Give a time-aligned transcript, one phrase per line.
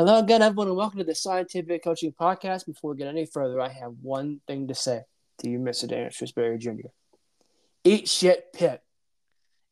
[0.00, 2.64] Hello again, everyone, and welcome to the Scientific Coaching Podcast.
[2.64, 5.02] Before we get any further, I have one thing to say
[5.40, 5.86] to you, Mr.
[5.86, 6.88] Daniel Shrewsbury Jr.
[7.84, 8.80] Eat shit, Pitt.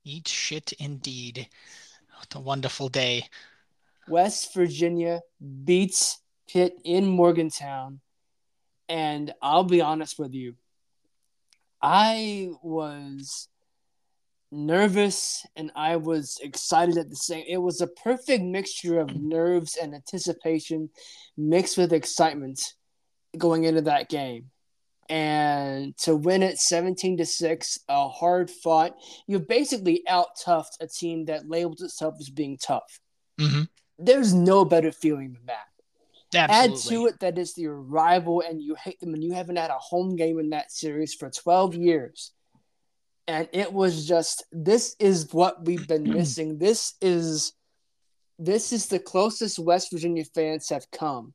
[0.05, 1.49] Eat shit indeed.
[2.19, 3.25] What a wonderful day.
[4.07, 5.23] West Virginia
[5.65, 8.01] beats Pitt in Morgantown.
[8.87, 10.57] And I'll be honest with you,
[11.81, 13.49] I was
[14.51, 17.45] nervous and I was excited at the same.
[17.49, 20.91] It was a perfect mixture of nerves and anticipation
[21.37, 22.61] mixed with excitement
[23.37, 24.51] going into that game.
[25.11, 28.95] And to win it 17 to 6, a hard fought,
[29.27, 33.01] you basically out toughed a team that labels itself as being tough.
[33.41, 33.63] Mm-hmm.
[33.99, 35.67] There's no better feeling than that.
[36.35, 36.75] Absolutely.
[36.75, 39.71] Add to it that it's your rival and you hate them and you haven't had
[39.71, 42.33] a home game in that series for 12 years.
[43.29, 46.59] And it was just this is what we've been missing.
[46.59, 47.53] This is
[48.39, 51.35] this is the closest West Virginia fans have come.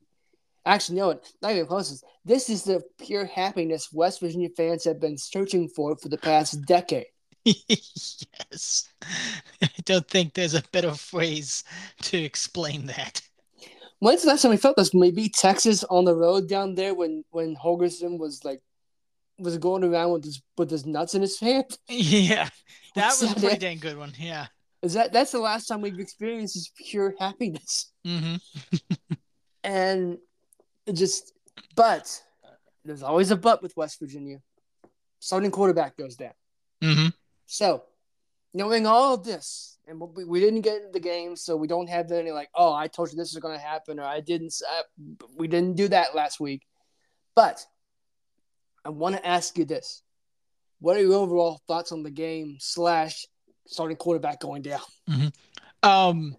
[0.66, 2.04] Actually, no, not even closest.
[2.24, 6.62] This is the pure happiness West Virginia fans have been searching for for the past
[6.66, 7.06] decade.
[7.44, 8.88] yes.
[9.62, 11.62] I don't think there's a better phrase
[12.02, 13.20] to explain that.
[14.00, 14.94] When's the last time we felt this?
[14.94, 18.62] Maybe Texas on the road down there when when Holgorsen was like
[19.38, 21.76] was going around with his with his nuts in his hand.
[21.88, 22.48] Yeah,
[22.94, 23.60] that Was was a pretty it?
[23.60, 24.12] dang good one.
[24.18, 24.46] Yeah.
[24.82, 27.92] Is that that's the last time we've experienced this pure happiness?
[28.06, 28.36] Mm-hmm.
[29.64, 30.18] And
[30.86, 31.32] it just,
[31.74, 32.22] but
[32.84, 34.42] there's always a but with West Virginia.
[35.20, 36.34] Starting quarterback goes down.
[36.82, 37.08] Mm-hmm.
[37.46, 37.84] So,
[38.52, 41.88] knowing all of this, and we, we didn't get into the game, so we don't
[41.88, 44.54] have any like, oh, I told you this is going to happen, or I didn't.
[44.70, 44.82] Uh,
[45.34, 46.66] we didn't do that last week.
[47.34, 47.64] But
[48.84, 50.02] I want to ask you this:
[50.80, 53.26] What are your overall thoughts on the game slash
[53.66, 54.80] starting quarterback going down?
[55.82, 56.36] Um.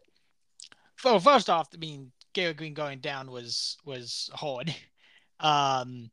[1.04, 4.74] Well, first off, I mean, Garrett Greene going down was was hard.
[5.40, 6.10] Um,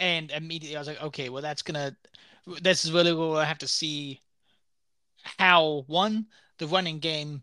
[0.00, 1.96] and immediately I was like, okay, well, that's gonna.
[2.62, 4.20] This is really where we'll have to see
[5.22, 6.26] how one
[6.58, 7.42] the running game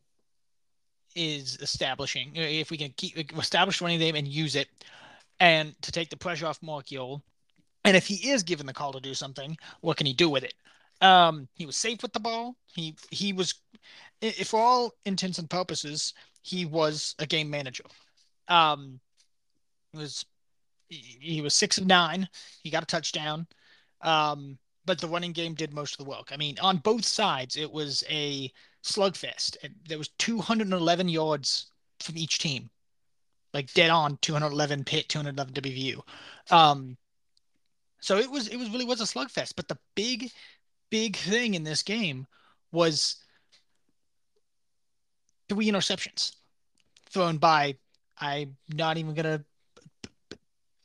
[1.15, 2.31] is establishing.
[2.35, 4.67] If we can keep establish running game and use it,
[5.39, 7.21] and to take the pressure off Marchiol,
[7.85, 10.43] and if he is given the call to do something, what can he do with
[10.43, 10.53] it?
[11.01, 12.55] Um, he was safe with the ball.
[12.75, 13.55] He he was,
[14.45, 17.85] for all intents and purposes, he was a game manager.
[18.47, 18.99] Um,
[19.91, 20.25] he was
[20.89, 22.27] he was six of nine.
[22.63, 23.47] He got a touchdown.
[24.01, 26.29] Um, but the running game did most of the work.
[26.31, 28.51] I mean, on both sides, it was a
[28.83, 29.57] slugfest.
[29.87, 32.69] There was 211 yards from each team,
[33.53, 36.01] like dead on 211 Pitt, 211 WVU.
[36.49, 36.97] Um,
[38.01, 39.53] so it was it was really was a slugfest.
[39.55, 40.29] But the big,
[40.89, 42.27] big thing in this game
[42.73, 43.15] was
[45.49, 46.35] three interceptions
[47.09, 47.77] thrown by
[48.19, 49.43] I'm not even gonna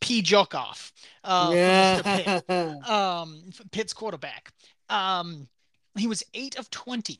[0.01, 0.93] P joke off.
[1.25, 2.03] Uh, Mr.
[2.05, 2.51] Pitt
[2.89, 4.53] um Pitt's quarterback.
[4.89, 5.49] Um
[5.99, 7.19] he was 8 of 20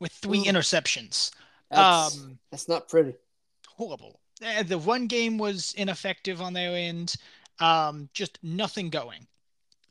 [0.00, 0.44] with 3 Ooh.
[0.44, 1.30] interceptions.
[1.70, 3.14] that's, Um that's not pretty.
[3.68, 4.20] horrible.
[4.44, 7.16] Uh, the one game was ineffective on their end.
[7.60, 9.26] Um just nothing going.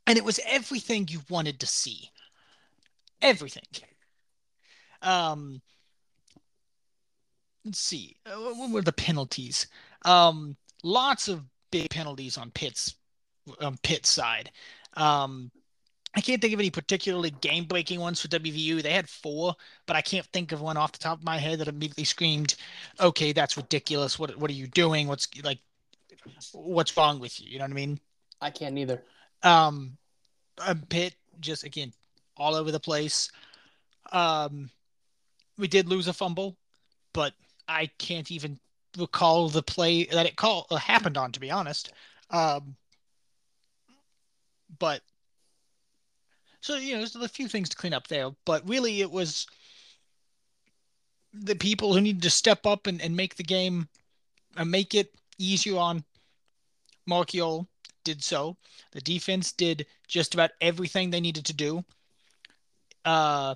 [0.06, 2.10] And it was everything you wanted to see.
[3.22, 3.64] Everything.
[5.02, 5.60] Um
[7.64, 8.16] let's see.
[8.24, 9.66] Uh, what were the penalties?
[10.04, 12.94] Um lots of big penalties on Pitt's
[13.60, 14.50] on Pitt's side.
[14.94, 15.50] Um
[16.16, 18.80] I can't think of any particularly game breaking ones for WVU.
[18.82, 19.54] They had four,
[19.84, 22.54] but I can't think of one off the top of my head that immediately screamed,
[22.98, 24.18] "Okay, that's ridiculous.
[24.18, 25.08] What what are you doing?
[25.08, 25.60] What's like,
[26.52, 28.00] what's wrong with you?" You know what I mean?
[28.40, 29.02] I can't either.
[29.42, 29.96] Um,
[30.58, 31.92] uh, Pitt just again
[32.36, 33.30] all over the place.
[34.12, 34.70] Um,
[35.58, 36.56] we did lose a fumble,
[37.12, 37.34] but
[37.68, 38.58] I can't even
[38.96, 41.32] recall the play that it call uh, happened on.
[41.32, 41.92] To be honest,
[42.30, 42.76] um,
[44.78, 45.02] but
[46.60, 48.30] so you know, there's a few things to clean up there.
[48.44, 49.46] But really, it was
[51.32, 53.88] the people who needed to step up and, and make the game
[54.56, 56.04] and make it easier on
[57.06, 57.30] Mark
[58.04, 58.56] did so.
[58.92, 61.84] The defense did just about everything they needed to do.
[63.04, 63.54] Uh,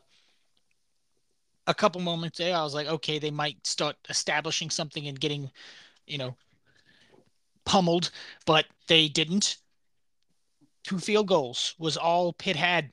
[1.66, 5.50] a couple moments there, I was like, okay, they might start establishing something and getting,
[6.06, 6.36] you know,
[7.64, 8.10] pummeled,
[8.46, 9.58] but they didn't.
[10.82, 12.90] Two field goals was all Pitt had,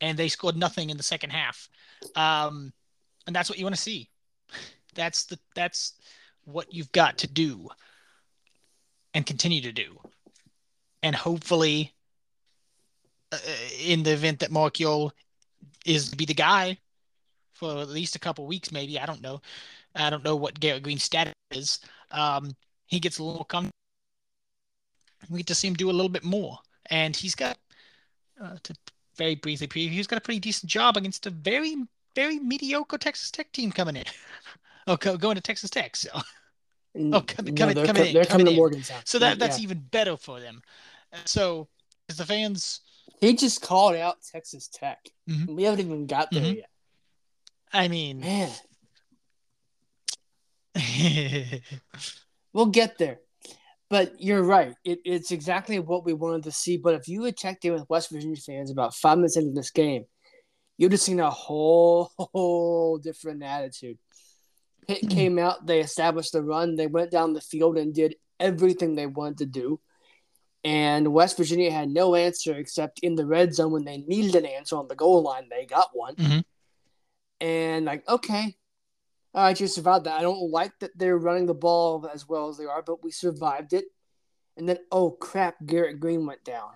[0.00, 1.68] and they scored nothing in the second half.
[2.16, 2.72] Um,
[3.26, 4.10] and that's what you want to see.
[4.94, 5.94] That's the that's
[6.44, 7.68] what you've got to do
[9.14, 9.98] and continue to do.
[11.02, 11.94] And hopefully,
[13.32, 13.38] uh,
[13.80, 14.78] in the event that Mark
[15.86, 16.78] is to be the guy
[17.52, 19.40] for at least a couple weeks, maybe I don't know.
[19.94, 21.78] I don't know what Garrett Greene's status is,
[22.10, 22.50] um,
[22.86, 23.70] he gets a little comfortable.
[25.30, 26.58] We get to see him do a little bit more,
[26.90, 27.56] and he's got
[28.40, 28.74] uh, to
[29.16, 29.90] very briefly preview.
[29.90, 31.76] He's got a pretty decent job against a very
[32.14, 34.04] very mediocre Texas Tech team coming in.
[34.86, 35.96] oh, go, going to Texas Tech.
[35.96, 36.10] So.
[36.96, 38.56] Oh, come no, coming, they're, coming they're coming coming to.
[38.56, 39.02] Morgantown.
[39.04, 39.64] So that that's Yeah.
[39.64, 40.62] even better for them.
[41.24, 41.68] So,
[42.08, 42.80] as the fans,
[43.20, 44.98] he just called out Texas Tech.
[45.28, 45.54] Mhm.
[45.56, 46.56] We haven't even got there Mhm.
[46.56, 46.70] yet.
[47.72, 48.50] I mean, Man,
[52.52, 53.20] we'll get there.
[53.90, 54.74] But you're right.
[54.84, 56.78] It, it's exactly what we wanted to see.
[56.78, 59.70] But if you had checked in with West Virginia fans about five minutes into this
[59.70, 60.04] game,
[60.78, 63.98] you'd have seen a whole, whole different attitude.
[64.86, 68.94] Pitt came out, they established the run, they went down the field and did everything
[68.94, 69.80] they wanted to do.
[70.64, 74.46] And West Virginia had no answer except in the red zone when they needed an
[74.46, 76.16] answer on the goal line, they got one.
[76.16, 76.44] Mhm.
[77.40, 78.56] And like, okay,
[79.34, 80.18] all right, you survived that.
[80.18, 83.10] I don't like that they're running the ball as well as they are, but we
[83.10, 83.86] survived it.
[84.56, 86.70] And then, oh crap, Garrett Greene went down.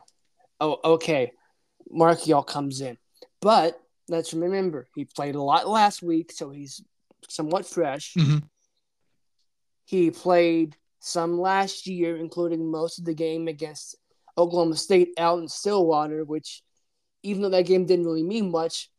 [0.61, 1.33] Oh, okay.
[1.91, 2.99] Marchiol comes in.
[3.41, 6.83] But let's remember, he played a lot last week, so he's
[7.29, 8.15] somewhat fresh.
[8.15, 8.43] Mhm.
[9.85, 13.97] He played some last year, including most of the game against
[14.37, 16.63] Oklahoma State out in Stillwater, which,
[17.23, 18.91] even though that game didn't really mean much,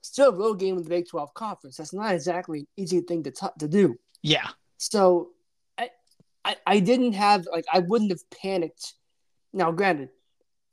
[0.00, 1.76] still a road game in the Big 12 Conference.
[1.76, 3.98] That's not exactly an easy thing to, t- to do.
[4.22, 4.48] yeah,
[4.78, 5.30] So
[5.78, 5.90] I,
[6.44, 8.94] I I didn't have like I wouldn't have panicked.
[9.52, 10.08] Now, granted,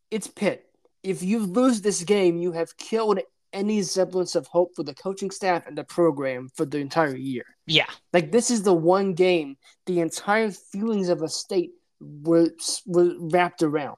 [0.09, 0.65] it's Pitt.
[1.03, 3.19] If you lose this game, you have killed
[3.54, 7.46] any semblance of hope for the coaching staff and the program for the entire year.
[7.68, 12.50] yeah, Like this is the one game the entire feelings of a state were
[12.86, 13.98] were wrapped around.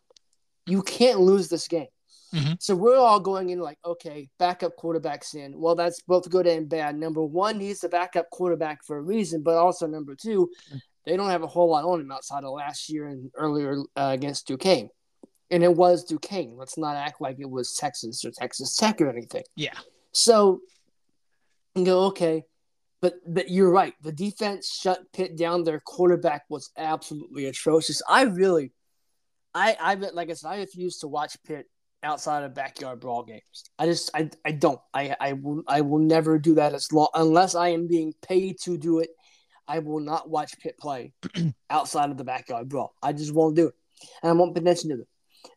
[0.65, 1.87] You can't lose this game.
[2.33, 2.55] Mhm.
[2.61, 5.59] So we're all going in like, okay, backup quarterbacks in.
[5.59, 6.95] Well, that's both good and bad.
[6.97, 10.49] Number one, he's the backup quarterback for a reason, but also number two,
[11.05, 14.11] they don't have a whole lot on him outside of last year and earlier uh,
[14.13, 14.89] against Duquesne.
[15.51, 16.55] And it was Duquesne.
[16.57, 19.43] Let's not act like it was Texas or Texas Tech or anything.
[19.55, 19.77] yeah,
[20.13, 20.61] So
[21.75, 22.45] you go, okay,
[23.01, 23.93] but but you're right.
[24.01, 25.63] The defense shut Pitt down.
[25.63, 28.01] Their quarterback was absolutely atrocious.
[28.07, 28.71] I really,
[29.53, 31.65] I I like I said, I refuse to watch Pitt
[32.03, 33.65] outside of backyard brawl games.
[33.77, 34.79] I just I I don't.
[34.93, 38.57] I I will I will never do that as long unless I am being paid
[38.63, 39.09] to do it.
[39.67, 41.13] I will not watch Pitt play
[41.69, 42.93] outside of the backyard brawl.
[43.01, 43.75] I just won't do it,
[44.21, 45.07] and I won't pay attention to them.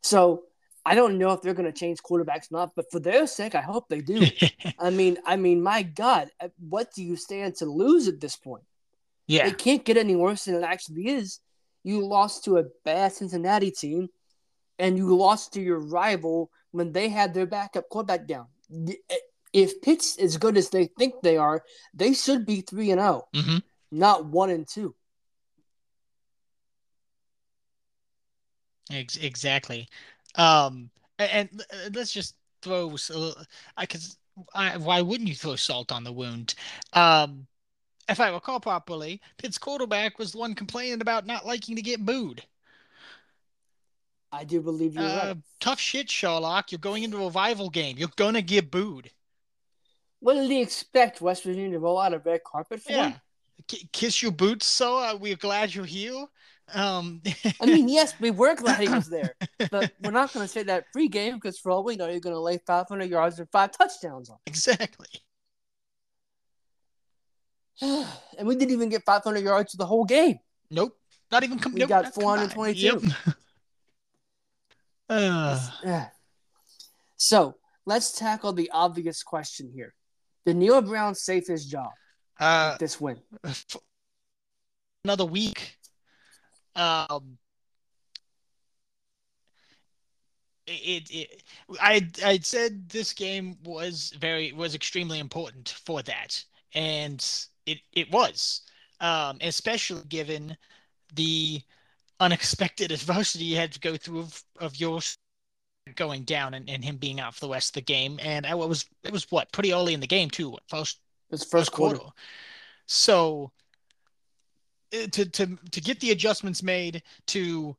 [0.02, 0.42] So
[0.86, 3.54] I don't know if they're going to change quarterbacks or not, but for their sake,
[3.54, 4.26] I hope they do.
[4.78, 8.36] I mean, I mean, my God, uh, what do you stand to lose at this
[8.36, 8.64] point?
[9.26, 11.40] yeah, It can't get any worse than it actually is.
[11.82, 14.08] You lost to a bad Cincinnati team,
[14.78, 18.46] and you lost to your rival when they had their backup quarterback down.
[19.52, 21.62] If Pitt's as good as they think they are,
[21.94, 23.58] they should be three and zero, hmm
[23.90, 24.94] not one and two.
[28.90, 29.88] Ex- exactly.
[30.36, 33.34] Um, a- and, uh, let's just throw a
[33.76, 34.16] I cause
[34.54, 36.54] I, why wouldn't you throw salt on the wound?
[36.92, 37.46] Um,
[38.08, 42.04] if I recall properly, Pitt's quarterback was the one complaining about not liking to get
[42.04, 42.42] booed.
[44.32, 45.37] I do believe you're Uh, right.
[45.60, 46.72] tough shit, Sherlock.
[46.72, 47.96] You're going into a rival game.
[47.96, 49.10] You're gonna get booed.
[50.19, 51.20] What did he expect?
[51.20, 53.10] West Virginia to roll out a red carpet for Yeah.
[53.10, 53.20] him?
[53.69, 56.26] K- kiss your boots, so uh, we're glad you're here.
[56.72, 57.20] Um,
[57.61, 59.35] I mean, yes, we were glad he was there,
[59.71, 62.35] but we're not going to say that pregame because for all we know, you're going
[62.35, 64.38] to lay 500 yards and five touchdowns on.
[64.47, 65.09] exactly.
[67.83, 70.38] and we didn't even get 500 yards for the whole game.
[70.71, 70.97] Nope.
[71.30, 72.52] Not even com- We nope, got not combined.
[72.52, 73.06] 422.
[73.06, 73.37] Yep.
[75.09, 76.09] uh, Yeah.
[77.16, 77.56] So
[77.87, 79.94] let's tackle the obvious question here:
[80.47, 81.90] Did Neal Brown save his job
[82.38, 83.18] uh, this win?
[85.04, 85.76] another week.
[86.76, 87.38] Um,
[90.66, 91.43] it, it
[91.81, 96.43] I I said this game was very was extremely important for that,
[96.75, 97.25] and
[97.66, 98.62] it it was,
[99.00, 100.57] um, especially given
[101.14, 101.62] the
[102.21, 105.19] unexpected adversity you had to go through of, of yours
[105.97, 108.54] going down and, and him being out for the rest of the game, and I
[108.54, 111.00] was it was what pretty early in the game too, first
[111.31, 112.00] This first quarter.
[112.87, 113.63] So uh,
[114.91, 117.76] to to to get the adjustments made to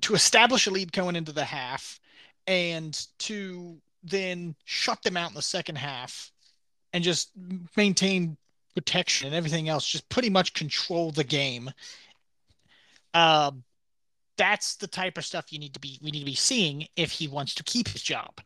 [0.00, 2.00] to establish a lead going into the half
[2.46, 6.30] and to then shut them out in the second half
[6.92, 7.30] and just
[7.76, 8.36] maintain
[8.74, 11.70] protection and everything else just pretty much control the game.
[13.14, 13.64] Um
[14.36, 17.10] that's the type of stuff you need to be we need to be seeing if
[17.10, 18.40] he wants to keep his job.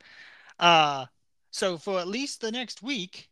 [0.58, 1.06] Uh
[1.50, 3.28] so for at least the next week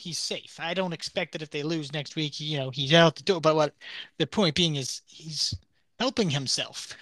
[0.00, 0.58] he's safe.
[0.58, 3.40] I don't expect that if they lose next week, you know, he's out the door.
[3.40, 3.74] But what
[4.18, 5.54] the point being is he's
[5.98, 6.96] helping himself.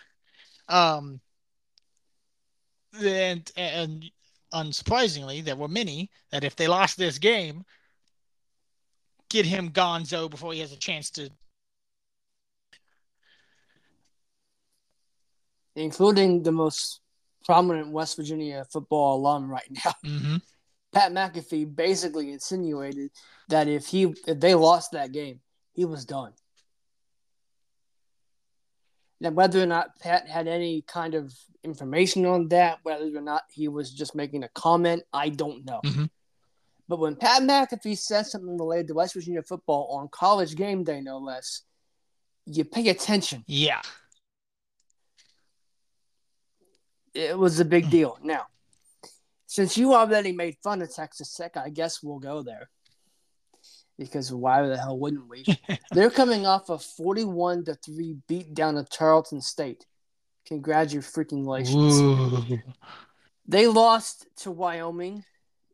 [0.69, 1.21] Um,
[3.01, 4.11] and and
[4.53, 7.65] unsurprisingly, there were many that if they lost this game,
[9.29, 11.31] get him gonzo before he has a chance to.
[15.75, 17.01] Including the most
[17.45, 19.93] prominent West Virginia football alum right now.
[20.05, 20.37] Mm-hmm.
[20.97, 23.11] Pat McAfee basically insinuated
[23.49, 25.41] that if he if they lost that game,
[25.75, 26.33] he was done.
[29.21, 33.43] Now, whether or not Pat had any kind of information on that, whether or not
[33.51, 35.83] he was just making a comment, I don't know.
[35.85, 36.05] Mm-hmm.
[36.89, 41.03] But when Pat McAfee says something related to West Virginia football on college game day,
[41.03, 41.61] no less,
[42.47, 43.45] you pay attention.
[43.47, 43.83] Yeah.
[47.13, 48.19] It was a big deal.
[48.23, 48.47] Now,
[49.47, 52.69] since you already made fun of Texas Tech, I guess we'll go there.
[53.99, 55.45] Because why the hell wouldn't we?
[55.93, 59.87] They're coming off a 41 to 3 beat down of Tarleton State.
[60.47, 62.01] Congratulations.
[62.01, 62.59] Ooh.
[63.49, 65.25] They lost to Wyoming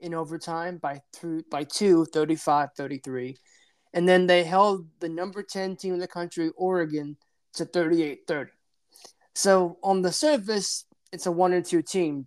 [0.00, 3.36] in overtime by through by two, 35-33.
[3.94, 7.16] And then they held the number 10 team in the country, Oregon,
[7.54, 8.48] to 38-30.
[9.34, 12.26] So on the surface, it's a one and two team,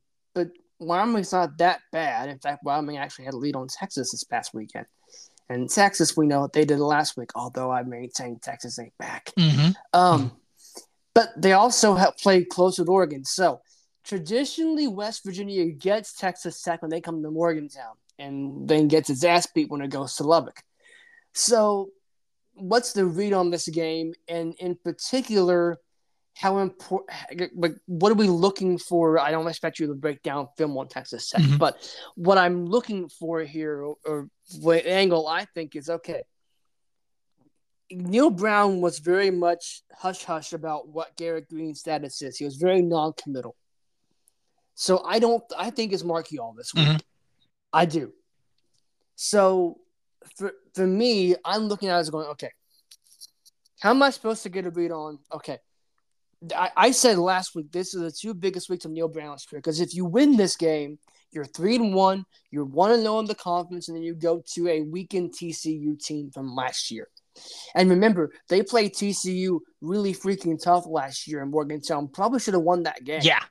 [0.80, 2.30] Wyoming's not that bad.
[2.30, 4.86] In fact, Wyoming actually had a lead on Texas this past weekend.
[5.50, 9.32] And Texas, we know what they did last week, although I maintain Texas ain't back.
[9.38, 9.72] Mm-hmm.
[9.94, 10.32] Um,
[11.14, 13.24] but they also have played close with Oregon.
[13.24, 13.62] So
[14.04, 19.24] traditionally, West Virginia gets Texas Tech when they come to Morgantown and then gets its
[19.24, 20.64] ass beat when it goes to Lubbock.
[21.34, 21.90] So,
[22.54, 24.14] what's the read on this game?
[24.28, 25.78] And in particular,
[26.36, 27.10] how important,
[27.56, 29.18] like, what are we looking for?
[29.18, 31.58] I don't expect you to break down film on Texas Tech, Mhm.
[31.58, 31.78] but
[32.16, 36.24] what I'm looking for here, or, or what angle I think is okay.
[37.90, 42.38] Neal Brown was very much hush hush about what Garrett Greene's status is.
[42.38, 43.56] He was very non committal.
[44.74, 46.88] So I don't, I think it's Marchiol this week.
[46.88, 47.02] Mhm.
[47.72, 48.14] I do.
[49.16, 49.80] So
[50.36, 52.52] for for me, I'm looking at it as going, okay,
[53.80, 55.20] how am I supposed to get a read on?
[55.32, 55.60] Okay,
[56.56, 59.62] I, I said last week this is the two biggest weeks of Neal Brown's career
[59.62, 61.00] because if you win this game,
[61.32, 64.42] you're three and one, you're one and zero in the conference, and then you go
[64.54, 67.08] to a weakened TCU team from last year.
[67.76, 72.08] And remember, they played TCU really freaking tough last year in Morgantown.
[72.08, 73.22] Probably should have won that game.
[73.24, 73.44] Yeah.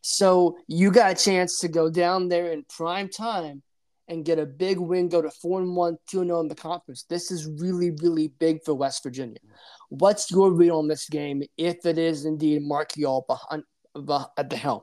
[0.00, 3.62] So you got a chance to go down there in prime time
[4.08, 6.54] and get a big win, go to four and one, two and zero in the
[6.54, 7.04] conference.
[7.04, 9.38] This is really, really big for West Virginia.
[9.90, 13.64] What's your read on this game if it is indeed Marchiol behind
[13.96, 14.82] beh- at the helm?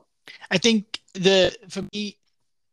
[0.50, 2.18] I think the for me,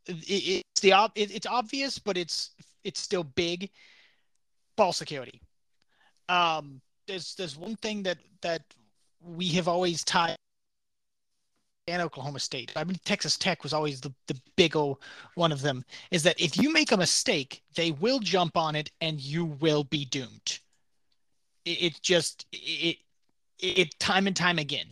[0.06, 2.52] it, it's the it, it's obvious, but it's
[2.84, 3.70] it's still big.
[4.76, 5.42] Ball security.
[6.30, 8.64] Um, there's there's one thing that that
[9.22, 10.36] we have always tied
[11.88, 12.72] and Oklahoma State.
[12.76, 15.02] I mean, Texas Tech was always the the big ol'
[15.36, 15.84] one of them.
[16.12, 19.84] Is that if you make a mistake, they will jump on it and you will
[19.84, 20.60] be doomed.
[21.66, 22.98] It, it just it,
[23.60, 24.88] it it time and time again.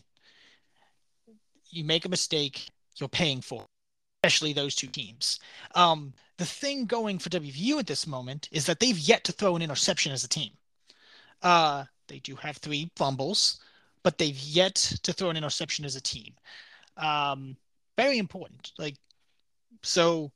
[1.70, 2.68] You make a mistake,
[2.98, 3.68] you're paying for, it,
[4.22, 5.40] especially those two teams.
[5.74, 9.56] Um, the thing going for WVU at this moment is that they've yet to throw
[9.56, 10.52] an interception as a team.
[11.42, 13.62] Uh, they do have three fumbles,
[14.04, 16.34] but they've yet to throw an interception as a team.
[16.98, 17.58] Um,
[17.98, 18.72] very important.
[18.78, 18.96] Like,
[19.84, 20.32] so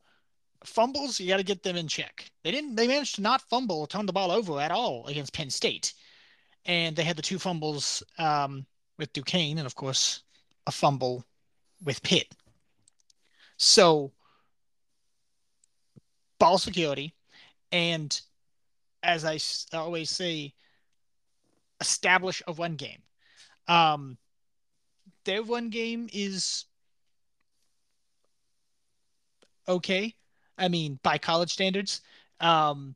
[0.64, 2.30] fumbles, you got to get them in check.
[2.44, 2.76] They didn't.
[2.76, 5.94] They managed to not fumble turn the ball over at all against Penn State,
[6.66, 8.66] and they had the two fumbles um,
[8.98, 10.24] with Duquesne, and of course,
[10.68, 11.24] a fumble
[11.84, 12.34] with Pitt.
[13.58, 14.12] So,
[16.40, 17.14] ball security,
[17.72, 18.20] and
[19.04, 19.40] as I
[19.78, 20.54] always say,
[21.80, 23.02] establish a run game.
[23.68, 24.18] Um,
[25.26, 26.66] their run game is
[29.68, 30.16] okay.
[30.58, 32.02] I mean, by college standards,
[32.40, 32.96] um,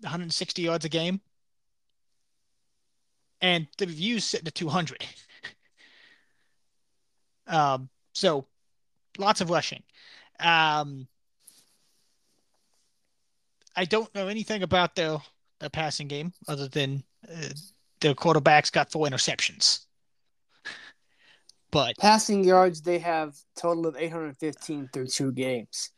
[0.00, 1.20] 160 yards a game,
[3.40, 5.04] and the review's sitting at 200.
[7.46, 8.46] um, so
[9.18, 9.82] lots of rushing.
[10.40, 11.06] Um,
[13.74, 15.18] I don't know anything about their
[15.60, 17.50] their passing game other than uh,
[18.00, 19.86] their quarterbacks got four interceptions.
[21.72, 25.90] But Passing yards, they have total of 815 through two games,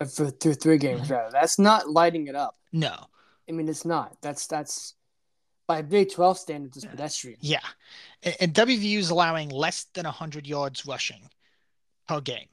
[0.00, 1.30] uh, for, through three games rather.
[1.30, 2.56] That's not lighting it up.
[2.72, 3.06] no,
[3.48, 4.16] I mean, it's not.
[4.20, 4.94] That's that's
[5.66, 7.38] by Big 12 standards, it's pedestrian.
[7.40, 7.60] Yeah.
[8.22, 11.30] And, and WVU is allowing less than 100 yards rushing
[12.08, 12.48] per game.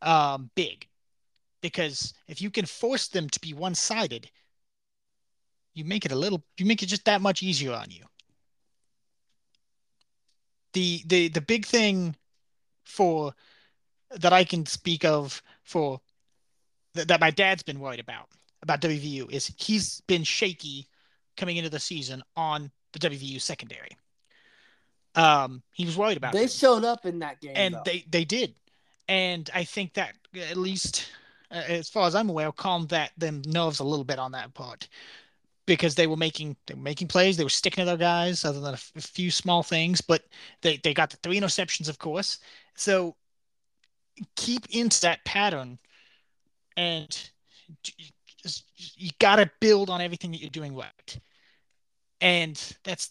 [0.00, 0.86] Um, big.
[1.62, 4.30] because if you can force them to be one-sided,
[5.74, 8.04] you make it a little you make it just that much easier on you.
[10.74, 12.14] The the the big thing
[12.84, 13.34] for
[14.10, 16.00] that I can speak of for
[16.94, 18.28] th- that my dad's been worried about
[18.62, 20.86] about WVU is he's been shaky
[21.36, 23.90] coming into the season on the WVU secondary.
[25.14, 26.32] Um, he was worried about.
[26.32, 26.48] They them.
[26.48, 27.82] showed up in that game, and though.
[27.84, 28.54] they they did,
[29.08, 31.08] and I think that at least
[31.50, 34.54] uh, as far as I'm aware, calmed that them nerves a little bit on that
[34.54, 34.88] part
[35.66, 38.60] because they were making they were making plays, they were sticking to their guys, other
[38.60, 40.24] than a, f- a few small things, but
[40.62, 42.38] they they got the three interceptions, of course.
[42.74, 43.16] So
[44.36, 45.78] keep into that pattern,
[46.76, 47.30] and
[48.96, 51.18] you got to build on everything that you're doing right,
[52.20, 53.10] and that's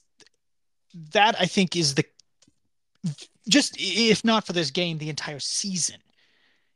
[1.11, 2.05] that I think is the
[3.49, 5.97] just if not for this game, the entire season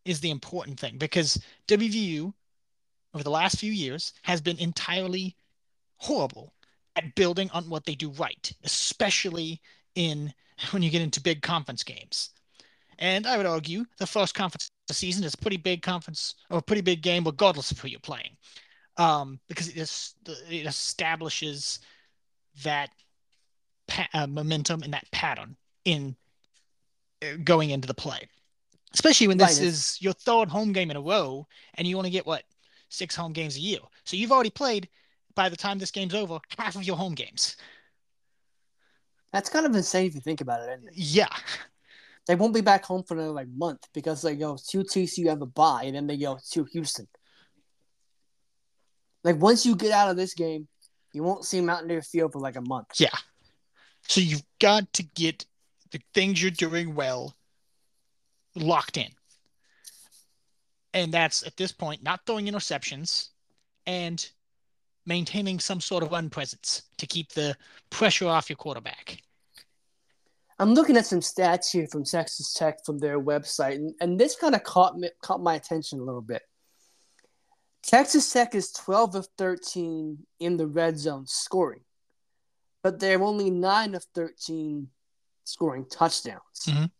[0.05, 2.33] is the important thing because WVU
[3.13, 5.35] over the last few years has been entirely
[5.97, 6.53] horrible
[6.95, 9.61] at building on what they do right, especially
[9.95, 10.33] in
[10.71, 12.31] when you get into big conference games.
[12.99, 16.35] And I would argue the first conference of the season is a pretty big conference
[16.49, 18.37] or a pretty big game, regardless of who you're playing,
[18.97, 20.15] um, because it, is,
[20.49, 21.79] it establishes
[22.63, 22.89] that
[23.87, 26.15] pa- uh, momentum and that pattern in
[27.23, 28.27] uh, going into the play.
[28.93, 32.09] Especially when this Right, is your third home game in a row, and you only
[32.09, 32.43] get what
[32.89, 33.79] six home games a year.
[34.05, 34.89] So you've already played
[35.37, 37.55] by the time this game's over half of your home games.
[39.31, 40.79] That's kind of insane if you think about it.
[40.83, 40.93] It?
[40.95, 41.27] Yeah,
[42.27, 45.41] They won't be back home for another like month because they go to TCU have
[45.41, 47.07] a bye and then they go to Houston.
[49.23, 50.67] Like once you get out of this game,
[51.13, 52.87] you won't see Mountaineer Field for like a month.
[52.97, 53.15] yeah.
[54.09, 55.45] So you've got to get
[55.91, 57.35] the things you're doing well
[58.55, 59.09] locked in.
[60.93, 63.29] And that's at this point not throwing interceptions
[63.85, 64.29] and
[65.07, 67.55] maintaining some sort of run presence to keep the
[67.89, 69.21] pressure off your quarterback.
[70.59, 74.35] I'm looking at some stats here from Texas Tech from their website, and, and this
[74.35, 76.41] kind of caught me, caught my attention a little bit.
[77.83, 81.81] Texas Tech is 12 of 13 in the red zone scoring,
[82.83, 84.89] but they're only 9 of 13
[85.45, 86.65] scoring touchdowns.
[86.65, 86.91] Mhm.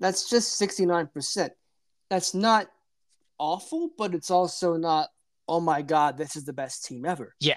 [0.00, 1.50] That's just 69%.
[2.10, 2.68] That's not
[3.38, 5.08] awful, but it's also not,
[5.48, 7.34] oh my God, this is the best team ever.
[7.40, 7.56] Yeah.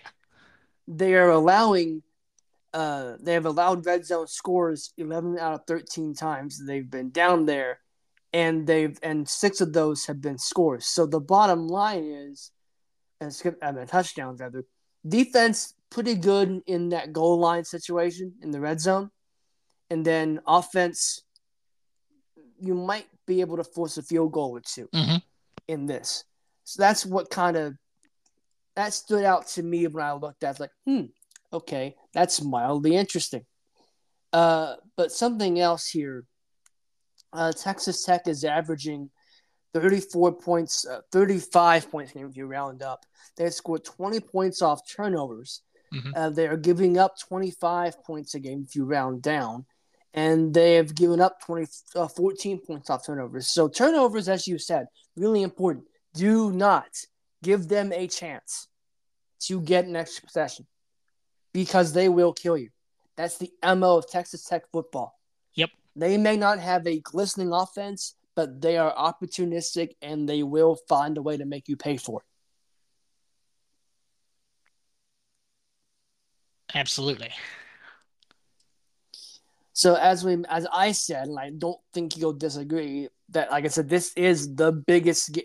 [0.88, 2.02] they are allowing
[2.74, 6.64] uh they have allowed red zone scores 11 out of 13 times.
[6.66, 7.80] They've been down there
[8.32, 10.86] and they've and six of those have been scores.
[10.86, 12.52] So the bottom line is
[13.20, 14.64] and skip I mean touchdowns rather
[15.08, 19.10] defense pretty good in that goal line situation in the red zone.
[19.90, 21.24] And then offense
[22.62, 25.22] you might be able to force a field goal or 2 Mhm.
[25.68, 26.24] in this
[26.70, 27.76] so that's what kind of
[28.76, 31.06] that stood out to me when I looked at it, like, hmm,
[31.52, 33.44] okay, that's mildly interesting.
[34.32, 36.26] Uh, but something else here,
[37.34, 39.10] uh, Texas Tech is averaging
[39.74, 43.04] 34 points, uh, 35 points game if you round up.
[43.36, 45.64] They scored 20 points off turnovers.
[45.92, 46.14] Mhm.
[46.16, 49.66] Uh, they are giving up 25 points a game if you round down.
[50.14, 53.48] And they have given up 20, uh, 14 points off turnovers.
[53.48, 55.88] So turnovers, as you said, really important.
[56.14, 57.06] Do not
[57.44, 58.68] give them a chance
[59.42, 60.68] to get an extra possession
[61.54, 62.70] because they will kill you.
[63.16, 65.20] That's the MO of Texas Tech football.
[65.56, 65.70] Yep.
[65.96, 71.18] They may not have a glistening offense, but they are opportunistic and they will find
[71.18, 72.26] a way to make you pay for it.
[76.76, 77.32] Absolutely.
[79.80, 83.70] So as we as I said, and I don't think you'll disagree that like I
[83.70, 85.40] said, this is the biggest.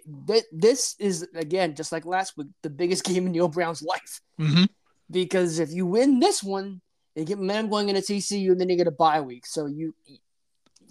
[0.50, 4.20] This is again just like last week, the biggest game in Neal Brown's life.
[4.36, 4.64] hmm
[5.10, 6.80] because if you win this one,
[7.14, 9.46] you get momentum going into TCU, and then you get a bye week.
[9.46, 9.94] So you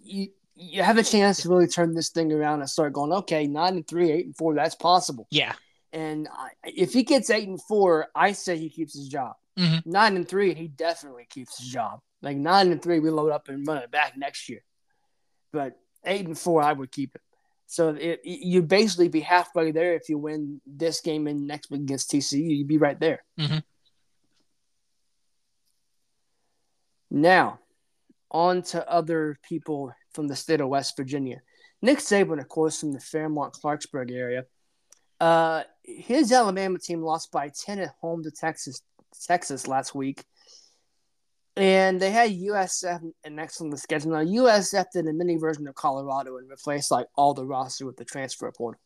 [0.04, 3.12] you you have a chance to really turn this thing around and start going.
[3.12, 5.28] Okay, nine and three, eight and four, that's possible.
[5.32, 5.54] Yeah.
[5.92, 9.34] And I, if he gets eight and four, I say he keeps his job.
[9.60, 9.86] Mhm.
[9.86, 12.00] Nine and three, he definitely keeps his job.
[12.24, 14.64] Like nine and three, we load up and run it back next year.
[15.52, 17.22] But eight and four, I would keep it.
[17.68, 21.82] So it, you'd basically be halfway there if you win this game and next week
[21.82, 22.58] against TCU.
[22.58, 23.24] You'd be right there.
[23.40, 23.64] Mhm.
[27.12, 27.60] Now,
[28.32, 31.42] on to other people from the state of West Virginia.
[31.82, 34.46] Nick Saban, of course, from the Fairmont Clarksburg area.
[35.20, 38.82] Uh, his Alabama team lost by 10 at home to Texas
[39.28, 40.24] Texas last week.
[41.56, 44.12] And they had USF and next on the schedule.
[44.12, 47.98] Now, USF did a mini version of Colorado and replaced like all the roster with
[47.98, 48.82] the transfer portal.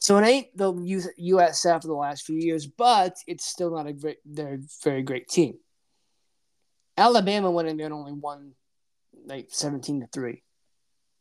[0.00, 3.94] So it ain't the USF of the last few years, but it's still not a
[3.94, 5.54] great, they're very great team.
[6.98, 8.52] Alabama went in there and only won
[9.24, 10.42] like 17 to 3.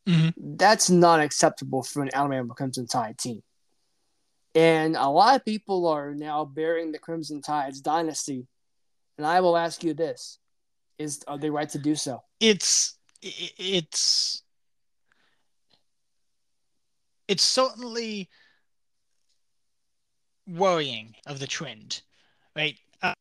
[0.07, 0.55] Mm-hmm.
[0.57, 3.41] That's not acceptable for an Alabama Crimson Tide team.
[4.53, 8.45] And a lot of people are now burying the Crimson Tide's dynasty.
[9.17, 10.39] And I will ask you this
[10.97, 12.21] is are they right to do so?
[12.39, 14.43] It's it's
[17.27, 18.29] it's certainly
[20.47, 22.01] worrying of the trend,
[22.55, 22.77] right?
[23.01, 23.13] Uh,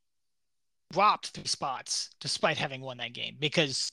[0.93, 3.93] dropped three spots despite having won that game because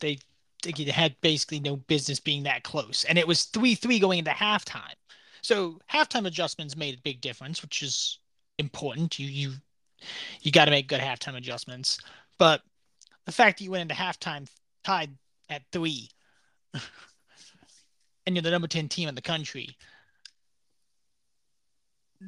[0.00, 0.18] they,
[0.62, 4.30] they had basically no business being that close, and it was three three going into
[4.30, 4.94] halftime.
[5.42, 8.18] So halftime adjustments made a big difference, which is
[8.58, 9.18] important.
[9.18, 9.52] You you
[10.40, 11.98] you got to make good halftime adjustments,
[12.38, 12.62] but
[13.28, 14.48] the fact that you went into halftime
[14.82, 15.10] tied
[15.50, 16.08] at three
[18.26, 19.76] and you're the number 10 team in the country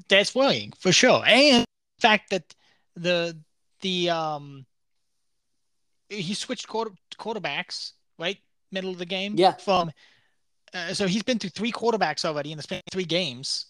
[0.08, 1.22] that's worrying for sure.
[1.26, 1.64] And
[1.96, 2.54] the fact that
[2.96, 3.38] the
[3.80, 4.66] the um
[6.08, 8.38] he switched quarter, quarterbacks right?
[8.70, 9.34] Middle of the game?
[9.36, 9.52] Yeah.
[9.54, 9.90] From
[10.74, 13.66] uh, so he's been through three quarterbacks already in the span three games.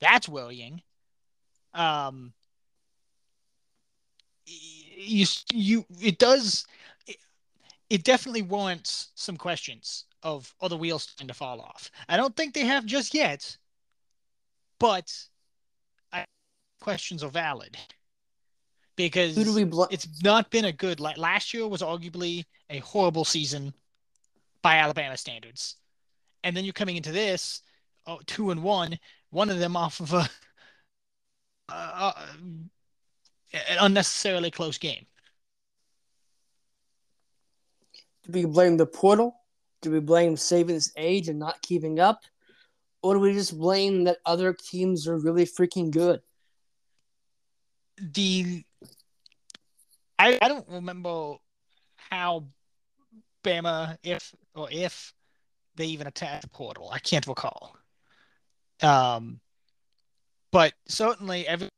[0.00, 0.82] That's worrying.
[1.72, 2.32] Um
[5.02, 6.66] you you it does
[7.06, 7.16] it,
[7.90, 11.90] it definitely warrants some questions of other wheels starting to fall off.
[12.08, 13.56] I don't think they have just yet,
[14.78, 15.12] but
[16.12, 16.24] I,
[16.80, 17.76] questions are valid
[18.96, 21.00] because Who do we bl- it's not been a good.
[21.00, 23.74] Like last year was arguably a horrible season
[24.62, 25.76] by Alabama standards,
[26.44, 27.62] and then you're coming into this
[28.06, 28.98] oh, two and one,
[29.30, 30.28] one of them off of a,
[31.68, 32.26] a, a uh, uh,
[33.52, 35.06] an unnecessarily close game.
[38.24, 39.34] Do we blame the portal?
[39.80, 42.22] Do we blame Saban's age and not keeping up?
[43.02, 46.20] Or do we just blame that other teams are really freaking good?
[47.98, 48.64] The
[50.18, 51.34] I, I don't remember
[51.96, 52.44] how
[53.42, 55.12] Bama if or if
[55.74, 56.90] they even attacked the portal.
[56.92, 57.76] I can't recall.
[58.82, 59.40] Um,
[60.52, 61.68] but certainly every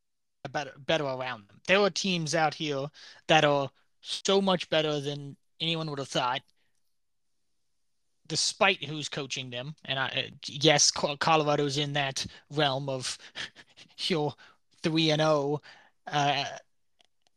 [0.49, 1.61] better better around them.
[1.67, 2.87] There are teams out here
[3.29, 6.43] that are so much better than anyone would have thought,
[8.27, 9.75] despite who's coaching them.
[9.85, 13.17] And I, yes, Colorado's in that realm of
[13.99, 14.35] your
[14.83, 15.61] three and zero oh,
[16.07, 16.45] uh,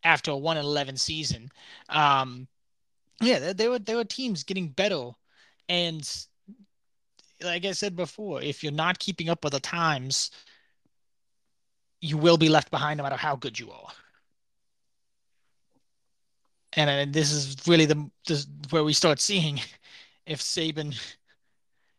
[0.04, 1.50] after a one and eleven season.
[1.90, 2.48] Um,
[3.22, 5.12] yeah, there were there were teams getting better,
[5.70, 6.08] and
[7.42, 10.32] like I said before, if you're not keeping up with the times,
[12.02, 13.90] you will be left behind no matter how good you are.
[16.74, 19.60] And, and this is really the this, where we start seeing
[20.26, 21.00] if Saban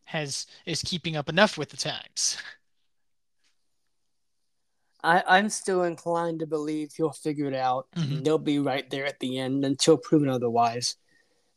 [0.04, 2.38] has is keeping up enough with the times.
[5.02, 7.86] I, I'm still inclined to believe he'll figure it out.
[7.96, 8.24] Mhm.
[8.24, 10.96] They'll be right there at the end until proven otherwise.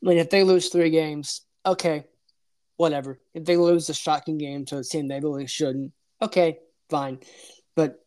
[0.03, 2.05] I mean, if they lose three games, okay,
[2.77, 3.19] whatever.
[3.33, 7.19] If they lose the shocking game to a team they really shouldn't, okay, fine.
[7.75, 8.03] But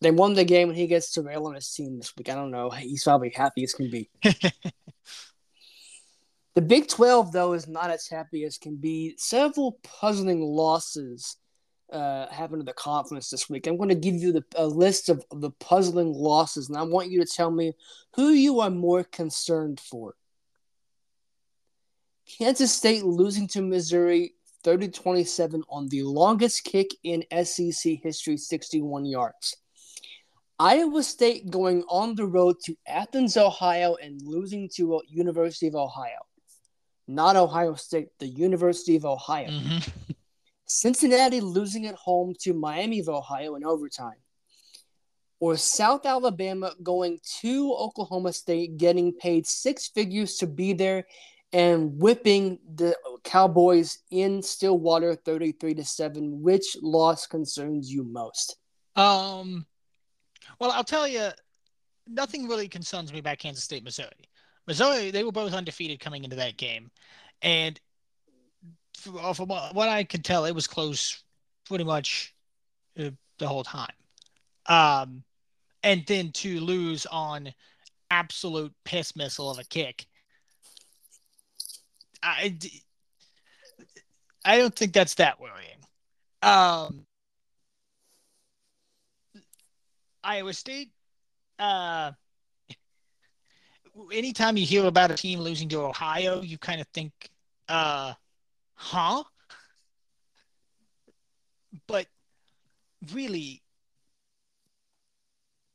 [0.00, 2.28] they won the game and he gets to rail on his team this week.
[2.28, 2.70] I don't know.
[2.70, 4.08] He's probably happy as can be.
[6.54, 9.14] The Big 12, though, is not as happy as can be.
[9.16, 11.36] Several puzzling losses
[11.92, 13.66] uh, happened to the conference this week.
[13.66, 16.82] I'm going to give you the, a list of, of the puzzling losses, and I
[16.82, 17.74] want you to tell me
[18.16, 20.14] who you are more concerned for.
[22.38, 29.06] Kansas State losing to Missouri 30 27 on the longest kick in SEC history, 61
[29.06, 29.56] yards.
[30.60, 35.74] Iowa State going on the road to Athens, Ohio, and losing to uh, University of
[35.74, 36.18] Ohio.
[37.08, 39.48] Not Ohio State, the University of Ohio.
[39.48, 39.90] Mhm.
[40.66, 44.20] Cincinnati losing at home to Miami of Ohio in overtime.
[45.40, 51.06] Or South Alabama going to Oklahoma State, getting paid six figures to be there
[51.54, 52.94] and whipping the
[53.24, 56.42] Cowboys in Stillwater 33 to 7.
[56.42, 58.56] Which loss concerns you most?
[58.94, 59.66] Um,
[60.60, 61.30] well, I'll tell you,
[62.06, 64.28] nothing really concerns me about Kansas State, Missouri.
[64.66, 66.90] Missouri, they were both undefeated coming into that game,
[67.42, 67.80] and
[68.96, 71.24] f- from what what I can tell, it was close
[71.66, 72.34] pretty much
[72.98, 73.88] uh, the whole time.
[74.66, 75.24] Um,
[75.82, 77.52] and then to lose on
[78.10, 80.06] absolute piss missile of a kick,
[82.22, 82.58] I,
[84.44, 85.78] I don't think that's that worrying.
[86.42, 87.06] Um,
[90.22, 90.90] Iowa State,
[91.58, 92.12] uh,
[94.12, 97.12] anytime you hear about a team losing to Ohio, you kind of think,
[97.68, 98.14] uh,
[98.74, 99.24] huh?
[101.86, 102.06] But
[103.12, 103.62] really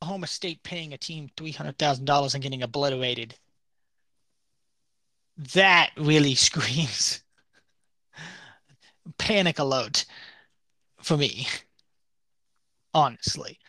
[0.02, 3.38] Oklahoma State paying a team three hundred thousand dollars and getting obliterated.
[5.38, 7.24] That really screams
[9.18, 10.06] panic alert
[11.02, 11.48] for me.
[12.94, 13.60] Honestly,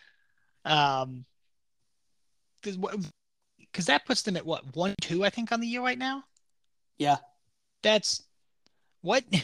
[0.67, 1.25] um,
[2.63, 6.25] because that puts them at what one two I think on the year right now.
[6.99, 7.17] Yeah,
[7.83, 8.23] that's
[9.01, 9.25] what.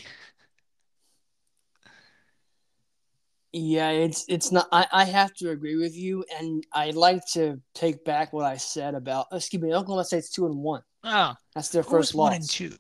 [3.54, 4.66] Yeah, it's it's not.
[4.72, 8.56] I, I have to agree with you, and I'd like to take back what I
[8.56, 9.26] said about.
[9.30, 10.80] Excuse me, Oklahoma State's two and one.
[11.04, 12.30] Oh, that's their first loss.
[12.30, 12.72] One and two.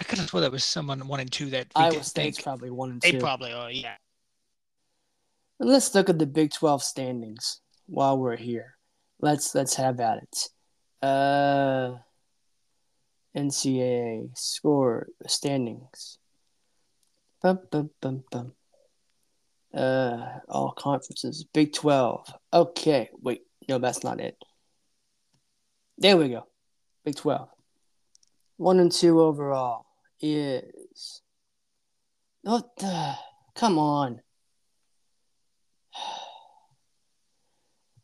[0.00, 2.42] I could have swore that was someone one and two that Iowa State's think.
[2.42, 3.12] probably one and two.
[3.12, 3.70] They probably are.
[3.70, 3.94] Yeah.
[5.60, 8.76] And let's look at the Big Twelve standings while we're here.
[9.20, 10.48] Let's let's have at it.
[11.02, 11.96] Uh,
[13.36, 16.18] NCAA score standings.
[17.42, 18.52] Bum, bum, bum, bum.
[19.74, 21.44] Uh, all conferences.
[21.52, 22.32] Big 12.
[22.52, 23.10] Okay.
[23.20, 23.42] Wait.
[23.68, 24.36] No, that's not it.
[25.98, 26.46] There we go.
[27.04, 27.48] Big 12.
[28.56, 29.84] One and two overall
[30.20, 31.20] is.
[32.42, 33.14] What the?
[33.54, 34.20] Come on.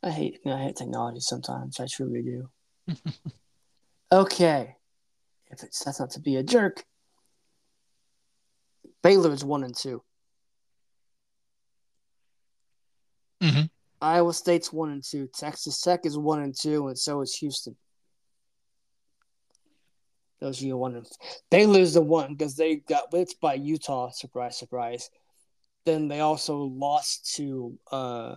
[0.02, 1.78] I hate I hate technology sometimes.
[1.78, 2.50] I truly do.
[4.12, 4.76] okay.
[5.50, 6.84] If it sets up to be a jerk,
[9.02, 10.02] Baylor's one and two.
[13.42, 13.62] Mm-hmm.
[14.00, 15.28] Iowa State's one and two.
[15.32, 17.76] Texas Tech is one and two, and so is Houston.
[20.40, 21.06] Those are your one and
[21.52, 24.10] they lose the one because they got blitzed by Utah.
[24.10, 25.08] Surprise, surprise.
[25.86, 28.34] Then they also lost to uh,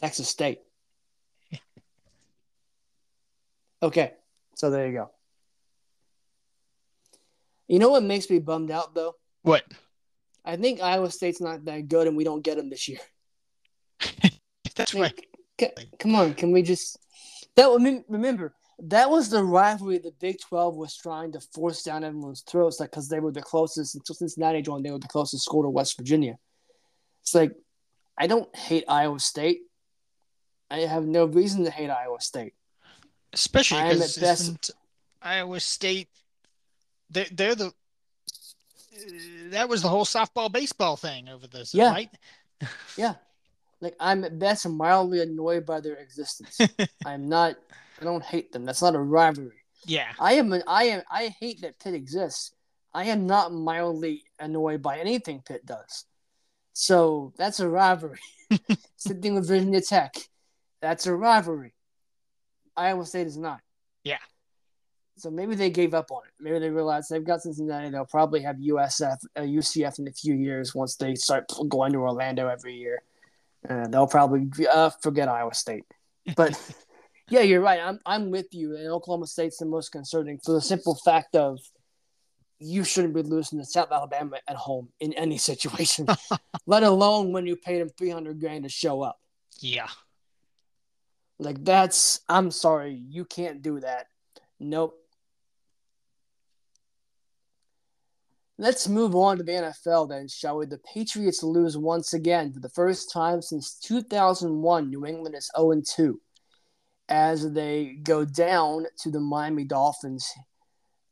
[0.00, 0.60] Texas State.
[3.82, 4.12] okay,
[4.54, 5.10] so there you go.
[7.68, 9.14] You know what makes me bummed out though?
[9.42, 9.64] What?
[10.44, 13.00] I think Iowa State's not that good, and we don't get them this year.
[14.76, 15.18] That's right.
[15.98, 16.98] come on, can we just
[17.56, 22.42] that remember that was the rivalry the Big Twelve was trying to force down everyone's
[22.42, 25.62] throats, like because they were the closest until Cincinnati joined, they were the closest school
[25.62, 26.36] to West Virginia.
[27.22, 27.52] It's like
[28.18, 29.62] I don't hate Iowa State.
[30.70, 32.54] I have no reason to hate Iowa State.
[33.32, 34.70] Especially I because best...
[35.22, 36.08] Iowa State,
[37.10, 37.72] they they're the uh,
[39.50, 41.90] that was the whole softball baseball thing over this, yeah.
[41.90, 42.10] right?
[42.96, 43.14] yeah.
[43.80, 46.58] Like I'm at best mildly annoyed by their existence.
[47.06, 47.56] I'm not.
[48.00, 48.64] I don't hate them.
[48.64, 49.62] That's not a rivalry.
[49.84, 50.12] Yeah.
[50.18, 50.52] I am.
[50.52, 51.02] An, I am.
[51.10, 52.52] I hate that Pitt exists.
[52.94, 56.04] I am not mildly annoyed by anything Pitt does.
[56.72, 58.18] So that's a rivalry.
[58.96, 60.14] Same thing with Virginia Tech.
[60.80, 61.72] That's a rivalry.
[62.76, 63.60] Iowa State is not.
[64.04, 64.18] Yeah.
[65.18, 66.32] So maybe they gave up on it.
[66.38, 67.88] Maybe they realized they've got Cincinnati.
[67.88, 71.98] They'll probably have USF, uh, UCF in a few years once they start going to
[71.98, 73.02] Orlando every year.
[73.68, 75.84] Uh, they'll probably uh, forget Iowa State.
[76.36, 76.60] But
[77.30, 77.80] yeah, you're right.
[77.82, 78.76] I'm I'm with you.
[78.76, 81.60] And Oklahoma State's the most concerning for the simple fact of
[82.58, 86.06] you shouldn't be losing to South Alabama at home in any situation,
[86.66, 89.18] let alone when you paid them 300 grand to show up.
[89.60, 89.88] Yeah.
[91.38, 94.06] Like that's I'm sorry, you can't do that.
[94.58, 94.94] Nope.
[98.58, 100.66] Let's move on to the NFL then, shall we?
[100.66, 104.88] The Patriots lose once again for the first time since 2001.
[104.88, 106.20] New England is 0 2
[107.08, 110.32] as they go down to the Miami Dolphins.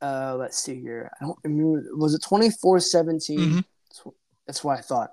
[0.01, 1.11] Uh, let's see here.
[1.21, 1.83] I don't remember.
[1.97, 3.39] Was it 24 17?
[3.39, 4.11] Mm-hmm.
[4.47, 5.13] That's what I thought.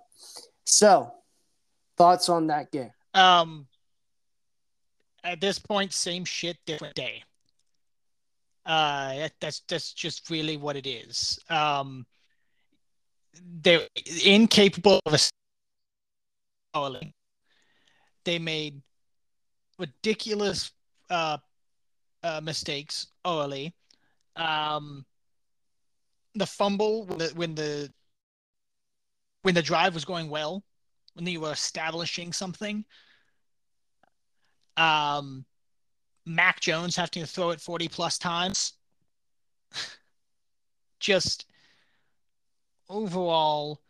[0.64, 1.14] So,
[1.98, 2.92] thoughts on that game?
[3.14, 3.68] Um,
[5.24, 7.24] at this point, same shit, different day.
[8.66, 11.40] Uh, that's that's just really what it is.
[11.50, 12.06] Um,
[13.62, 13.88] they're
[14.24, 15.18] incapable of a
[18.24, 18.82] They made
[19.80, 20.72] ridiculous
[21.10, 21.38] uh,
[22.24, 23.74] uh, mistakes early.
[24.36, 25.06] Um,
[26.36, 27.92] the fumble when the, when the
[29.42, 30.64] when the drive was going well,
[31.16, 32.86] when you were establishing something.
[34.78, 35.46] Um,
[36.26, 38.74] Mac Jones having to throw it 40 plus times.
[41.00, 41.46] Just
[42.90, 43.82] overall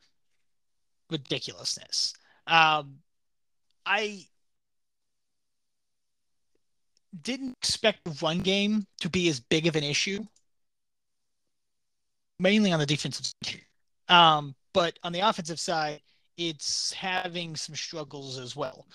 [1.10, 2.14] ridiculousness.
[2.48, 3.00] Um,
[3.86, 4.26] I
[7.22, 10.24] didn't expect the run game to be as big of an issue,
[12.40, 13.62] mainly on the defensive side.
[14.08, 16.02] Um, but on the offensive side,
[16.38, 18.88] it's having some struggles as well.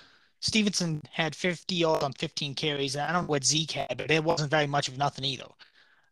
[0.47, 4.13] Stevenson had 50 yards on 15 carries, and I don't know what Zeke had, but
[4.13, 5.47] it wasn't very much of nothing either.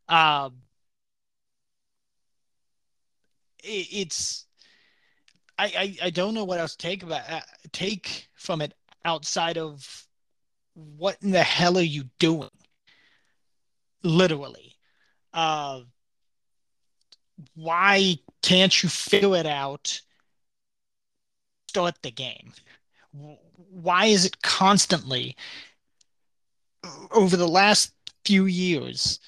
[0.09, 0.55] Um,
[3.63, 4.47] it's
[5.57, 7.41] I, I, I don't know what else to take about uh,
[7.73, 10.07] take from it outside of
[10.75, 12.51] what in the hell are you doing?
[14.03, 14.75] Literally.
[15.33, 15.83] Uh,
[17.55, 20.01] why can't you figure it out?
[21.69, 22.53] Start the game.
[23.57, 25.37] Why is it constantly
[27.11, 27.93] over the last
[28.25, 29.21] few years,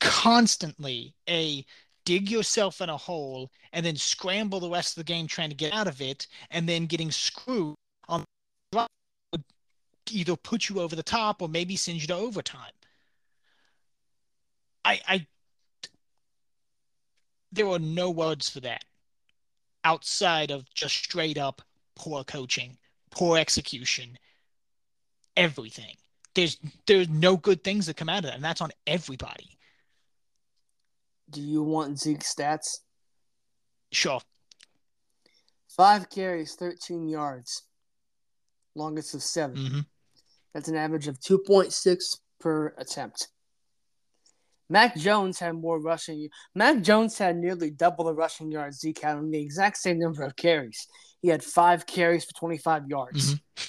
[0.00, 1.64] constantly a
[2.04, 5.54] dig yourself in a hole and then scramble the rest of the game trying to
[5.54, 7.74] get out of it and then getting screwed
[8.08, 8.24] on
[8.72, 9.44] would
[10.10, 12.72] either put you over the top or maybe send you to overtime.
[14.84, 15.26] I, I
[17.52, 18.84] there are no words for that
[19.84, 21.62] outside of just straight up
[21.94, 22.78] poor coaching,
[23.18, 24.16] poor execution,
[25.36, 25.96] everything.
[26.34, 29.58] There's there's no good things that come out of that, and that's on everybody.
[31.28, 32.78] Do you want Zeke stats?
[33.90, 34.20] Sure.
[35.68, 37.64] Five carries, 13 yards.
[38.74, 39.80] Longest of 7 mm-hmm.
[40.54, 43.28] That's an average of 2.6 per attempt.
[44.70, 46.28] Mac Jones had more rushing.
[46.54, 50.22] Mac Jones had nearly double the rushing yards Zeke had on the exact same number
[50.22, 50.86] of carries.
[51.22, 53.34] He had five carries for 25 yards.
[53.34, 53.64] Mm-hmm.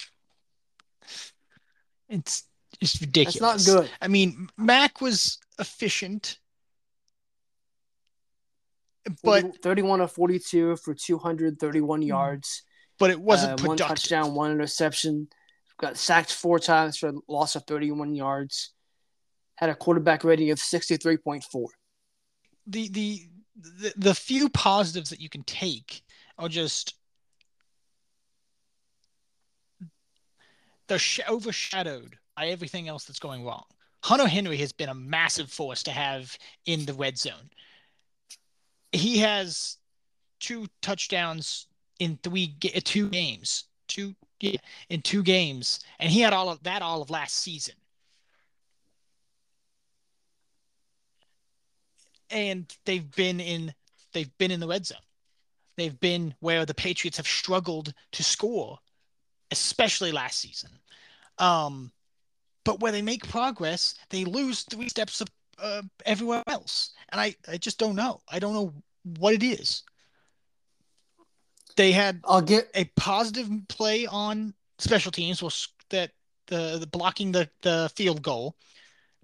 [2.16, 2.44] It's
[2.80, 3.38] it's ridiculous.
[3.40, 3.90] That's not good.
[4.00, 6.38] I mean, Mac was efficient,
[9.22, 12.62] but 31 of 42 for 231 yards.
[12.98, 15.28] But it wasn't uh, one touchdown, one interception.
[15.78, 18.72] Got sacked four times for a loss of 31 yards
[19.60, 21.66] had a quarterback rating of 63.4.
[22.66, 26.02] The, the the the few positives that you can take
[26.38, 26.94] are just
[30.88, 33.64] they're sh- overshadowed by everything else that's going wrong.
[34.02, 37.50] Hunter Henry has been a massive force to have in the red zone.
[38.92, 39.76] He has
[40.38, 41.66] two touchdowns
[41.98, 44.56] in three two games, two yeah,
[44.88, 47.74] in two games, and he had all of that all of last season.
[52.30, 53.74] And they've been in
[54.12, 54.98] they've been in the red zone.
[55.76, 58.78] They've been where the Patriots have struggled to score,
[59.50, 60.70] especially last season.
[61.38, 61.92] Um,
[62.64, 67.34] but where they make progress, they lose three steps of, uh, everywhere else, and I
[67.48, 68.20] I just don't know.
[68.30, 68.74] I don't know
[69.18, 69.82] what it is.
[71.76, 76.10] They had I'll get a positive play on special teams was that
[76.46, 78.56] the, the blocking the the field goal,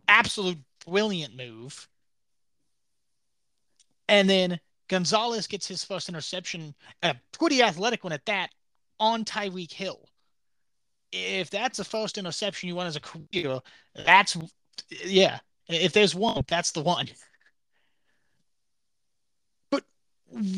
[0.08, 1.88] absolute brilliant move
[4.08, 8.50] and then Gonzalez gets his first interception, a pretty athletic one at that,
[9.00, 10.08] on Tyreek Hill.
[11.12, 13.60] If that's the first interception you want as a career,
[13.94, 14.36] that's
[15.04, 15.38] yeah.
[15.68, 17.08] If there's one, that's the one.
[19.70, 19.84] But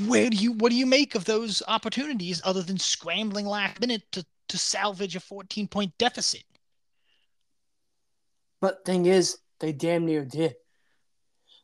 [0.07, 4.03] where do you what do you make of those opportunities other than scrambling last minute
[4.13, 6.45] to to salvage a 14 point deficit?
[8.61, 10.57] But thing is, they damn near did.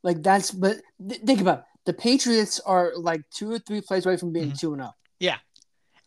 [0.03, 4.07] Like that's but th- think about it the Patriots are like two or three plays
[4.07, 4.57] away from being mm-hmm.
[4.57, 4.81] 2 mm-hmm.
[4.81, 4.95] 0.
[5.21, 5.37] Yeah.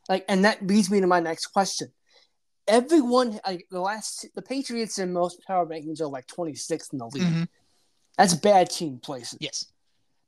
[0.10, 1.90] Like, and that leads me to my next question.
[2.68, 7.06] Everyone, like the last, the Patriots in most power rankings are like 26th in the
[7.06, 7.24] league.
[7.24, 7.44] Mm-hmm.
[8.18, 9.38] That's bad team places.
[9.40, 9.66] Yes.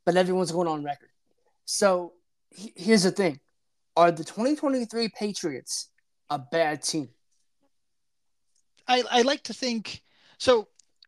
[0.05, 1.09] But everyone's going on record.
[1.65, 2.13] So
[2.49, 3.39] he, here's the thing
[3.95, 5.89] Are the 2023 Patriots
[6.29, 7.09] a bad team?
[8.87, 10.01] I, I like to think
[10.37, 10.67] so.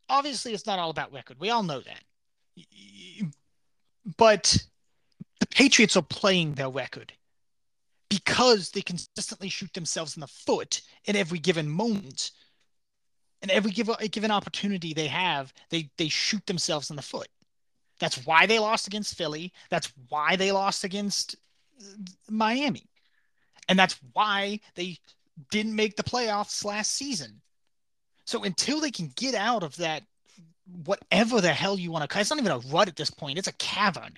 [0.09, 1.37] Obviously, it's not all about record.
[1.39, 2.03] We all know that
[4.17, 4.57] but
[5.39, 7.13] the Patriots are playing their record
[8.09, 12.31] because they consistently shoot themselves in the foot at every given moment.
[13.41, 17.29] And every given, given opportunity they have, they, they shoot themselves in the foot.
[17.99, 19.53] That's why they lost against Philly.
[19.69, 21.35] That's why they lost against
[21.79, 21.85] uh,
[22.29, 22.89] Miami.
[23.69, 24.97] And that's why they
[25.49, 27.41] didn't make the playoffs last season.
[28.25, 30.03] So until they can get out of that
[30.85, 32.07] whatever the hell you want to.
[32.07, 32.21] call it.
[32.21, 33.37] It's not even a rut at this point.
[33.37, 34.13] It's a cavern.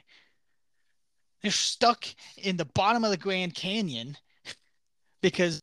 [1.41, 2.05] They're stuck
[2.37, 4.17] in the bottom of the Grand Canyon
[5.21, 5.61] because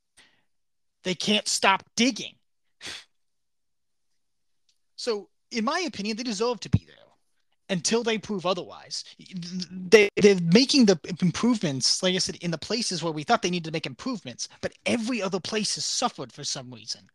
[1.05, 2.35] they can't stop digging.
[4.97, 6.97] So, in my opinion, they deserve to be there
[7.71, 9.03] until they prove otherwise.
[9.71, 13.49] They, they're making the improvements, like I said, in the places where we thought they
[13.49, 17.09] needed to make improvements, but every other place has suffered for some reason.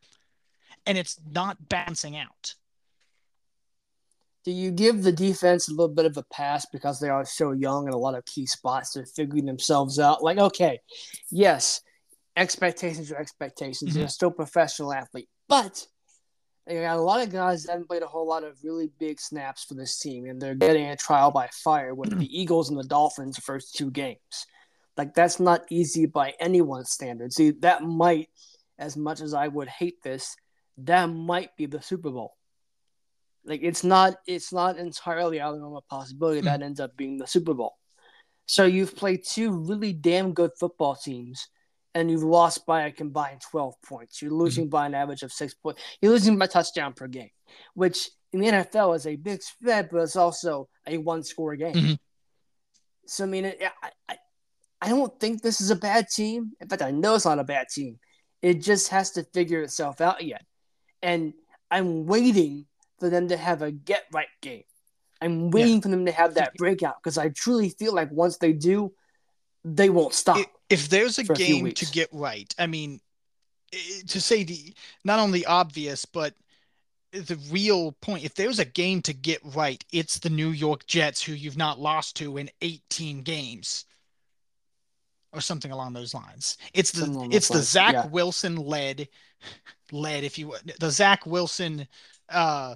[0.88, 2.56] And it's not balancing out
[4.46, 7.52] do you give the defense a little bit of a pass because they are so
[7.52, 8.94] young in a lot of key spots?
[8.94, 10.24] They're figuring themselves out.
[10.24, 10.80] Like, okay,
[11.32, 11.82] yes,
[12.38, 13.92] expectations are expectations.
[13.92, 14.00] Mm-hmm.
[14.00, 15.88] They're still professional athlete, but
[16.68, 19.20] they got a lot of guys that haven't played a whole lot of really big
[19.20, 22.20] snaps for this team, and they're getting a trial by fire with mm-hmm.
[22.20, 24.46] the Eagles and the Dolphins first two games.
[24.96, 27.36] Like that's not easy by anyone's standards.
[27.36, 28.30] See, that might,
[28.78, 30.36] as much as I would hate this,
[30.78, 32.36] that might be the Super Bowl.
[33.46, 36.46] Like it's not it's not entirely out of the normal possibility mm.
[36.46, 37.76] that ends up being the Super Bowl.
[38.48, 41.48] So you've played two really damn good football teams
[41.96, 44.22] and you've lost by a combined 12 points.
[44.22, 44.72] You're losing mm-hmm.
[44.72, 45.82] by an average of six points.
[46.02, 47.30] You're losing by touchdown per game,
[47.74, 51.74] which in the NFL is a big spread, but it's also a one score game.
[51.74, 51.94] Mm-hmm.
[53.08, 54.18] So, I mean, it, I, I,
[54.82, 56.52] I don't think this is a bad team.
[56.60, 57.98] In fact, I know it's not a bad team.
[58.42, 60.44] It just has to figure itself out yet.
[61.02, 61.34] And
[61.72, 62.66] I'm waiting
[63.00, 64.64] for them to have a get right game.
[65.22, 65.82] I'm waiting yeah.
[65.82, 68.94] for them to have that breakout because I truly feel like once they do,
[69.64, 70.38] they won't stop.
[70.38, 73.00] If, if there's a game a to get right, I mean,
[74.08, 74.74] to say the
[75.04, 76.34] not only obvious but
[77.12, 81.22] the real point, if there's a game to get right, it's the New York Jets,
[81.22, 83.86] who you've not lost to in 18 games,
[85.32, 86.58] or something along those lines.
[86.74, 87.70] It's the it's the lines.
[87.70, 88.08] Zach yeah.
[88.08, 89.08] Wilson led
[89.92, 91.88] led if you the Zach Wilson
[92.30, 92.76] uh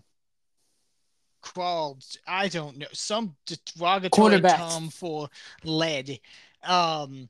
[1.41, 5.29] crawled I don't know some derogatory term for
[5.63, 6.19] lead.
[6.63, 7.29] Um,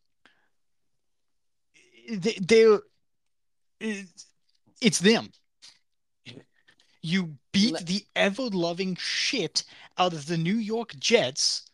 [2.10, 2.80] they, they're
[3.80, 5.32] it's them.
[7.02, 9.64] You beat the ever loving shit
[9.98, 11.66] out of the New York Jets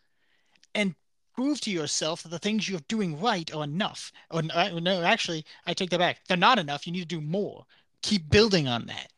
[0.75, 0.93] and
[1.33, 4.11] prove to yourself that the things you're doing right are enough.
[4.29, 6.19] Or no, actually, I take that back.
[6.27, 6.85] They're not enough.
[6.85, 7.65] You need to do more.
[8.03, 9.11] Keep building on that.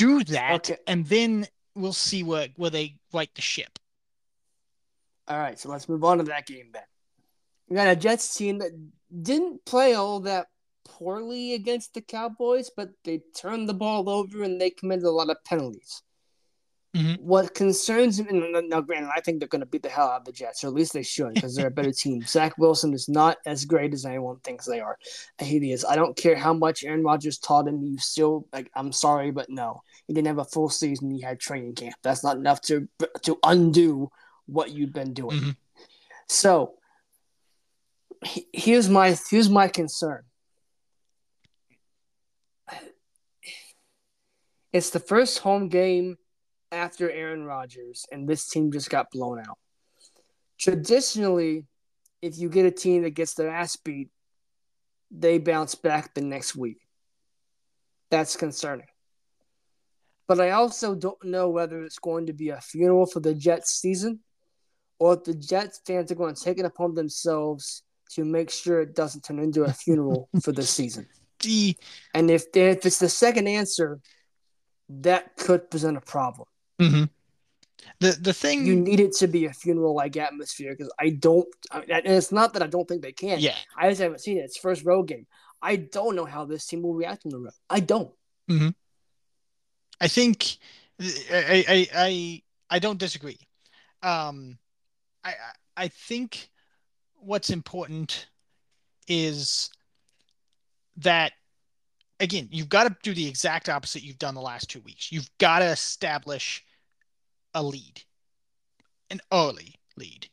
[0.00, 0.80] Do that, okay.
[0.86, 3.78] and then we'll see where where they right the ship.
[5.28, 6.82] All right, so let's move on to that game then.
[7.68, 8.72] We got a Jets team that
[9.22, 10.46] didn't play all that
[10.86, 15.28] poorly against the Cowboys, but they turned the ball over and they committed a lot
[15.28, 16.02] of penalties.
[16.96, 17.24] Mm-hmm.
[17.24, 20.24] What concerns me, now, granted, I think they're going to beat the hell out of
[20.24, 22.22] the Jets, or at least they should, because they're a better team.
[22.26, 24.98] Zach Wilson is not as great as anyone thinks they are.
[25.38, 25.84] He is.
[25.84, 27.80] I don't care how much Aaron Rodgers taught him.
[27.80, 31.12] You still, like, I'm sorry, but no, he didn't have a full season.
[31.12, 31.94] He had training camp.
[32.02, 32.88] That's not enough to
[33.22, 34.10] to undo
[34.46, 35.38] what you've been doing.
[35.38, 35.50] Mm-hmm.
[36.28, 36.74] So,
[38.52, 40.24] here's my here's my concern.
[44.72, 46.16] It's the first home game
[46.72, 49.58] after Aaron Rodgers, and this team just got blown out.
[50.58, 51.66] Traditionally,
[52.22, 54.08] if you get a team that gets their ass beat,
[55.10, 56.78] they bounce back the next week.
[58.10, 58.86] That's concerning.
[60.28, 63.80] But I also don't know whether it's going to be a funeral for the Jets
[63.80, 64.20] season
[65.00, 68.80] or if the Jets fans are going to take it upon themselves to make sure
[68.80, 71.08] it doesn't turn into a funeral for the season.
[72.14, 73.98] And if, if it's the second answer,
[74.90, 76.46] that could present a problem.
[76.80, 77.04] Mm-hmm.
[78.00, 81.46] The the thing you need it to be a funeral like atmosphere because I don't.
[81.70, 83.38] I mean, and it's not that I don't think they can.
[83.38, 84.42] Yeah, I just haven't seen it.
[84.42, 85.26] It's first road game.
[85.62, 87.52] I don't know how this team will react on the road.
[87.68, 88.10] I don't.
[88.50, 88.70] Mm-hmm.
[90.00, 90.56] I think
[90.98, 93.38] I, I I I don't disagree.
[94.02, 94.58] Um,
[95.22, 95.34] I
[95.76, 96.48] I think
[97.16, 98.28] what's important
[99.06, 99.70] is
[100.98, 101.32] that
[102.20, 105.10] again, you've got to do the exact opposite you've done the last two weeks.
[105.10, 106.64] You've got to establish
[107.54, 108.02] a lead,
[109.10, 110.28] an early lead.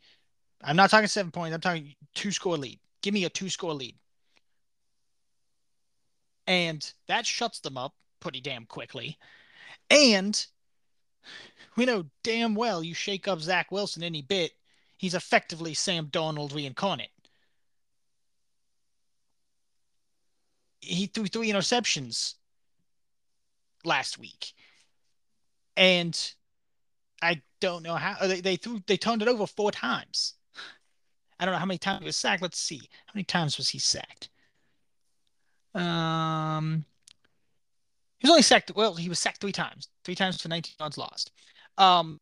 [0.63, 1.53] I'm not talking seven points.
[1.53, 2.79] I'm talking two score lead.
[3.01, 3.95] Give me a two score lead.
[6.45, 9.17] And that shuts them up pretty damn quickly.
[9.89, 10.45] And
[11.75, 14.51] we know damn well you shake up Zach Wilson any bit,
[14.97, 17.09] he's effectively Sam Darnold reincarnate.
[20.87, 22.35] he threw three interceptions
[23.83, 24.53] last week,
[25.75, 26.33] and
[27.21, 30.35] I don't know how they, they threw they turned it over four times.
[31.39, 32.41] I don't know how many times he was sacked.
[32.41, 32.89] Let's see.
[33.05, 34.29] How many times was he sacked?
[35.75, 36.85] Um,
[38.19, 38.71] he was only sacked.
[38.75, 39.89] Well, he was sacked three times.
[40.03, 41.31] Three times for 19 yards lost.
[41.77, 42.19] Um,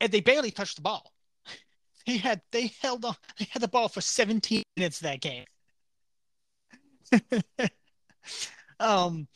[0.00, 1.12] and they barely touched the ball.
[2.04, 3.16] He had they held on.
[3.36, 5.44] They had the ball for 17 minutes that game.
[8.80, 9.26] um,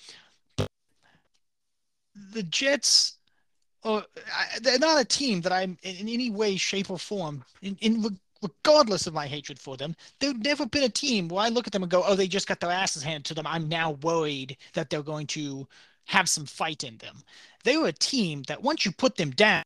[2.32, 3.18] the Jets,
[3.84, 4.04] are,
[4.60, 9.06] they're not a team that I'm in, any way, shape, or form, in, in regardless
[9.06, 11.82] of my hatred for them, they've never been a team where I look at them
[11.82, 14.90] and go, "Oh, they just got their asses handed to them." I'm now worried that
[14.90, 15.66] they're going to
[16.06, 17.22] have some fight in them.
[17.64, 19.62] They were a team that once you put them down,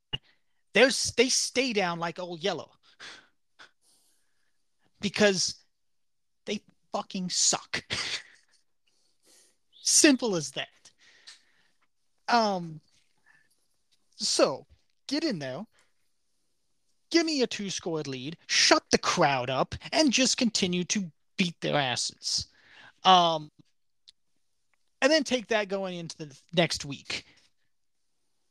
[0.73, 2.67] there's they stay down like Old Yeller
[5.01, 5.57] because
[6.47, 6.61] they
[6.93, 7.85] fucking suck.
[9.83, 10.69] Simple as that.
[12.29, 12.81] Um
[14.27, 14.67] so
[15.09, 15.65] get in there,
[17.11, 21.55] give me a two scored lead, shut the crowd up, and just continue to beat
[21.61, 22.49] their asses.
[23.05, 23.51] Um,
[25.03, 27.25] and then take that going into the next week.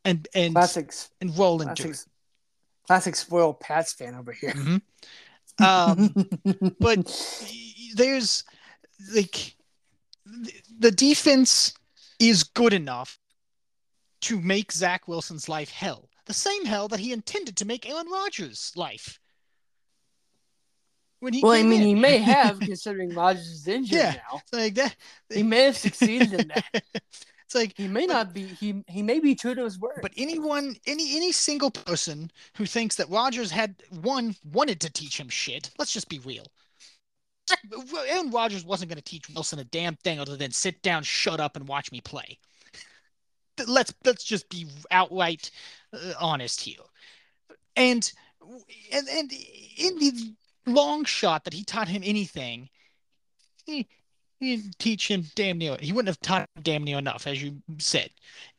[0.05, 1.09] And and Classics.
[1.21, 2.85] and roll into Classic, it.
[2.87, 4.51] classic spoiled Pats fan over here.
[4.51, 4.81] Mhm.
[5.59, 7.05] Um, but
[7.95, 8.43] there's
[9.15, 9.55] like
[10.79, 11.73] the defense
[12.19, 13.17] is good enough
[14.23, 16.09] to make Zach Wilson's life hell.
[16.25, 19.19] The same hell that he intended to make Aaron Rodgers' life.
[21.19, 21.87] When he well, I mean, in.
[21.87, 24.15] he may have, considering Rodgers is injured Yeah.
[24.31, 24.41] now.
[24.51, 24.95] Like that.
[25.29, 26.83] He may have succeeded in that.
[27.45, 28.45] It's like He may not be.
[28.45, 29.99] He he may be true to his word.
[30.01, 35.19] But anyone, any any single person who thinks that Rodgers had one wanted to teach
[35.19, 36.45] him shit, let's just be real.
[38.07, 41.39] Aaron Rodgers wasn't going to teach Wilson a damn thing other than sit down, shut
[41.39, 42.39] up, and watch me play.
[43.67, 45.51] Let's let's just be outright
[45.93, 46.83] uh, honest here.
[47.75, 48.11] And
[48.91, 49.31] and and
[49.77, 50.33] in the
[50.65, 52.69] long shot that he taught him anything,
[53.65, 53.87] he,
[54.39, 55.77] he didn't teach him damn near.
[55.79, 58.09] He wouldn't have taught him damn near enough, as you said,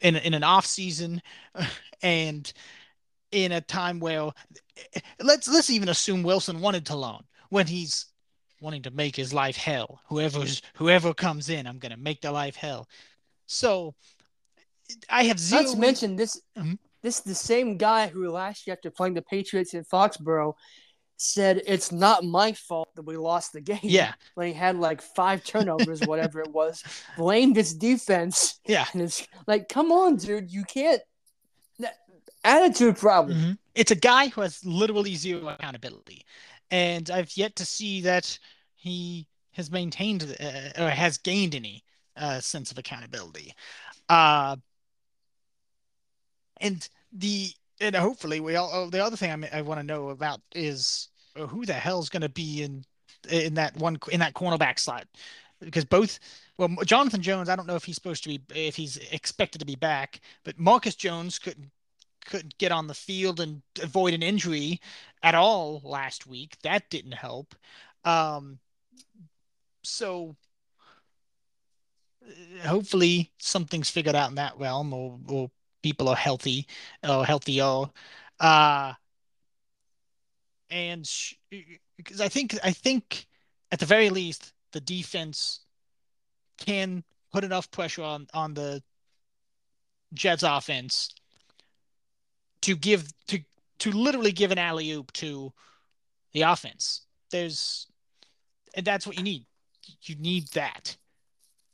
[0.01, 1.23] in in an off season,
[2.03, 2.53] and
[3.33, 4.31] in a time where
[5.21, 8.07] let's let's even assume Wilson wanted to loan when he's
[8.61, 10.01] wanting to make his life hell.
[10.09, 12.89] Whoever's whoever comes in, I'm gonna make their life hell.
[13.47, 13.95] So
[15.09, 15.63] I have zero.
[15.63, 16.41] Not to mention this.
[16.57, 16.79] Mhm.
[17.03, 20.55] This the same guy who last year, after playing the Patriots in Foxborough,
[21.17, 23.79] said it's not my fault that we lost the game.
[23.83, 26.83] yeah, when he had like five turnovers, whatever it was,
[27.19, 28.59] blamed his defense.
[28.67, 28.87] yeah.
[28.93, 31.01] And it's like, come on, dude, you can't.
[32.47, 33.39] Attitude problem.
[33.39, 33.59] Mhm.
[33.75, 36.27] It's a guy who has literally zero accountability,
[36.71, 38.39] and I've yet to see that
[38.75, 41.85] he has maintained uh, or has gained any
[42.17, 43.55] uh, sense of accountability.
[44.11, 44.57] Uh,
[46.61, 47.51] and the
[47.81, 51.09] and hopefully we all oh, the other thing I, I want to know about is
[51.37, 52.85] uh, who the hell's going to be in
[53.29, 55.07] in that one in that cornerback slot?
[55.61, 56.19] Because both
[56.59, 59.67] well Jonathan Jones I don't know if he's supposed to be if he's expected to
[59.67, 61.71] be back but Marcus Jones couldn't
[62.27, 64.81] couldn't get on the field and avoid an injury
[65.23, 66.57] at all last week.
[66.63, 67.55] That didn't help.
[68.05, 68.59] Um
[69.83, 70.37] so
[72.27, 74.93] uh, hopefully something's figured out in that realm.
[74.93, 75.51] Or, or
[75.85, 76.67] people are healthy
[77.07, 77.85] or healthier
[78.41, 78.93] uh
[80.71, 81.09] and
[81.97, 83.27] because I think I think
[83.71, 85.61] at the very least the defense
[86.59, 88.83] can put enough pressure on on the
[90.15, 91.11] Jets offense
[92.63, 93.39] to give to
[93.81, 95.53] to literally give an alley oop to
[96.33, 97.03] the offense.
[97.31, 97.87] There's
[98.75, 99.45] and that's what you need.
[100.03, 100.97] You need that.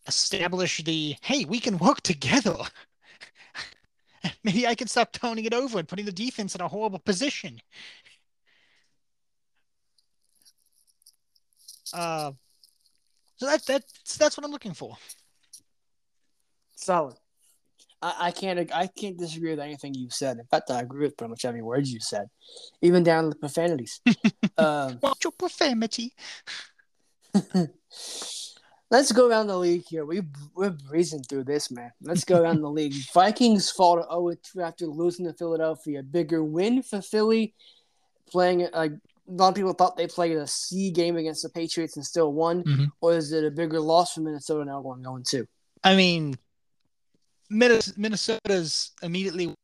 [0.07, 2.57] Establish the hey, we can work together.
[4.45, 7.61] Maybe I can stop toning it over and putting the defense in a horrible position.
[11.93, 12.33] Uh,
[13.37, 14.97] so that that's that's what I'm looking for.
[16.77, 17.17] Solid.
[18.03, 18.71] I, I can't.
[18.73, 20.39] I can't disagree with anything you've said.
[20.39, 22.29] In fact, I agree with pretty much every word you said,
[22.81, 24.01] even down to the profanities.
[24.59, 26.15] um, Watch your profanity.
[28.91, 30.05] let's go around the league here.
[30.05, 30.23] We
[30.55, 31.93] we're breezing through this, man.
[32.03, 32.95] Let's go around the league.
[33.13, 36.03] Vikings fall to 0 2 after losing to Philadelphia.
[36.03, 37.55] Bigger win for Philly,
[38.29, 41.97] playing like a lot of people thought they played a C game against the Patriots
[41.97, 42.89] and still won, Mhm.
[43.01, 45.47] or is it a bigger loss for Minnesota now going going two?
[45.85, 46.37] I mean,
[47.49, 49.55] Minnesota's immediately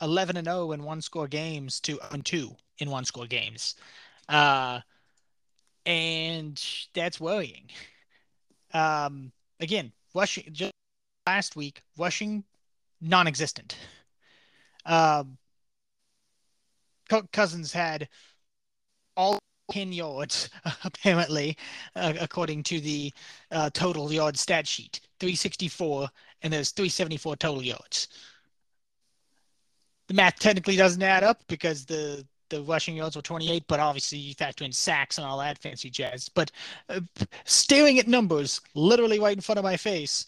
[0.00, 3.76] 11 and 0 in one score games to and 2 in one score games.
[4.28, 4.80] Uh,
[5.86, 6.62] and
[6.94, 7.70] that's worrying.
[8.72, 10.72] Um, again, rushing just
[11.26, 12.44] last week, rushing
[13.00, 13.76] non existent.
[14.86, 15.38] Um,
[17.32, 18.08] Cousins had
[19.16, 19.38] all
[19.70, 20.48] 10 yards,
[20.84, 21.56] apparently,
[21.96, 23.12] uh, according to the
[23.50, 26.08] uh, total yard stat sheet 364,
[26.42, 28.08] and there's 374 total yards.
[30.08, 34.18] The math technically doesn't add up because the the rushing yards were 28, but obviously
[34.18, 36.28] you factor in sacks and all that fancy jazz.
[36.28, 36.52] But
[36.88, 37.00] uh,
[37.44, 40.26] staring at numbers, literally right in front of my face,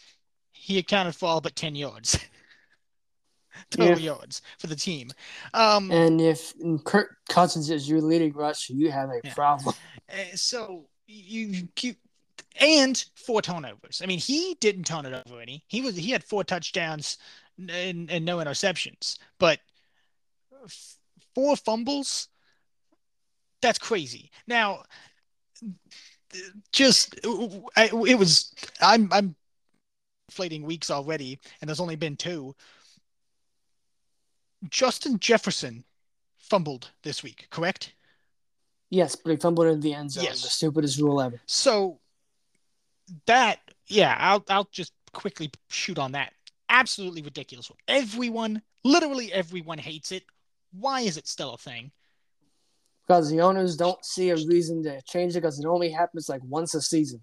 [0.53, 2.19] he accounted for all but 10 yards.
[3.71, 4.13] Total Yeah.
[4.15, 5.13] yards for the team.
[5.53, 6.55] Um, And if
[6.85, 9.35] Kirk Cousins is your leading rusher, you have a Yeah.
[9.35, 9.75] problem.
[10.11, 11.99] Uh, so you, keep
[12.61, 14.01] and four turnovers.
[14.03, 15.65] I mean, he didn't turn it over any.
[15.69, 17.19] He was he had four touchdowns
[17.59, 19.61] and, and no interceptions, but
[21.35, 22.29] four fumbles.
[23.63, 24.31] That's crazy.
[24.47, 24.83] Now,
[26.73, 29.37] just it was I'm I'm
[30.29, 32.55] inflating weeks already, and there's only been two.
[34.69, 35.85] Justin Jefferson
[36.37, 37.95] fumbled this week, correct?
[38.91, 40.25] Yes, but he fumbled in the end zone.
[40.25, 40.43] Yes.
[40.43, 41.41] The stupidest rule ever.
[41.47, 42.01] So
[43.27, 43.59] that
[43.89, 46.33] yeah, I'll I'll just quickly shoot on that.
[46.69, 47.71] Absolutely ridiculous.
[47.89, 50.25] Everyone, literally everyone hates it.
[50.79, 51.91] Why is it still a thing?
[53.07, 56.41] Because the owners don't see a reason to change it because it only happens like
[56.45, 57.23] once a season.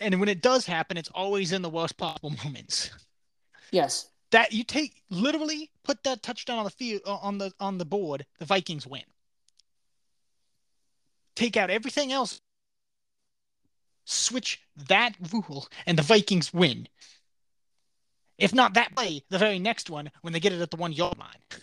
[0.00, 2.90] And when it does happen, it's always in the worst possible moments.
[3.70, 4.08] Yes.
[4.30, 7.84] That you take literally put that touchdown on the field uh, on the on the
[7.84, 9.02] board, the Vikings win.
[11.36, 12.40] Take out everything else
[14.04, 16.88] switch that rule and the Vikings win.
[18.38, 20.92] If not that play, the very next one when they get it at the one
[20.92, 21.28] yard line.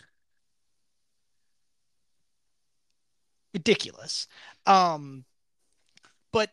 [3.54, 4.28] Ridiculous.
[4.66, 5.26] Um,
[6.32, 6.52] but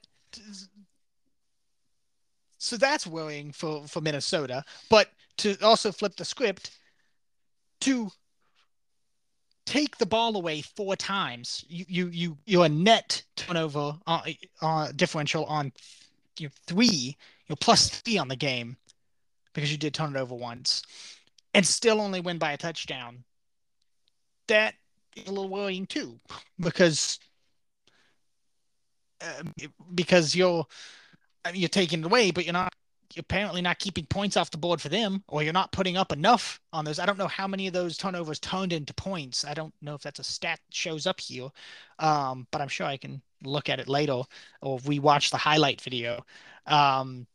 [2.58, 4.64] so that's worrying for, for Minnesota.
[4.90, 6.70] But to also flip the script,
[7.80, 8.10] to
[9.66, 14.22] take the ball away four times, you you you you're a net turnover uh,
[14.62, 15.72] uh, differential on
[16.38, 17.16] you know, three,
[17.46, 18.76] you're plus three on the game
[19.52, 20.82] because you did turn it over once,
[21.54, 23.24] and still only win by a touchdown.
[24.48, 24.74] That
[25.16, 26.18] is a little worrying too,
[26.60, 27.18] because
[29.20, 29.42] uh,
[29.94, 30.66] because you're
[31.54, 32.72] you're taking it away, but you're not
[33.14, 36.12] you're apparently not keeping points off the board for them, or you're not putting up
[36.12, 36.98] enough on those.
[36.98, 39.44] I don't know how many of those turnovers turned into points.
[39.44, 41.48] I don't know if that's a stat that shows up here,
[41.98, 44.22] um, but I'm sure I can look at it later,
[44.60, 46.24] or we watch the highlight video.
[46.66, 47.26] Um,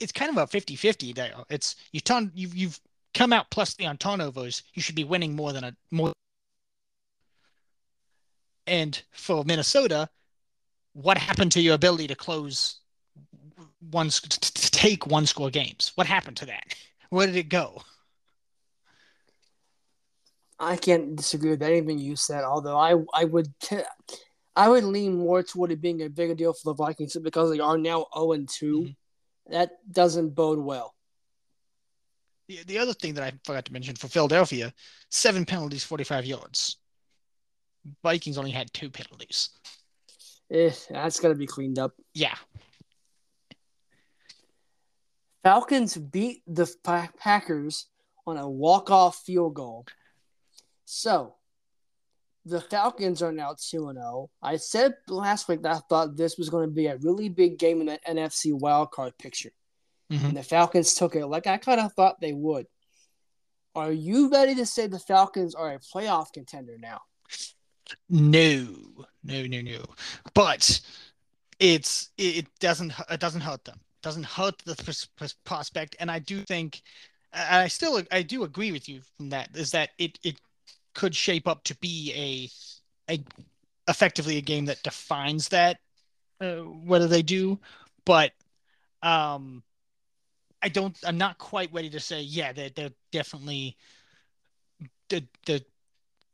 [0.00, 1.34] it's kind of a 50-50 there.
[1.50, 2.80] It's you turn you you've
[3.14, 4.62] come out plus the turnovers.
[4.74, 6.12] You should be winning more than a more.
[8.66, 10.08] And for Minnesota,
[10.92, 12.80] what happened to your ability to close
[13.90, 15.92] one to take one score games?
[15.94, 16.74] What happened to that?
[17.10, 17.82] Where did it go?
[20.60, 22.44] I can't disagree with anything you said.
[22.44, 23.78] Although I I would t-
[24.56, 27.60] I would lean more toward it being a bigger deal for the Vikings because they
[27.60, 29.52] are now zero and 2 mm-hmm.
[29.52, 30.94] That doesn't bode well.
[32.48, 34.72] The, the other thing that I forgot to mention for Philadelphia,
[35.10, 36.78] seven penalties, forty five yards.
[38.02, 39.50] Vikings only had two penalties.
[40.50, 41.92] Eh, that's got to be cleaned up.
[42.14, 42.34] Yeah.
[45.42, 46.66] Falcons beat the
[47.18, 47.86] Packers
[48.26, 49.86] on a walk-off field goal.
[50.84, 51.34] So,
[52.44, 54.30] the Falcons are now 2 0.
[54.42, 57.58] I said last week that I thought this was going to be a really big
[57.58, 59.52] game in the NFC wildcard picture.
[60.10, 60.26] Mm-hmm.
[60.26, 62.66] And the Falcons took it like I kind of thought they would.
[63.74, 67.00] Are you ready to say the Falcons are a playoff contender now?
[68.08, 68.66] No,
[69.22, 69.84] no, no, no.
[70.34, 70.80] But
[71.58, 73.76] it's it doesn't it doesn't hurt them.
[73.76, 75.06] It doesn't hurt the
[75.44, 76.82] prospect, and I do think
[77.32, 80.40] I still I do agree with you from that is that it it
[80.94, 82.50] could shape up to be
[83.08, 83.24] a a
[83.88, 85.78] effectively a game that defines that
[86.40, 87.58] uh, whether they do,
[88.04, 88.32] but
[89.02, 89.62] um
[90.62, 93.76] I don't I'm not quite ready to say yeah they're they're definitely
[95.08, 95.64] the the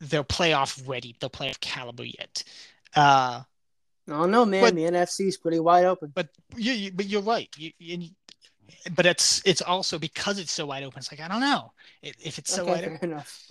[0.01, 2.45] they're playoff ready, they're playoff caliber yet.
[2.95, 3.43] Uh,
[4.07, 4.61] no, no, man.
[4.61, 6.12] But, the NFC is pretty wide open.
[6.14, 7.49] But you, you but you're right.
[7.57, 8.09] You, you,
[8.95, 10.99] but it's it's also because it's so wide open.
[10.99, 11.72] It's like I don't know
[12.03, 13.12] if it's so okay, wide open.
[13.12, 13.47] Enough.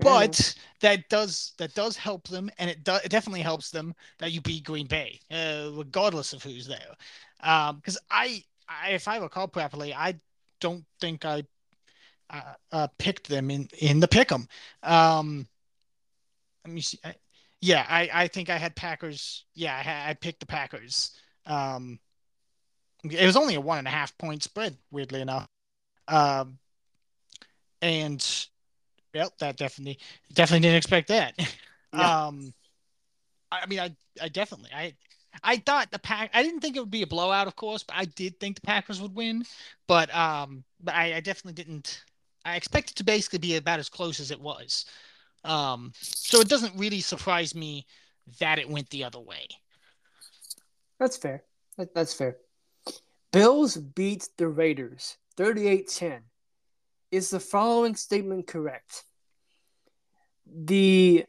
[0.00, 4.32] But, that does that does help them, and it does it definitely helps them that
[4.32, 6.94] you beat Green Bay, uh, regardless of who's there.
[7.38, 10.18] Because um, I, I, if I recall properly, I
[10.60, 11.44] don't think I
[12.30, 14.46] uh, uh, picked them in in the pick'em.
[14.82, 15.46] Um,
[16.64, 16.98] let me see.
[17.04, 17.14] I,
[17.60, 19.44] yeah, I, I think I had Packers.
[19.54, 21.12] Yeah, I, I picked the Packers.
[21.46, 21.98] Um,
[23.04, 25.46] it was only a one and a half point spread, weirdly enough.
[26.08, 26.58] Um,
[27.80, 28.46] and
[29.14, 29.98] well, that definitely
[30.32, 31.34] definitely didn't expect that.
[31.92, 32.26] Yeah.
[32.26, 32.52] Um,
[33.52, 34.94] I mean, I I definitely I
[35.44, 36.30] I thought the pack.
[36.32, 38.66] I didn't think it would be a blowout, of course, but I did think the
[38.66, 39.44] Packers would win.
[39.86, 42.02] But um, but I, I definitely didn't.
[42.44, 44.86] I expected to basically be about as close as it was.
[45.44, 47.86] Um, so it doesn't really surprise me
[48.40, 49.46] that it went the other way.
[50.98, 51.42] That's fair.
[51.94, 52.38] That's fair.
[53.32, 56.22] Bills beat the Raiders 38 10.
[57.10, 59.04] Is the following statement correct?
[60.46, 61.26] The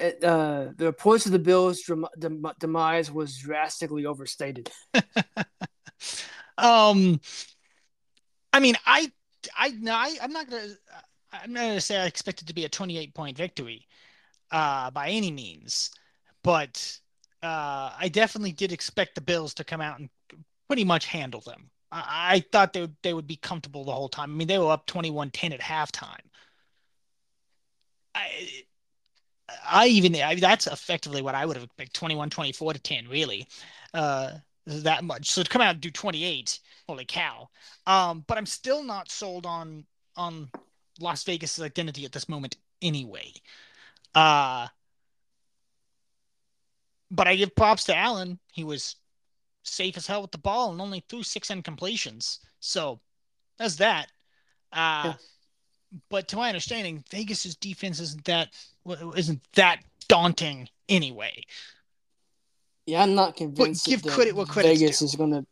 [0.00, 1.82] uh, the reports of the Bills'
[2.18, 4.70] dem- demise was drastically overstated.
[6.58, 7.20] um,
[8.52, 9.12] I mean, I,
[9.56, 10.68] I, no, I, I'm not gonna.
[11.32, 13.86] I'm not to say I expect it to be a 28 point victory
[14.50, 15.90] uh, by any means,
[16.42, 16.98] but
[17.42, 20.10] uh, I definitely did expect the Bills to come out and
[20.66, 21.70] pretty much handle them.
[21.92, 24.32] I, I thought they would, they would be comfortable the whole time.
[24.32, 26.18] I mean, they were up 21 10 at halftime.
[28.14, 28.64] I,
[29.66, 33.46] I even I, that's effectively what I would have picked 21 24 to 10 really
[33.94, 34.32] uh
[34.66, 35.30] that much.
[35.30, 37.48] So to come out and do 28 holy cow.
[37.86, 39.84] Um but I'm still not sold on
[40.16, 40.50] on
[41.00, 43.32] Las Vegas's identity at this moment anyway.
[44.14, 44.68] Uh
[47.10, 48.38] but I give props to Allen.
[48.52, 48.96] He was
[49.64, 52.38] safe as hell with the ball and only threw six incompletions.
[52.60, 53.00] So
[53.58, 54.10] that's that.
[54.72, 55.14] Uh yeah.
[56.08, 58.48] but to my understanding, Vegas's defense isn't that
[59.16, 61.42] isn't that daunting anyway.
[62.86, 63.86] Yeah, I'm not convinced.
[63.86, 65.46] But give credit what credit Vegas is going to.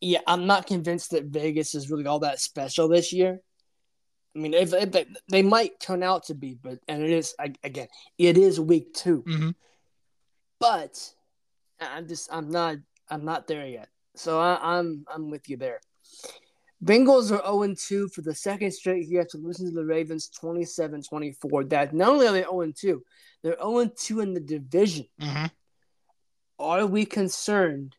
[0.00, 3.40] Yeah, I'm not convinced that Vegas is really all that special this year.
[4.34, 7.34] I mean, if, if they, they, might turn out to be, but and it is
[7.38, 9.50] again, it is week 2 mm-hmm.
[10.60, 11.12] But
[11.80, 12.76] I'm just I'm not
[13.08, 13.88] I'm not there yet.
[14.14, 15.80] So I, I'm I'm with you there.
[16.82, 21.02] Bengals are 0 2 for the second straight year after losing to the Ravens 27
[21.02, 21.64] 24.
[21.64, 23.02] That not only are they 0 2,
[23.42, 25.06] they're 0 2 in the division.
[25.20, 25.46] Mm-hmm.
[26.58, 27.96] Are we concerned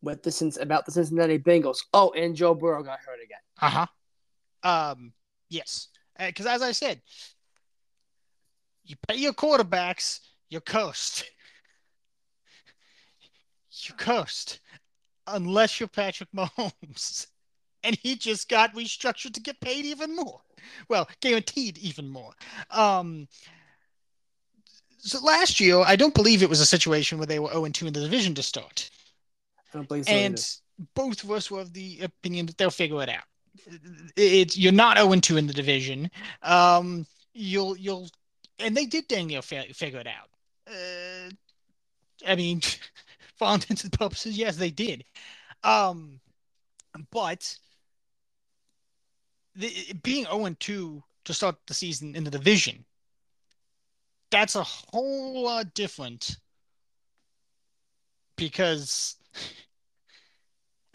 [0.00, 1.78] with the about the Cincinnati Bengals?
[1.92, 3.38] Oh, and Joe Burrow got hurt again.
[3.60, 3.86] Uh
[4.62, 4.90] huh.
[4.92, 5.12] Um,
[5.48, 5.88] yes,
[6.18, 7.02] because uh, as I said,
[8.84, 11.24] you pay your quarterbacks, you coast.
[13.88, 14.60] You coast,
[15.26, 17.26] unless you're Patrick Mahomes
[17.84, 20.40] and he just got restructured to get paid even more.
[20.88, 22.32] Well, guaranteed even more.
[22.70, 23.28] Um,
[24.98, 27.86] so last year, I don't believe it was a situation where they were 0 2
[27.86, 28.90] in the division to start.
[29.72, 30.12] I don't believe so.
[30.12, 30.88] And either.
[30.94, 33.24] both of us were of the opinion that they'll figure it out.
[34.16, 36.10] It's you're not 0 2 in the division.
[36.42, 38.08] Um, you'll you'll
[38.58, 40.30] and they did dang near figure it out.
[40.66, 41.30] Uh,
[42.26, 42.60] I mean,
[43.36, 45.04] for all intents and purposes, yes, they did.
[45.62, 46.20] Um,
[47.10, 47.56] but
[49.54, 52.84] the, being 0 2 to start the season in the division,
[54.30, 56.36] that's a whole lot different
[58.36, 59.16] because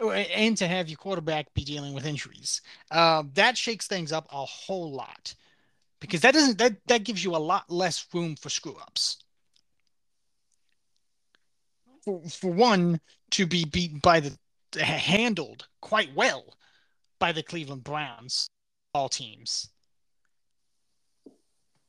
[0.00, 4.44] and to have your quarterback be dealing with injuries um, that shakes things up a
[4.44, 5.34] whole lot
[6.00, 9.18] because that doesn't that that gives you a lot less room for screw ups
[12.04, 13.00] for, for one
[13.30, 14.36] to be beaten by the
[14.78, 16.56] handled quite well
[17.20, 18.50] by the Cleveland Browns,
[18.92, 19.68] all teams.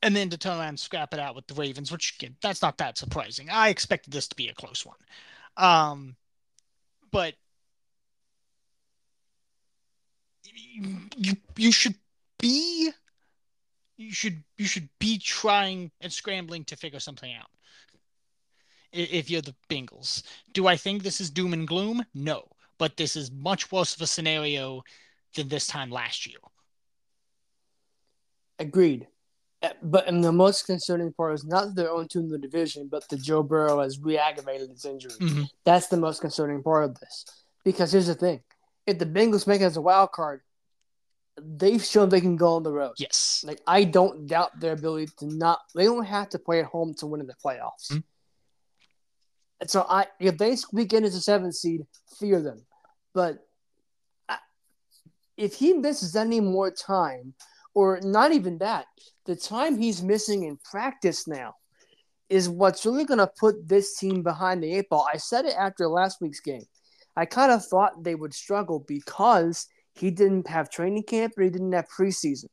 [0.03, 2.61] And then to turn around and scrap it out with the Ravens, which again, that's
[2.61, 3.49] not that surprising.
[3.49, 4.97] I expected this to be a close one.
[5.57, 6.15] Um,
[7.11, 7.35] but
[10.43, 11.95] you you should
[12.39, 12.91] be
[13.97, 17.49] you should you should be trying and scrambling to figure something out
[18.91, 20.23] if you're the Bengals.
[20.53, 22.03] Do I think this is doom and gloom?
[22.13, 24.83] No, but this is much worse of a scenario
[25.35, 26.37] than this time last year.
[28.59, 29.07] Agreed.
[29.63, 32.87] Uh, but and the most concerning part is not their own team in the division,
[32.91, 35.11] but the Joe Burrow has re-aggravated his injury.
[35.11, 35.43] Mm-hmm.
[35.65, 37.25] That's the most concerning part of this.
[37.63, 38.41] Because here's the thing:
[38.87, 40.41] if the Bengals make it as a wild card,
[41.39, 42.93] they've shown they can go on the road.
[42.97, 43.43] Yes.
[43.45, 45.59] Like I don't doubt their ability to not.
[45.75, 47.91] They don't have to play at home to win in the playoffs.
[47.91, 47.99] Mm-hmm.
[49.61, 51.81] And so I, if they squeak in as a seventh seed,
[52.19, 52.65] fear them.
[53.13, 53.45] But
[55.41, 57.33] if he misses any more time,
[57.73, 58.85] or not even that,
[59.25, 61.55] the time he's missing in practice now
[62.29, 65.07] is what's really going to put this team behind the eight ball.
[65.11, 66.65] I said it after last week's game.
[67.15, 69.65] I kind of thought they would struggle because
[69.95, 72.45] he didn't have training camp or he didn't have preseason.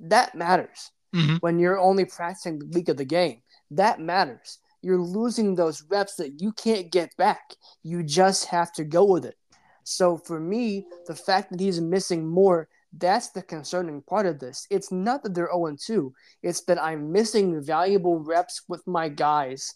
[0.00, 1.36] That matters mm-hmm.
[1.36, 3.42] when you're only practicing the week of the game.
[3.70, 4.58] That matters.
[4.82, 7.54] You're losing those reps that you can't get back.
[7.84, 9.36] You just have to go with it.
[9.84, 14.66] So for me, the fact that he's missing more, that's the concerning part of this.
[14.70, 16.12] It's not that they're 0 2,
[16.42, 19.74] it's that I'm missing valuable reps with my guys.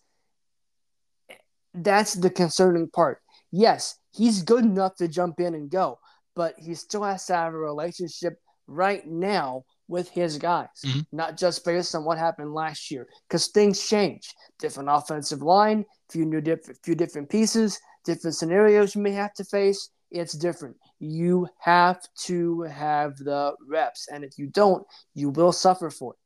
[1.75, 3.21] That's the concerning part.
[3.53, 5.99] Yes, he's good enough to jump in and go,
[6.35, 11.01] but he still has to have a relationship right now with his guys, mm-hmm.
[11.13, 14.35] not just based on what happened last year, because things change.
[14.59, 19.45] Different offensive line, few new different, few different pieces, different scenarios you may have to
[19.45, 20.77] face it's different.
[20.99, 26.19] You have to have the reps, and if you don't, you will suffer for it.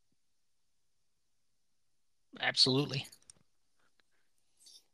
[2.41, 3.07] Absolutely.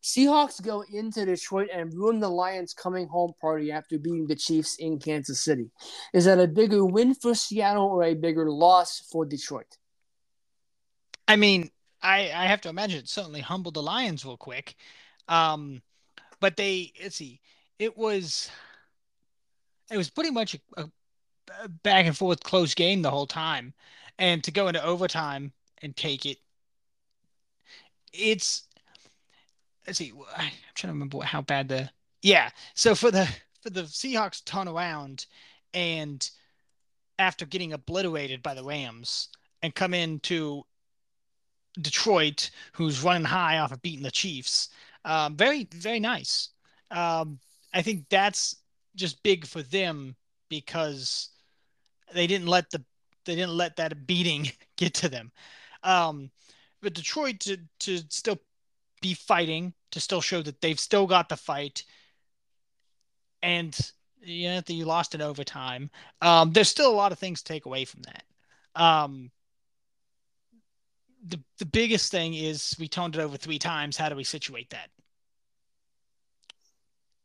[0.02, 4.76] Seahawks go into Detroit and ruin the Lions' coming home party after beating the Chiefs
[4.76, 5.70] in Kansas City.
[6.14, 9.76] Is that a bigger win for Seattle or a bigger loss for Detroit?
[11.26, 11.70] I mean,
[12.00, 14.76] I, I have to imagine it certainly humbled the Lions real quick.
[15.28, 15.82] Um,
[16.40, 17.40] but they, let's see,
[17.78, 18.50] it was
[19.90, 20.88] it was pretty much a,
[21.62, 23.72] a back and forth close game the whole time.
[24.18, 26.38] And to go into overtime and take it.
[28.12, 28.64] It's
[29.86, 30.12] let's see.
[30.36, 31.90] I'm trying to remember how bad the
[32.22, 32.50] yeah.
[32.74, 33.28] So for the
[33.62, 35.26] for the Seahawks turn around
[35.72, 36.28] and
[37.18, 39.28] after getting obliterated by the Rams
[39.62, 40.64] and come into
[41.80, 44.68] Detroit, who's running high off of beating the Chiefs.
[45.04, 46.50] Um, very, very nice.
[46.90, 47.38] Um,
[47.72, 48.56] I think that's
[48.98, 50.16] just big for them
[50.48, 51.30] because
[52.12, 52.84] they didn't let the
[53.24, 55.30] they didn't let that beating get to them.
[55.82, 56.30] Um,
[56.82, 58.38] but Detroit to to still
[59.00, 61.84] be fighting to still show that they've still got the fight,
[63.42, 63.78] and
[64.22, 65.90] you know, you lost in overtime.
[66.20, 68.24] Um, there's still a lot of things to take away from that.
[68.74, 69.30] Um,
[71.26, 73.96] the the biggest thing is we toned it over three times.
[73.96, 74.90] How do we situate that?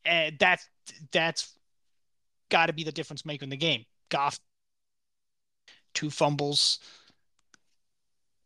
[0.06, 0.68] And that's
[1.12, 1.54] that's
[2.54, 3.84] got to be the difference maker in the game.
[4.10, 4.40] Goff,
[5.96, 6.80] two fumbles.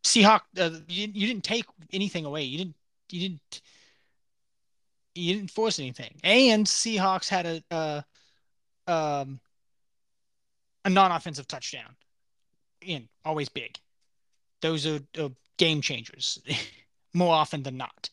[0.02, 2.42] Seahawk, uh, you, you didn't take anything away.
[2.42, 2.76] You didn't
[3.10, 3.60] you didn't
[5.14, 6.14] you didn't force anything.
[6.24, 8.04] And Seahawks had a
[8.86, 9.40] um,
[10.86, 11.94] a non-offensive touchdown.
[12.80, 13.78] In always big.
[14.62, 16.38] Those are, are game changers
[17.12, 18.08] more often than not.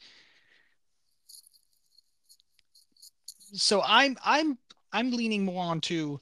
[3.54, 4.58] So I'm I'm
[4.96, 6.20] I'm leaning more onto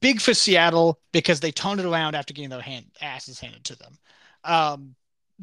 [0.00, 3.76] big for Seattle because they turned it around after getting their hand asses handed to
[3.76, 3.98] them.
[4.44, 4.94] Um,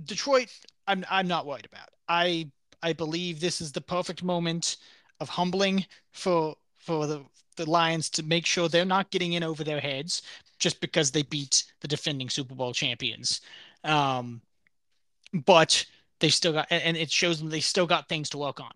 [0.03, 0.49] Detroit,
[0.87, 1.89] I'm I'm not worried about.
[2.09, 4.77] I I believe this is the perfect moment
[5.21, 7.23] of humbling for for the
[7.55, 10.23] the Lions to make sure they're not getting in over their heads
[10.59, 13.41] just because they beat the defending Super Bowl champions.
[13.83, 14.41] Um,
[15.33, 15.85] but
[16.19, 18.71] they still got, and it shows them they still got things to work on.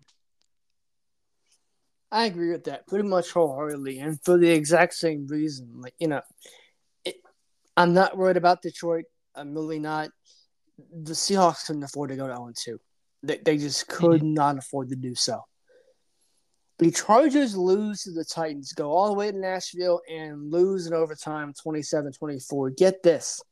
[2.10, 5.80] I agree with that pretty much wholeheartedly, and for the exact same reason.
[5.80, 6.22] Like you know,
[7.04, 7.16] it,
[7.76, 9.04] I'm not worried about Detroit.
[9.34, 10.10] I'm really not.
[10.78, 12.80] The Seahawks couldn't afford to go to 0 2.
[13.24, 14.34] They, they just could mm-hmm.
[14.34, 15.42] not afford to do so.
[16.78, 20.94] The Chargers lose to the Titans, go all the way to Nashville and lose in
[20.94, 22.70] overtime 27 24.
[22.70, 23.42] Get this.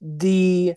[0.00, 0.74] The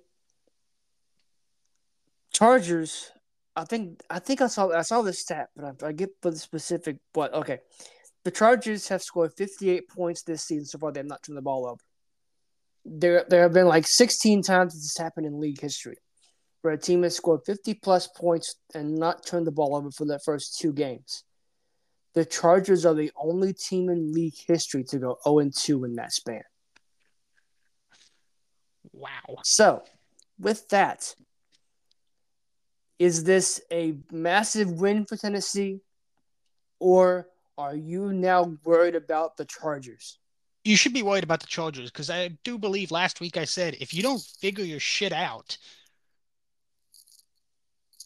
[2.31, 3.11] Chargers,
[3.57, 6.29] I think I think I saw I saw this stat, but I, I get for
[6.29, 7.59] the specific but okay.
[8.23, 10.91] The Chargers have scored 58 points this season so far.
[10.91, 11.79] They have not turned the ball over.
[12.83, 15.95] There, there have been like 16 times this has happened in league history
[16.61, 20.05] where a team has scored 50 plus points and not turned the ball over for
[20.05, 21.23] their first two games.
[22.15, 26.11] The Chargers are the only team in league history to go 0 2 in that
[26.11, 26.43] span.
[28.91, 29.37] Wow.
[29.43, 29.83] So,
[30.37, 31.15] with that,
[32.99, 35.81] is this a massive win for Tennessee,
[36.79, 37.27] or
[37.57, 40.17] are you now worried about the Chargers?
[40.63, 43.77] You should be worried about the Chargers because I do believe last week I said
[43.79, 45.57] if you don't figure your shit out,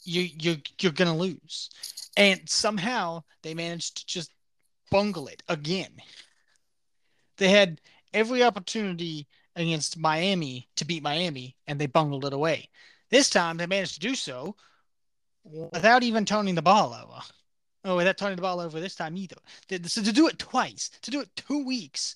[0.03, 1.69] you you you're gonna lose.
[2.17, 4.31] And somehow they managed to just
[4.89, 5.91] bungle it again.
[7.37, 7.79] They had
[8.13, 12.69] every opportunity against Miami to beat Miami, and they bungled it away.
[13.09, 14.55] This time they managed to do so
[15.43, 17.21] without even turning the ball over.
[17.83, 19.37] Oh, without turning the ball over this time either.
[19.87, 22.15] So to do it twice, to do it two weeks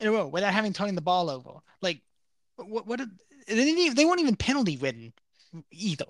[0.00, 2.00] in a row without having turning the ball over, like
[2.56, 2.86] what?
[2.86, 3.00] What?
[3.46, 5.12] They didn't even, they weren't even penalty ridden
[5.70, 6.06] either.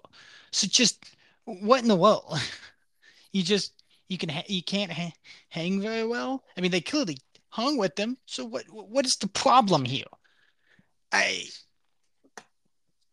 [0.53, 1.05] So just
[1.45, 2.39] what in the world?
[3.33, 3.73] you just
[4.09, 5.13] you can you can't ha-
[5.49, 6.45] hang very well.
[6.57, 8.17] I mean, they clearly hung with them.
[8.27, 10.05] So what what is the problem here?
[11.13, 11.45] I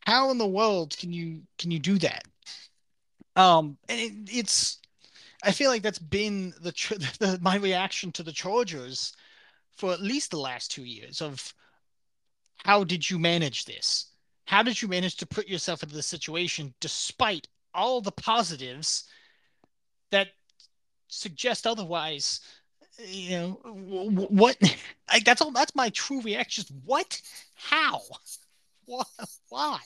[0.01, 2.23] how in the world can you can you do that?
[3.35, 4.79] Um, and it, it's
[5.43, 6.71] I feel like that's been the,
[7.19, 9.13] the my reaction to the Chargers
[9.75, 11.53] for at least the last two years of
[12.57, 14.07] how did you manage this?
[14.45, 19.05] How did you manage to put yourself into this situation despite all the positives
[20.11, 20.29] that
[21.07, 22.41] suggest otherwise?
[22.99, 23.49] You know
[24.29, 24.57] what?
[25.11, 25.51] Like, that's all.
[25.51, 26.63] That's my true reaction.
[26.85, 27.21] What?
[27.55, 28.01] How?
[29.49, 29.79] Why?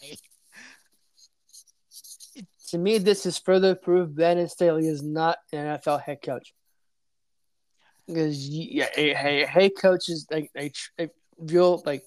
[2.75, 6.53] To me, this is further proof Brandon Staley is not an NFL head coach.
[8.05, 11.09] Because yeah, hey, hey, coaches, they they, they
[11.47, 12.03] feel like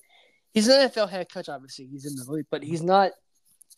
[0.52, 1.48] he's an NFL head coach.
[1.48, 3.12] Obviously, he's in the league, but he's not.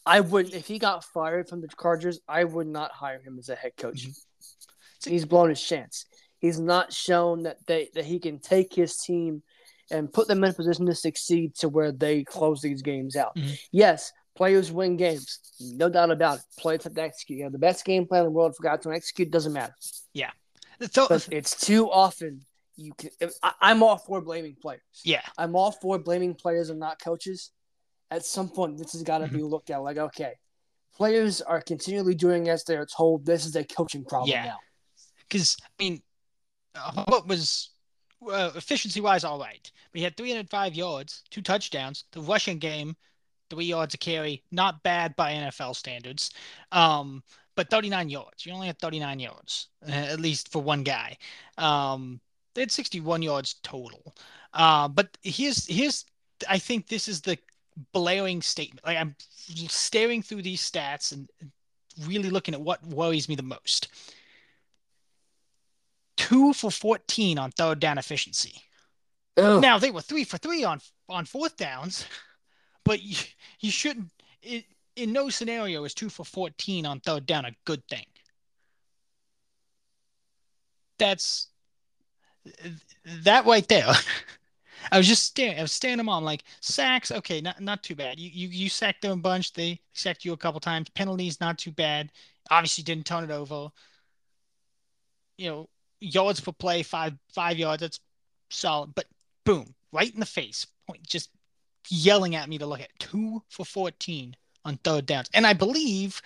[0.05, 0.53] I wouldn't.
[0.53, 3.77] if he got fired from the Chargers, I would not hire him as a head
[3.77, 4.09] coach.
[4.09, 5.11] Mm-hmm.
[5.11, 6.07] He's blown his chance.
[6.41, 9.45] He's not shown that they that he can take his team
[9.93, 13.37] and put them in a position to succeed to where they close these games out.
[13.37, 13.55] Mm-hmm.
[13.71, 16.45] Yes, players win games, no doubt about it.
[16.59, 17.39] Players have to execute.
[17.39, 18.53] You have the best game plan in the world.
[18.53, 19.31] for Forgot to execute.
[19.31, 19.75] Doesn't matter.
[20.15, 20.31] Yeah,
[20.91, 22.43] so, but it's too often
[22.77, 23.11] you can.
[23.43, 24.81] I, am all for blaming players.
[25.05, 27.51] Yeah, I'm all for blaming players and not coaches.
[28.11, 29.37] at some point this has got to Mm-hmm.
[29.37, 30.33] be looked at like, okay,
[30.97, 33.25] players are continually doing as they're told.
[33.27, 34.45] This is a coaching problem Yeah.
[34.47, 34.59] now.
[35.29, 36.03] because I mean,
[36.75, 37.71] uh, what was
[38.27, 39.71] uh, efficiency wise all right.
[39.95, 42.05] We had 305 yards, two touchdowns.
[42.13, 42.97] The rushing game,
[43.51, 46.31] three yards a carry, not bad by NFL standards.
[46.73, 47.23] Um,
[47.57, 48.47] but 39 yards.
[48.47, 51.19] You only had 39 yards, uh, at least for one guy.
[51.59, 52.21] Um,
[52.55, 54.15] they had 61 yards total.
[54.55, 56.07] Uh, but here's here's
[56.49, 57.39] I think this is the
[57.93, 58.87] blaring statement.
[58.87, 59.15] Like I'm
[59.69, 61.29] staring through these stats and
[62.07, 63.89] really looking at what worries me the most
[66.21, 68.63] two for 14 on third down efficiency.
[69.37, 69.61] Ugh.
[69.61, 72.05] Now they were three for three on on fourth downs,
[72.85, 73.17] but you,
[73.61, 74.11] you shouldn't.
[74.43, 74.65] It,
[74.97, 78.07] in no scenario is two for 14 on third down a good thing.
[80.99, 81.49] That's
[83.23, 83.87] that right there.
[84.93, 85.59] I was just staring.
[85.59, 87.11] I was staring them on like sacks.
[87.11, 88.19] Okay, not not too bad.
[88.19, 89.53] You you you sacked them a bunch.
[89.53, 90.89] They sacked you a couple times.
[90.91, 92.11] Penalties not too bad.
[92.51, 93.69] Obviously didn't turn it over.
[95.37, 95.69] You know,
[96.01, 97.81] yards per play five five yards.
[97.81, 98.01] That's
[98.51, 98.95] solid.
[98.95, 99.07] But
[99.45, 100.67] boom, right in the face.
[100.87, 101.31] Point just
[101.89, 105.31] yelling at me to look at two for fourteen on third downs.
[105.35, 106.21] And I believe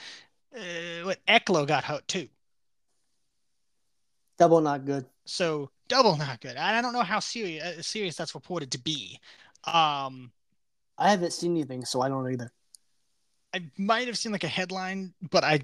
[0.55, 2.29] uh, what Ekeler got hurt too.
[4.39, 5.07] Double not good.
[5.25, 6.57] So double not good.
[6.57, 9.19] And I don't know how serious uh, serious that's reported to be.
[9.65, 10.33] Um,
[10.99, 12.51] I haven't seen anything, so I don't either.
[13.55, 15.61] I might have seen like a headline, but I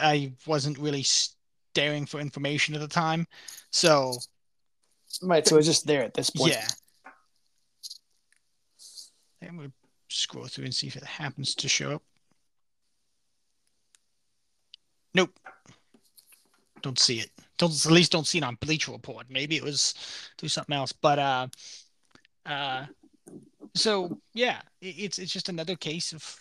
[0.00, 3.26] I wasn't really staring for information at the time.
[3.70, 4.14] So
[5.20, 6.52] Right, so it's just there at this point.
[6.52, 6.66] yeah.
[9.48, 9.72] I'm gonna
[10.08, 12.02] scroll through and see if it happens to show up.
[15.14, 15.30] Nope.
[16.82, 17.30] Don't see it.
[17.58, 19.26] Don't at least don't see it on Bleacher Report.
[19.30, 19.94] Maybe it was
[20.38, 20.92] through something else.
[20.92, 21.46] But uh
[22.46, 22.86] uh
[23.74, 26.38] so yeah, it, it's it's just another case of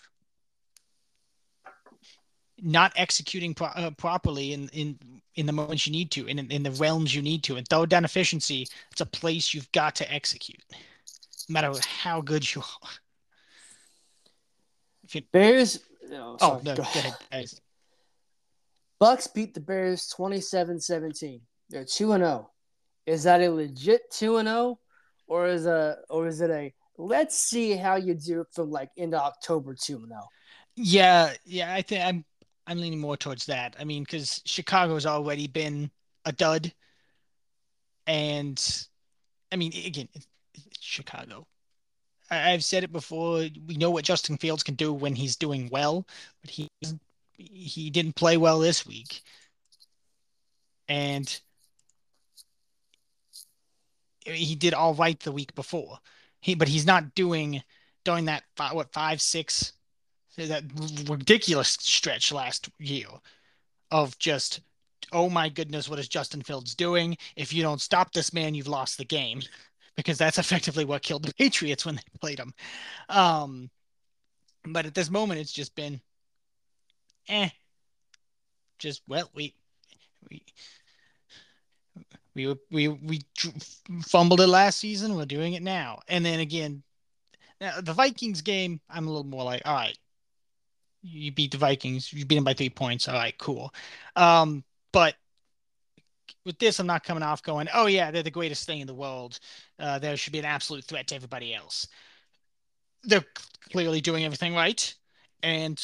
[2.62, 4.98] not executing pro- uh, properly in, in
[5.36, 7.86] in the moments you need to, in in the realms you need to, and throw
[7.86, 8.68] down efficiency.
[8.92, 10.62] It's a place you've got to execute,
[11.52, 12.90] no matter how good you are.
[15.04, 15.80] If you, Bears.
[16.14, 17.60] Oh, oh no, Go ahead, guys.
[19.00, 21.42] Bucks beat the Bears 27-17.
[21.70, 22.50] They're 2 and 0.
[23.06, 24.80] Is that a legit 2 and 0
[25.28, 29.22] or is a or is it a let's see how you do from like into
[29.22, 30.22] October 2 and 0?
[30.76, 32.26] Yeah, yeah, I think I'm
[32.68, 33.76] I'm leaning more towards that.
[33.80, 35.90] I mean, because Chicago's already been
[36.26, 36.72] a dud,
[38.06, 38.88] and
[39.52, 40.08] I mean, again,
[40.80, 41.48] Chicago.
[42.30, 43.48] I, I've said it before.
[43.68, 46.08] We know what Justin Fields can do when he's doing well,
[46.42, 46.68] but he
[47.38, 49.22] he didn't play well this week,
[50.88, 51.40] and
[54.26, 56.00] he did all right the week before.
[56.42, 57.64] He, but he's not doing
[58.04, 59.74] during that fi- what five six
[60.38, 60.64] that
[61.08, 63.08] ridiculous stretch last year
[63.92, 64.62] of just
[65.12, 68.68] oh my goodness what is Justin Fields doing if you don't stop this man you've
[68.68, 69.42] lost the game
[70.04, 72.54] because that's effectively what killed the Patriots when they played them.
[73.10, 73.70] um
[74.66, 76.00] but at this moment it's just been
[77.28, 77.50] eh
[78.80, 79.54] just well we
[80.30, 80.44] we
[82.36, 83.20] we we we
[84.04, 86.84] fumbled it last season we're doing it now and then again
[87.60, 89.98] now the Vikings game I'm a little more like all right
[91.04, 92.14] you beat the Vikings.
[92.14, 93.08] You beat them by three points.
[93.08, 93.74] All right, cool.
[94.16, 95.16] Um, but
[96.46, 98.94] with this, I'm not coming off going, oh yeah, they're the greatest thing in the
[98.94, 99.40] world.
[99.80, 101.88] Uh, there should be an absolute threat to everybody else.
[103.04, 103.26] They're
[103.72, 104.94] clearly doing everything right,
[105.44, 105.84] and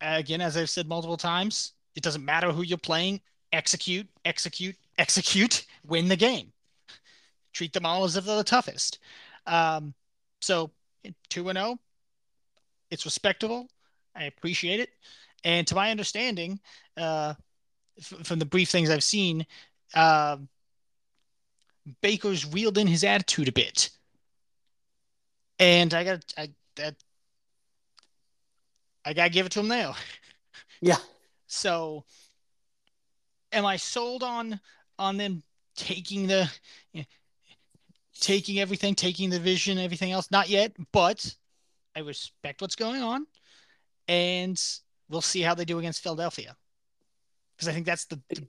[0.00, 3.20] again, as I've said multiple times, it doesn't matter who you're playing.
[3.52, 5.66] Execute, execute, execute.
[5.86, 6.52] Win the game.
[7.52, 8.98] Treat them all as if they're the toughest.
[9.46, 9.94] Um,
[10.40, 10.70] so
[11.28, 11.78] two and zero.
[12.90, 13.68] It's respectable.
[14.14, 14.90] I appreciate it.
[15.44, 16.60] And to my understanding,
[16.96, 17.34] uh,
[17.98, 19.46] f- from the brief things I've seen,
[19.94, 20.36] uh,
[22.00, 23.90] Baker's reeled in his attitude a bit.
[25.58, 26.94] And I got I that
[29.04, 29.94] I gotta give it to him now.
[30.80, 30.98] Yeah.
[31.48, 32.04] So,
[33.50, 34.60] am I sold on
[34.96, 35.42] on them
[35.74, 36.48] taking the
[36.92, 37.06] you know,
[38.20, 40.30] taking everything, taking the vision, everything else?
[40.30, 41.34] Not yet, but
[41.96, 43.26] I respect what's going on,
[44.06, 44.62] and
[45.08, 46.56] we'll see how they do against Philadelphia.
[47.56, 48.46] Because I think that's the, the,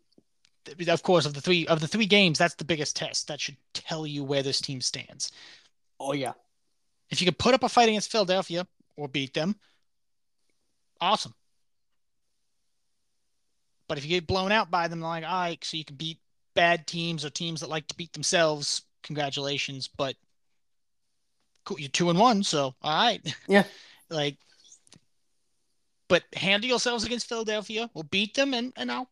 [0.88, 3.28] of course, of the three of the three games, that's the biggest test.
[3.28, 5.32] That should tell you where this team stands.
[6.00, 6.34] Oh yeah.
[7.10, 9.56] If you could put up a fight against Philadelphia or beat them,
[11.02, 11.34] awesome.
[13.88, 16.20] But if you get blown out by them, like, all right, so you can beat
[16.54, 19.88] bad teams or teams that like to beat themselves, congratulations.
[19.88, 20.16] But
[21.66, 23.36] cool, you're two and one, so all right.
[23.48, 23.64] Yeah.
[24.10, 24.38] Like,
[26.08, 27.90] but handle yourselves against Philadelphia.
[27.94, 29.10] We'll beat them, and and I'll,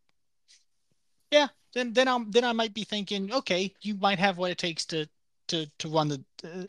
[1.32, 1.48] yeah.
[1.74, 4.86] Then then I'm then I might be thinking, okay, you might have what it takes
[4.86, 5.08] to
[5.50, 6.64] to to run the uh,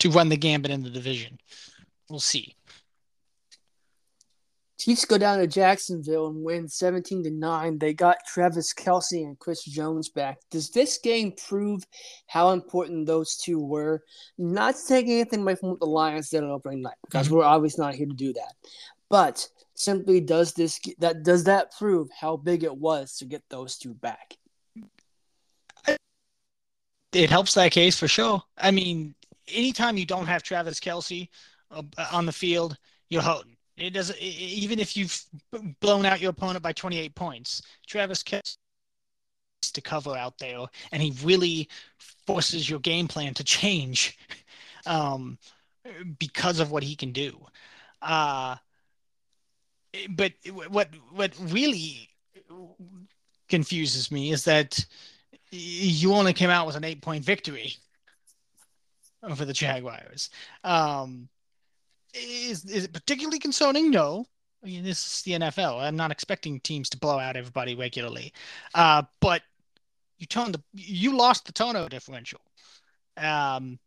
[0.00, 1.38] to run the gambit in the division.
[2.08, 2.54] We'll see.
[4.84, 7.78] Chiefs go down to Jacksonville and win 17 to 9.
[7.78, 10.40] They got Travis Kelce and Chris Jones back.
[10.50, 11.84] Does this game prove
[12.26, 14.02] how important those two were?
[14.36, 17.36] Not to take anything away from what the Lions did on opening night, because mm-hmm.
[17.36, 18.52] we're obviously not here to do that.
[19.08, 23.76] But simply does this that does that prove how big it was to get those
[23.76, 24.36] two back?
[27.12, 28.42] It helps that case for sure.
[28.58, 29.14] I mean,
[29.48, 31.28] anytime you don't have Travis Kelce
[31.70, 32.76] uh, on the field,
[33.08, 33.56] you're hurting.
[33.76, 35.20] It doesn't even if you've
[35.80, 37.62] blown out your opponent by 28 points.
[37.86, 38.56] Travis Kelce
[39.72, 40.58] to cover out there,
[40.92, 41.68] and he really
[42.26, 44.18] forces your game plan to change
[44.86, 45.38] um,
[46.18, 47.38] because of what he can do.
[48.02, 48.56] Uh,
[50.10, 50.32] but
[50.70, 52.08] what what really
[53.48, 54.84] confuses me is that
[55.50, 57.74] you only came out with an eight point victory
[59.22, 60.30] over the Jaguars.
[60.62, 61.28] Um,
[62.14, 63.90] is is it particularly concerning?
[63.90, 64.26] No.
[64.62, 65.82] I mean, this is the NFL.
[65.82, 68.32] I'm not expecting teams to blow out everybody regularly,
[68.74, 69.42] uh, but
[70.18, 72.40] you turned the you lost the turnover differential.
[73.16, 73.78] Um,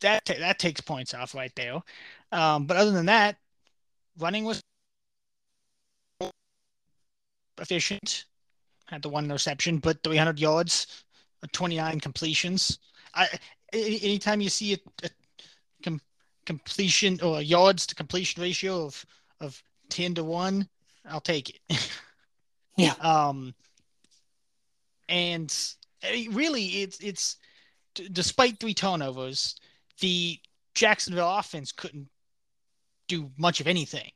[0.00, 1.80] that ta- that takes points off right there.
[2.32, 3.36] Um, but other than that,
[4.18, 4.60] running was
[7.58, 8.24] efficient.
[8.86, 11.04] Had the one interception, but 300 yards,
[11.52, 12.78] 29 completions.
[13.14, 13.28] I
[13.72, 15.10] anytime you see a, a
[15.82, 16.00] com-
[16.46, 19.04] completion or yards to completion ratio of
[19.40, 20.68] of 10 to 1,
[21.06, 21.90] I'll take it.
[22.76, 22.94] yeah.
[23.00, 23.54] Um
[25.08, 25.74] and
[26.30, 27.36] really it's it's
[28.12, 29.56] despite three turnovers,
[30.00, 30.38] the
[30.74, 32.08] Jacksonville offense couldn't
[33.08, 34.10] do much of anything.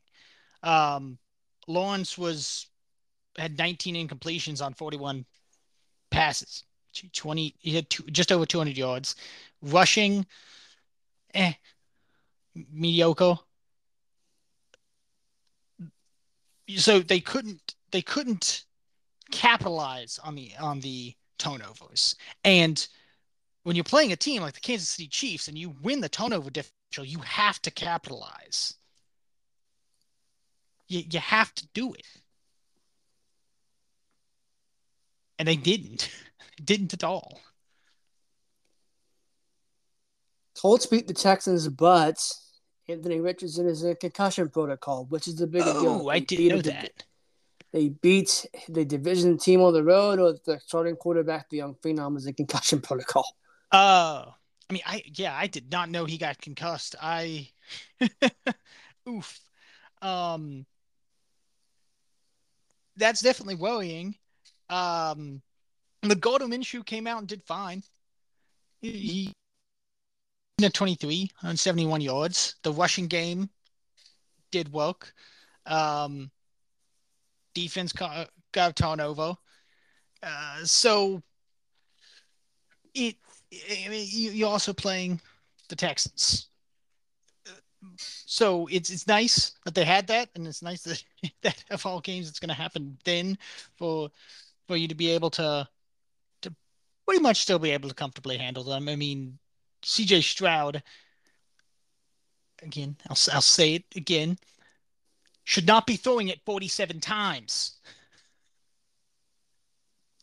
[0.62, 1.18] Um,
[1.66, 2.66] Lawrence was
[3.37, 5.24] had 19 incompletions on 41
[6.11, 6.64] passes.
[7.14, 9.14] 20 he had two, just over 200 yards
[9.62, 10.26] rushing
[11.35, 11.53] eh
[12.72, 13.37] mediocre
[16.76, 18.64] so they couldn't they couldn't
[19.31, 22.89] capitalize on the on the turnovers and
[23.69, 26.49] when you're playing a team like the Kansas City Chiefs and you win the turnover
[26.49, 28.73] differential you have to capitalize
[30.89, 32.07] you, you have to do it
[35.39, 36.09] and they didn't
[36.64, 37.41] didn't at all.
[40.59, 42.19] Colts beat the Texans, but
[42.89, 46.01] Anthony Richardson is in concussion protocol, which is the big oh, deal.
[46.05, 47.05] Oh, I didn't know that.
[47.73, 52.16] They beat the division team on the road, or the starting quarterback, the young phenom,
[52.16, 53.37] is in concussion protocol.
[53.73, 54.35] Oh,
[54.71, 56.95] I mean, I yeah, I did not know he got concussed.
[57.01, 57.49] I,
[59.09, 59.41] oof,
[60.03, 60.66] um,
[62.97, 64.14] that's definitely worrying.
[64.69, 65.43] Um,
[66.03, 67.83] the Gardner Minshew came out and did fine.
[68.81, 69.33] He, he
[70.64, 72.57] at 23 on 71 yards.
[72.62, 73.49] The rushing game
[74.51, 75.12] did work.
[75.66, 76.31] Um,
[77.55, 79.37] defense got, got turnover.
[80.23, 81.23] Uh, so
[82.95, 83.16] it,
[83.53, 85.20] I mean, you, are also playing
[85.68, 86.49] the Texans.
[87.96, 91.03] So it's it's nice that they had that, and it's nice that
[91.42, 93.38] that of all games it's going to happen then
[93.76, 94.11] for
[94.66, 95.68] for you to be able to
[97.08, 98.87] pretty much still be able to comfortably handle them.
[98.87, 99.38] I mean,
[99.83, 100.83] CJ Stroud,
[102.62, 104.38] again, I'll, I'll say it again,
[105.45, 107.79] should not be throwing it 47 times.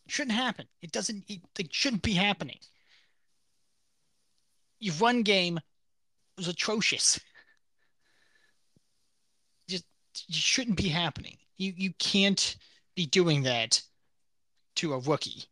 [0.06, 0.68] Shouldn't happen.
[0.80, 2.60] It doesn't, it, it shouldn't be happening.
[4.78, 5.58] Your run game
[6.36, 7.20] was atrocious.
[9.68, 9.84] Just,
[10.30, 11.36] shouldn't be happening.
[11.56, 12.56] You, you can't
[12.94, 13.82] be doing that
[14.76, 15.44] to a rookie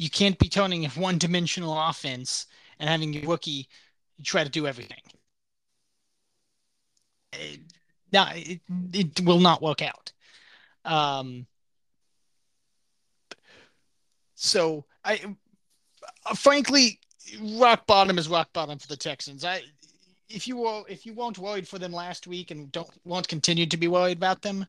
[0.00, 2.46] you can't be turning a one dimensional offense
[2.78, 3.68] and having your rookie
[4.24, 5.02] try to do everything.
[7.34, 7.60] It,
[8.10, 8.60] no, it,
[8.94, 10.12] it will not work out.
[10.86, 11.46] Um,
[14.36, 15.20] so I,
[16.34, 16.98] frankly,
[17.40, 19.44] rock bottom is rock bottom for the Texans.
[19.44, 19.62] I,
[20.28, 23.28] if you were, if you weren't worried for them last week and don't want to
[23.28, 24.66] continue to be worried about them,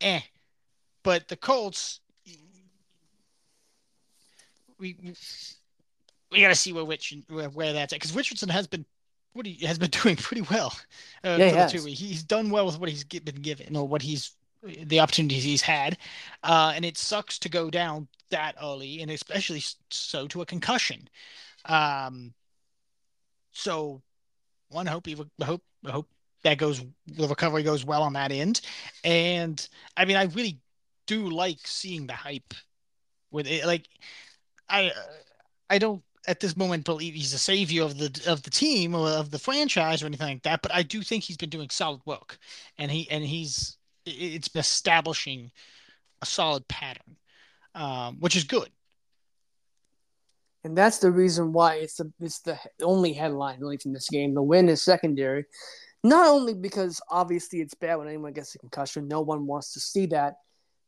[0.00, 0.20] eh.
[1.02, 2.00] But the Colts,
[4.78, 4.96] we
[6.30, 8.84] we got to see where which where, where that's at because Richardson has been
[9.32, 10.76] what he has been doing pretty well.
[11.22, 14.32] Uh, yeah, he He's done well with what he's been given or what he's
[14.62, 15.96] the opportunities he's had,
[16.42, 21.08] uh, and it sucks to go down that early, and especially so to a concussion.
[21.66, 22.34] Um,
[23.52, 24.02] So,
[24.70, 26.08] one hope he hope hope
[26.44, 28.60] that goes the recovery goes well on that end,
[29.04, 30.60] and I mean I really
[31.06, 32.54] do like seeing the hype
[33.32, 33.66] with it.
[33.66, 33.88] Like
[34.68, 34.92] I
[35.70, 39.08] I don't at this moment believe he's the savior of the of the team or
[39.10, 42.02] of the franchise or anything like that, but I do think he's been doing solid
[42.06, 42.38] work,
[42.78, 45.52] and he and he's it's been establishing
[46.22, 47.16] a solid pattern,
[47.74, 48.70] um, which is good.
[50.66, 54.34] And that's the reason why it's the it's the only headline really from this game.
[54.34, 55.44] The win is secondary,
[56.02, 59.06] not only because obviously it's bad when anyone gets a concussion.
[59.06, 60.38] No one wants to see that,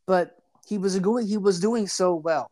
[0.05, 0.33] but
[0.67, 2.51] he was doing he was doing so well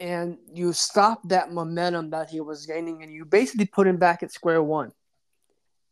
[0.00, 4.24] and you stop that momentum that he was gaining and you basically put him back
[4.24, 4.90] at square one.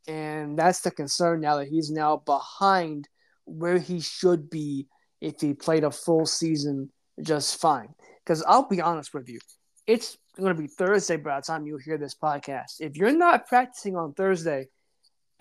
[0.08, 3.08] And that's the concern now that he's now behind
[3.44, 4.88] where he should be
[5.20, 6.90] if he played a full season
[7.22, 7.94] just fine.
[8.24, 9.38] Because I'll be honest with you,
[9.86, 12.80] it's going to be Thursday by the time you hear this podcast.
[12.80, 14.68] If you're not practicing on Thursday,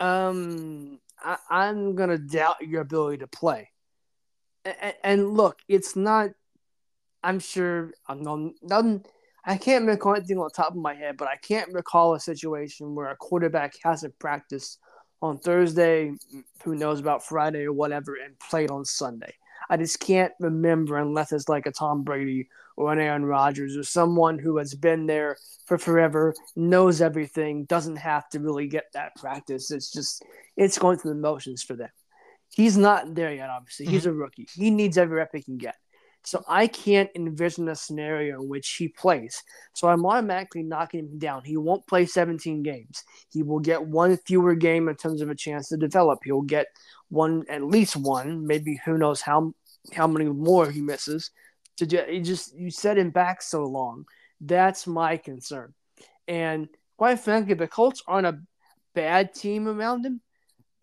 [0.00, 3.70] um, I, am going to doubt your ability to play.
[4.64, 6.30] And, and look, it's not
[7.26, 8.22] I'm sure I'm
[8.62, 8.84] not,
[9.44, 12.94] I can't recall anything on top of my head, but I can't recall a situation
[12.94, 14.78] where a quarterback hasn't practiced
[15.20, 16.12] on Thursday,
[16.62, 19.34] who knows about Friday or whatever, and played on Sunday.
[19.68, 23.82] I just can't remember unless it's like a Tom Brady or an Aaron Rodgers or
[23.82, 25.36] someone who has been there
[25.66, 29.70] for forever, knows everything, doesn't have to really get that practice.
[29.70, 30.24] It's just
[30.56, 31.90] it's going through the motions for them.
[32.50, 33.86] He's not there yet, obviously.
[33.86, 33.94] Mm-hmm.
[33.94, 34.48] He's a rookie.
[34.54, 35.74] He needs every rep he can get.
[36.26, 39.44] So I can't envision a scenario in which he plays.
[39.74, 41.44] So I'm automatically knocking him down.
[41.44, 43.04] He won't play 17 games.
[43.30, 46.18] He will get one fewer game in terms of a chance to develop.
[46.24, 46.66] He'll get
[47.08, 49.52] one, at least one, maybe who knows how
[49.92, 51.30] how many more he misses.
[51.78, 54.06] To just, you just you set him back so long.
[54.40, 55.74] That's my concern.
[56.26, 58.40] And quite frankly, the Colts aren't a
[58.94, 60.20] bad team around him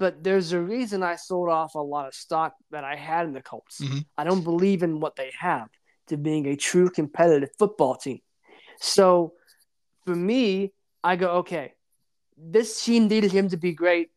[0.03, 3.31] but there's a reason I sold off a lot of stock that I had in
[3.31, 3.79] the Colts.
[3.79, 3.99] Mm-hmm.
[4.17, 5.69] I don't believe in what they have
[6.07, 8.19] to being a true competitive football team.
[8.81, 9.33] So
[10.05, 10.73] for me,
[11.03, 11.73] I go, okay,
[12.37, 14.09] this team needed him to be great.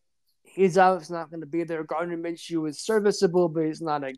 [0.56, 0.94] He's out.
[0.94, 1.84] obviously not going to be there.
[1.84, 4.14] Gardner Minshew is serviceable, but he's not a.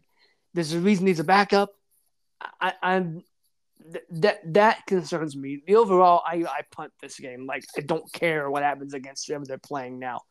[0.54, 1.70] There's a reason he's a backup.
[2.60, 3.24] I, I'm
[3.92, 5.62] th- that that concerns me.
[5.66, 7.44] The overall, I I punt this game.
[7.46, 10.22] Like I don't care what happens against whoever they're playing now.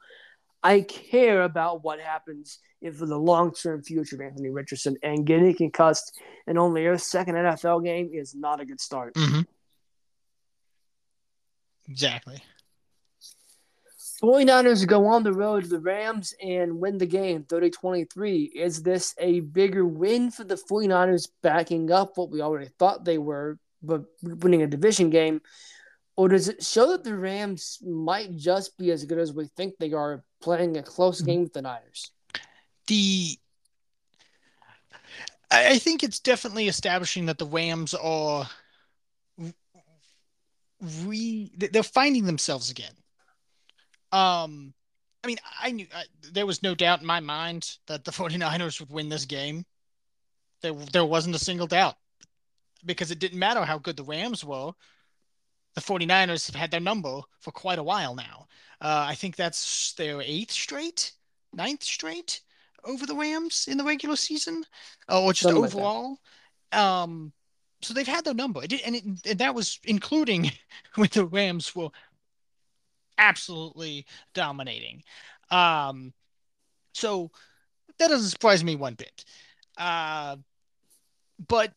[0.64, 5.56] I care about what happens for the long term future of Anthony Richardson, and getting
[5.56, 6.18] concussed
[6.48, 9.14] in only a second NFL game is not a good start.
[9.16, 9.42] Mm-hmm.
[11.90, 12.42] Exactly.
[14.22, 18.44] 49ers go on the road to the Rams and win the game 30 23.
[18.44, 23.20] Is this a bigger win for the 49ers backing up what we already thought they
[23.20, 25.42] were, but winning a division game?
[26.16, 29.76] Or does it show that the Rams might just be as good as we think
[29.78, 31.32] they are playing a close mm-hmm.
[31.32, 32.12] game with the Niners?
[32.88, 33.38] The
[35.52, 38.50] I think it's definitely establishing that the Rams are
[40.82, 42.94] re they're finding themselves again.
[44.12, 44.74] Um
[45.24, 48.80] I mean, I knew I, there was no doubt in my mind that the 49ers
[48.80, 49.66] would win this game.
[50.62, 51.96] There there wasn't a single doubt
[52.86, 54.74] because it didn't matter how good the Rams were
[55.78, 58.48] the 49ers have had their number for quite a while now.
[58.82, 61.12] Uh, I think that's their eighth straight,
[61.54, 62.42] ninth straight
[62.84, 64.64] over the Rams in the regular season,
[65.08, 66.18] uh, or just Something overall.
[66.74, 67.32] Like um,
[67.84, 70.52] so they've had their number, and, it, and that was including
[70.96, 71.90] when the Rams were
[73.18, 75.04] absolutely dominating.
[75.52, 76.14] Um,
[76.94, 77.32] so
[78.00, 79.26] that doesn't surprise me one bit.
[79.78, 80.38] Uh,
[81.48, 81.74] but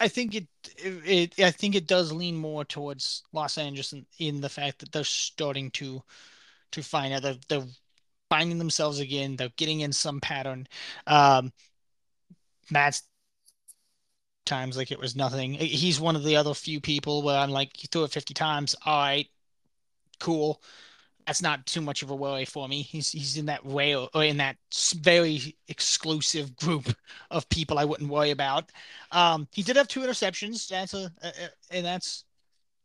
[0.00, 0.48] I think it,
[0.84, 4.92] it, I think it does lean more towards Los Angeles in, in the fact that
[4.92, 6.02] they're starting to
[6.72, 7.66] to find out they're, they're
[8.30, 9.36] finding themselves again.
[9.36, 10.68] They're getting in some pattern.
[11.06, 11.52] Um,
[12.70, 13.04] Matt's
[14.44, 15.54] times like it was nothing.
[15.54, 18.74] He's one of the other few people where I'm like, you threw it 50 times.
[18.84, 19.28] All right,
[20.20, 20.60] cool
[21.26, 22.82] that's not too much of a worry for me.
[22.82, 24.56] He's he's in that way or in that
[24.96, 26.94] very exclusive group
[27.30, 28.70] of people I wouldn't worry about.
[29.10, 30.68] Um, he did have two interceptions.
[30.68, 31.32] That's a, a, a
[31.70, 32.24] and that's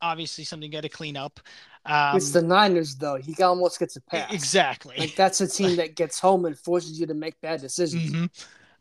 [0.02, 1.40] obviously something you got to clean up.
[1.86, 3.16] Um, it's the Niners, though.
[3.16, 4.34] He almost gets a pass.
[4.34, 4.96] Exactly.
[4.98, 8.12] Like that's a team that gets home and forces you to make bad decisions.
[8.12, 8.26] Mm-hmm.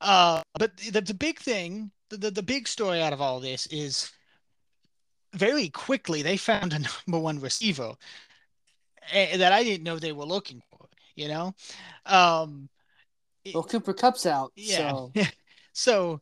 [0.00, 3.66] Uh, but the, the big thing, the, the the big story out of all this
[3.66, 4.10] is
[5.34, 7.94] very quickly they found a number one receiver
[9.12, 10.86] that I didn't know they were looking for.
[11.14, 11.54] You know,
[12.06, 12.68] um,
[13.52, 14.52] well, Cooper Kupp's out.
[14.54, 14.76] Yeah.
[14.76, 15.12] So.
[15.72, 16.20] so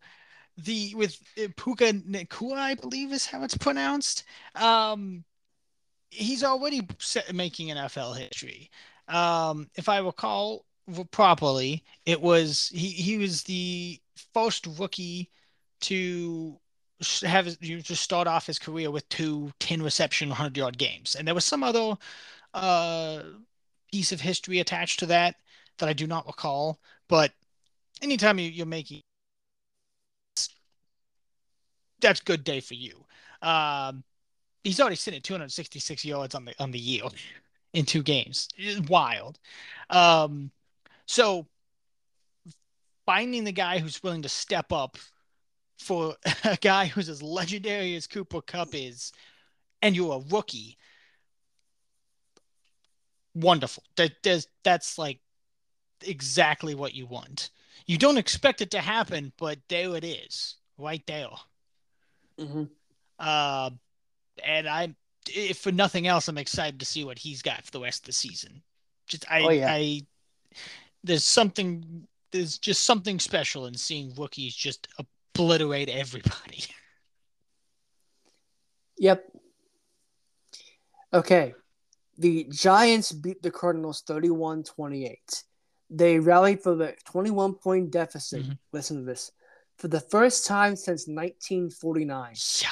[0.59, 4.25] the with uh, Puka Nacua, I believe is how it's pronounced.
[4.55, 5.25] Um,
[6.11, 6.87] he's already
[7.33, 8.71] making NFL history.
[9.09, 10.65] Um, if I recall
[11.11, 14.01] properly, it was he he was the
[14.33, 15.31] first rookie
[15.83, 16.59] to
[17.23, 21.29] have you just start off his career with two 10 reception 100 yard games and
[21.29, 21.95] there was some other
[22.57, 23.23] uh
[23.93, 25.37] piece of history attached to that
[25.79, 27.33] that i do not recall but
[28.03, 29.01] anytime you, you're making
[32.01, 33.05] that's good day for you.
[33.43, 34.05] Um
[34.65, 37.15] he's already sitting at 266 yards on the on the yield
[37.73, 38.49] in two games.
[38.57, 39.39] It's wild.
[39.91, 40.51] Um
[41.07, 41.47] so
[43.07, 44.97] finding the guy who's willing to step up
[45.79, 49.13] for a guy who's as legendary as Cooper Kupp is,
[49.83, 50.77] and you're a rookie,
[53.37, 53.83] wonderful.
[53.97, 55.21] That that's, that's like
[56.05, 57.51] exactly what you want.
[57.87, 61.29] You don't expect it to happen, but there it is, right there.
[62.41, 62.65] Mm-hmm.
[63.19, 63.71] Uh,
[64.45, 64.97] and I'm,
[65.29, 68.07] if for nothing else, I'm excited to see what he's got for the rest of
[68.07, 68.63] the season.
[69.07, 69.73] Just I, oh, yeah.
[69.73, 70.01] I,
[71.05, 76.65] there's something, there's just something special in seeing rookies just obliterate everybody.
[78.99, 79.31] Yep.
[81.13, 81.55] Okay.
[82.19, 85.45] The Giants beat the Cardinals 31 28.
[85.91, 88.43] They rallied for the 21 point deficit.
[88.43, 88.53] Mm-hmm.
[88.73, 89.33] Listen to this.
[89.79, 92.35] For the first time since 1949.
[92.63, 92.69] Yeah.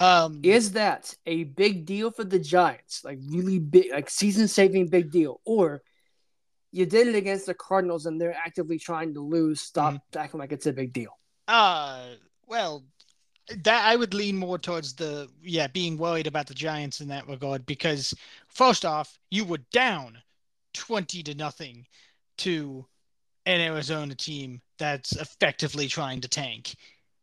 [0.00, 3.04] Um, is that a big deal for the Giants?
[3.04, 5.82] Like really big, like season saving big deal, or
[6.72, 9.60] you did it against the Cardinals and they're actively trying to lose.
[9.60, 10.18] Stop mm-hmm.
[10.18, 11.18] acting like it's a big deal.
[11.46, 12.00] Uh,
[12.46, 12.84] well,
[13.64, 17.28] that I would lean more towards the yeah being worried about the Giants in that
[17.28, 18.14] regard because
[18.48, 20.18] first off, you were down
[20.74, 21.86] twenty to nothing
[22.38, 22.86] to
[23.46, 26.74] an Arizona team that's effectively trying to tank,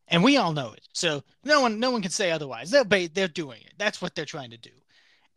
[0.07, 0.87] and we all know it.
[0.93, 2.71] So no one no one can say otherwise.
[2.71, 3.73] They're they're doing it.
[3.77, 4.71] That's what they're trying to do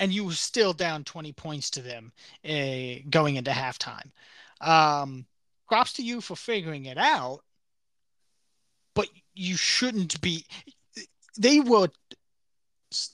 [0.01, 2.11] and you were still down 20 points to them
[2.49, 4.11] uh, going into halftime.
[4.61, 5.27] Um,
[5.69, 7.41] props to you for figuring it out,
[8.95, 10.45] but you shouldn't be.
[11.39, 11.89] They were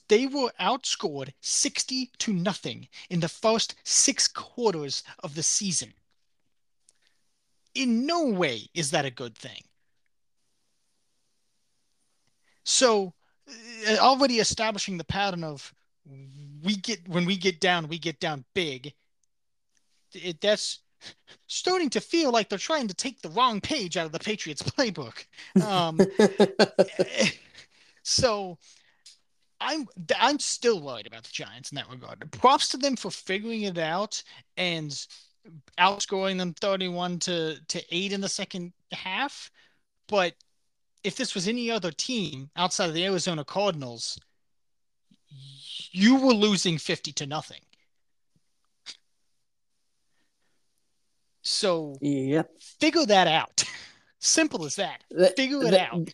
[0.07, 5.93] they were outscored 60 to nothing in the first six quarters of the season.
[7.75, 9.61] In no way is that a good thing.
[12.63, 13.13] So,
[13.87, 15.73] uh, already establishing the pattern of
[16.63, 18.93] we get when we get down, we get down big.
[20.13, 20.79] It, that's
[21.45, 24.63] starting to feel like they're trying to take the wrong page out of the Patriots
[24.63, 25.25] playbook.
[25.63, 25.99] Um,
[28.07, 28.57] so
[29.59, 29.85] I'm
[30.17, 32.31] I'm still worried about the Giants in that regard.
[32.31, 34.23] Props to them for figuring it out
[34.55, 34.91] and
[35.77, 39.51] outscoring them 31 to to 8 in the second half.
[40.07, 40.35] But
[41.03, 44.17] if this was any other team outside of the Arizona Cardinals,
[45.91, 47.61] you were losing 50 to nothing.
[51.41, 52.51] So yep.
[52.79, 53.63] figure that out.
[54.19, 55.03] Simple as that.
[55.35, 56.09] Figure it out.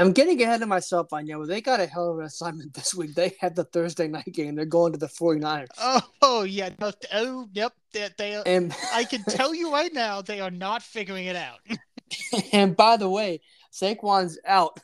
[0.00, 1.44] I'm getting ahead of myself I know.
[1.44, 3.14] They got a hell of an assignment this week.
[3.14, 4.54] They had the Thursday night game.
[4.54, 5.68] They're going to the 49ers.
[5.78, 6.70] Oh, oh yeah.
[6.80, 7.72] No, oh, yep.
[7.92, 11.58] They, they, and, I can tell you right now, they are not figuring it out.
[12.52, 13.40] and by the way,
[13.72, 14.80] Saquon's out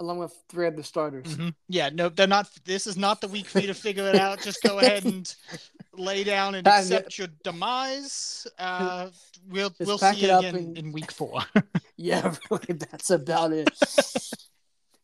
[0.00, 1.26] along with three of the starters.
[1.26, 1.48] Mm-hmm.
[1.68, 2.48] Yeah, no, they're not.
[2.64, 4.40] This is not the week for you to figure it out.
[4.40, 5.34] Just go ahead and
[5.98, 8.46] lay down and accept your demise.
[8.58, 9.08] Uh,
[9.48, 10.78] we'll Just we'll see you again and...
[10.78, 11.40] in week four.
[11.96, 13.68] yeah, really, that's about it.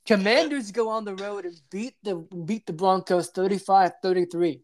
[0.07, 4.61] Commanders go on the road and beat the beat the Broncos 35-33.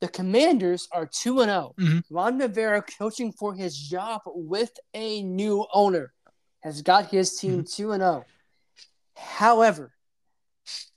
[0.00, 1.74] The Commanders are 2 and 0.
[1.78, 2.14] Mm-hmm.
[2.14, 6.12] Ron Rivera, coaching for his job with a new owner,
[6.60, 7.82] has got his team mm-hmm.
[7.82, 8.00] 2 mm-hmm.
[8.00, 8.24] 0.
[9.16, 9.92] However,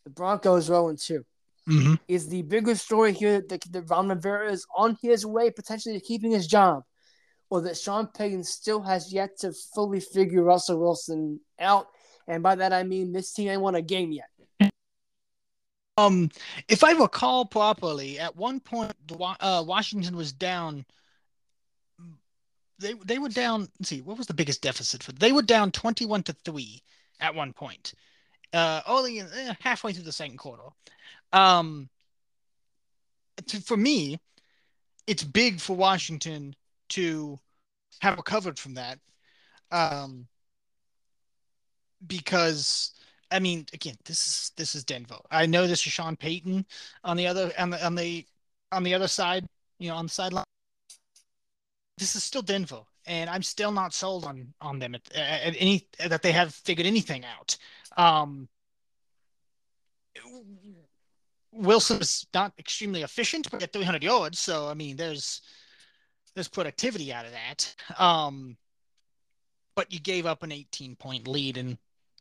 [0.03, 1.25] the Broncos are rolling 2
[1.67, 1.95] mm-hmm.
[2.07, 6.05] is the bigger story here that, that Ron Rivera is on his way potentially to
[6.05, 6.83] keeping his job,
[7.49, 11.87] or that Sean Payton still has yet to fully figure Russell Wilson out.
[12.27, 14.27] And by that I mean this team ain't won a game yet.
[15.97, 16.29] Um,
[16.67, 20.85] if I recall properly, at one point, uh, Washington was down.
[22.79, 23.67] They they were down.
[23.79, 25.11] Let's see, what was the biggest deficit for?
[25.11, 26.81] They were down twenty-one to three
[27.19, 27.93] at one point
[28.53, 30.63] uh, only eh, halfway through the second quarter.
[31.33, 31.89] Um,
[33.47, 34.19] to, for me,
[35.07, 36.55] it's big for Washington
[36.89, 37.39] to
[38.01, 38.99] have recovered from that.
[39.71, 40.27] Um,
[42.07, 42.93] because
[43.31, 45.17] I mean, again, this is this is Denver.
[45.31, 46.65] I know this is Sean Payton
[47.03, 48.25] on the other on the on the
[48.71, 49.47] on the other side,
[49.79, 50.43] you know, on the sideline.
[51.97, 55.87] This is still Denver, and I'm still not sold on on them at, at any
[55.99, 57.57] that they have figured anything out.
[57.97, 58.49] Um,
[61.51, 62.01] Wilson
[62.33, 64.39] not extremely efficient, but at 300 yards.
[64.39, 65.41] So I mean, there's
[66.33, 67.75] there's productivity out of that.
[67.99, 68.57] Um,
[69.75, 71.77] but you gave up an 18 point lead and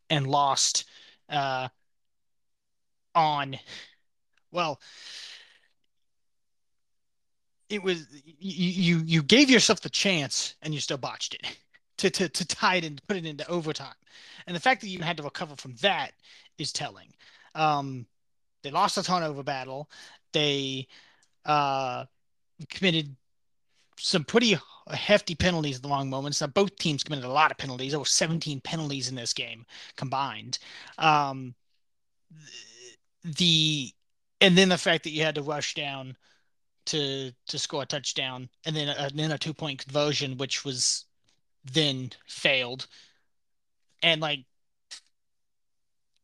[0.09, 0.85] and lost
[1.29, 1.69] uh,
[3.15, 3.59] on
[4.53, 4.81] well
[7.69, 8.07] it was
[8.39, 11.59] you you gave yourself the chance and you still botched it
[11.99, 13.95] to to to tie it and put it into overtime
[14.47, 16.13] and the fact that you had to recover from that
[16.59, 17.13] is telling
[17.55, 18.07] um,
[18.63, 19.89] they lost a turnover battle
[20.33, 20.87] they
[21.45, 22.05] uh,
[22.69, 23.17] committed
[23.99, 24.57] some pretty
[24.91, 26.41] hefty penalties in the long moments.
[26.41, 27.93] Now, both teams committed a lot of penalties.
[27.93, 29.67] There were 17 penalties in this game
[29.97, 30.59] combined.
[30.99, 31.55] Um,
[33.23, 33.93] the
[34.41, 36.17] and then the fact that you had to rush down
[36.87, 41.05] to to score a touchdown and then a, then a two point conversion, which was
[41.71, 42.87] then failed,
[44.03, 44.45] and like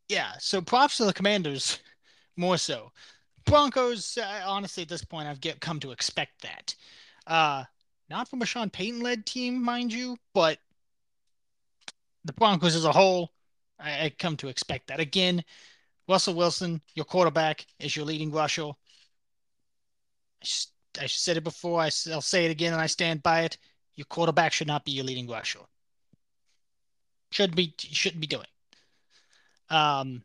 [0.08, 0.32] yeah.
[0.38, 1.78] So props to the Commanders
[2.36, 2.92] more so.
[3.44, 6.74] Broncos, uh, honestly, at this point, I've get come to expect that.
[7.26, 7.64] Uh,
[8.10, 10.58] not from a Sean Payton led team, mind you, but
[12.24, 13.32] the Broncos as a whole,
[13.78, 15.00] I, I, come to expect that.
[15.00, 15.44] Again,
[16.08, 18.70] Russell Wilson, your quarterback, is your leading rusher.
[21.00, 23.58] I, said it before, I, I'll say it again, and I stand by it.
[23.96, 25.60] Your quarterback should not be your leading rusher.
[27.30, 28.46] Should be shouldn't be doing.
[29.68, 30.22] Um.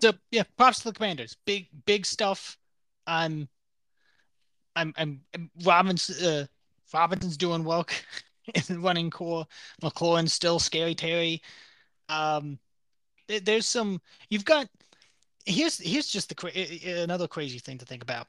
[0.00, 1.36] So yeah, props to the Commanders.
[1.44, 2.58] Big big stuff.
[3.06, 3.48] I'm
[4.76, 6.46] I'm I'm, I'm Robbins uh,
[6.92, 7.86] Robinson's doing well
[8.68, 9.46] in running core.
[9.82, 11.42] McLaurin's still scary Terry.
[12.08, 12.58] Um,
[13.28, 14.00] there, there's some
[14.30, 14.68] you've got.
[15.46, 18.26] Here's here's just the another crazy thing to think about.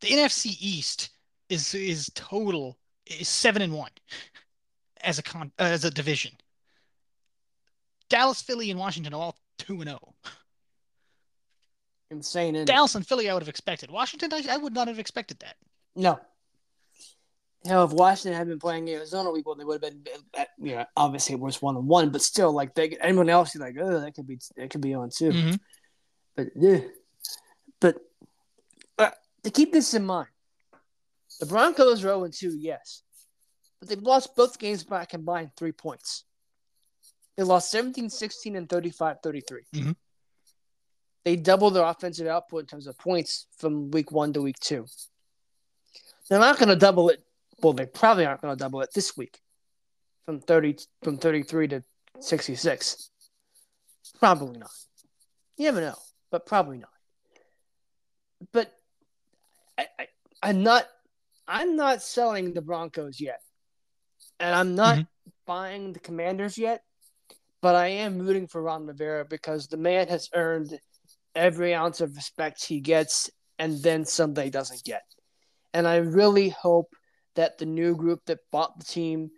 [0.00, 1.10] The NFC East
[1.48, 3.90] is is total is seven and one
[5.02, 6.32] as a con uh, as a division.
[8.08, 9.98] Dallas, Philly, and Washington are all two and zero.
[10.02, 10.30] Oh
[12.10, 12.64] insane.
[12.64, 13.90] Dallas and Philly, I would have expected.
[13.90, 15.56] Washington, I, I would not have expected that.
[15.94, 16.18] No.
[17.64, 20.04] Hell, if Washington had been playing Arizona week one, they would have been,
[20.58, 23.64] you know, obviously it was one on one, but still, like they, anyone else, you're
[23.64, 25.30] like, oh, that could be, that could be on too.
[25.30, 25.54] Mm-hmm.
[26.36, 26.80] But yeah,
[27.80, 27.96] but
[28.98, 29.10] uh,
[29.42, 30.28] to keep this in mind,
[31.40, 33.02] the Broncos are 0 2, yes,
[33.80, 36.24] but they've lost both games by a combined three points.
[37.36, 39.62] They lost 17 16 and 35 33.
[39.74, 39.90] Mm-hmm
[41.26, 44.86] they doubled their offensive output in terms of points from week one to week two.
[46.30, 47.20] They're not going to double it.
[47.60, 49.40] Well, they probably aren't going to double it this week,
[50.24, 51.82] from thirty from thirty three to
[52.20, 53.10] sixty six.
[54.20, 54.70] Probably not.
[55.56, 55.96] You never know,
[56.30, 56.90] but probably not.
[58.52, 58.72] But
[59.76, 60.06] I, I,
[60.44, 60.86] I'm not.
[61.48, 63.40] I'm not selling the Broncos yet,
[64.38, 65.30] and I'm not mm-hmm.
[65.44, 66.84] buying the Commanders yet.
[67.62, 70.78] But I am rooting for Ron Rivera because the man has earned
[71.34, 75.02] every ounce of respect he gets and then somebody doesn't get.
[75.72, 76.94] And I really hope
[77.34, 79.30] that the new group that bought the team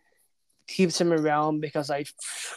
[0.67, 2.05] keeps him around because I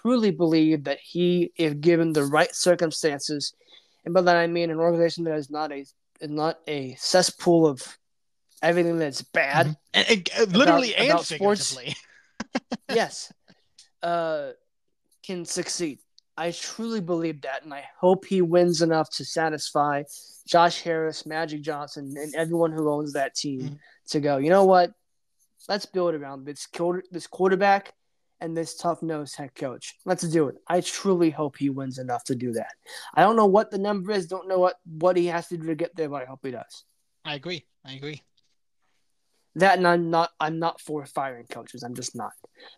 [0.02, 3.54] truly believe that he, if given the right circumstances,
[4.06, 5.86] and by that I mean an organization that is not a
[6.20, 7.98] is not a cesspool of
[8.62, 9.74] everything that's bad, mm-hmm.
[9.94, 11.78] and, and, uh, literally about, and about sports.
[12.90, 13.34] yes,
[14.04, 14.52] uh,
[15.32, 16.00] can succeed.
[16.38, 20.04] I truly believe that, and I hope he wins enough to satisfy
[20.48, 23.76] Josh Harris, Magic Johnson, and everyone who owns that team mm-hmm.
[24.10, 24.38] to go.
[24.38, 24.92] You know what?
[25.70, 26.68] Let's build around this
[27.12, 27.94] this quarterback
[28.40, 29.96] and this tough nosed head coach.
[30.06, 30.56] Let's do it.
[30.68, 32.74] I truly hope he wins enough to do that.
[33.14, 34.26] I don't know what the number is.
[34.26, 36.52] Don't know what what he has to do to get there, but I hope he
[36.52, 36.86] does.
[37.24, 37.66] I agree.
[37.86, 38.24] I agree.
[39.56, 40.32] That and I'm not.
[40.40, 41.84] I'm not for firing coaches.
[41.84, 42.32] I'm just not.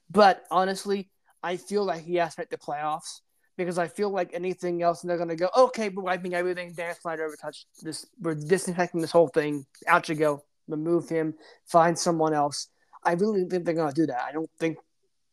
[0.09, 1.09] But honestly,
[1.44, 3.20] I feel like he has to make the playoffs
[3.57, 6.74] because I feel like anything else, and they're gonna go, okay, we're wiping everything.
[6.74, 8.06] Dan Snyder touched this.
[8.20, 9.65] We're disinfecting this whole thing.
[9.88, 10.44] Out you go.
[10.68, 11.36] Remove him.
[11.65, 12.70] Find someone else.
[13.03, 14.24] I really think they're gonna do that.
[14.28, 14.78] I don't think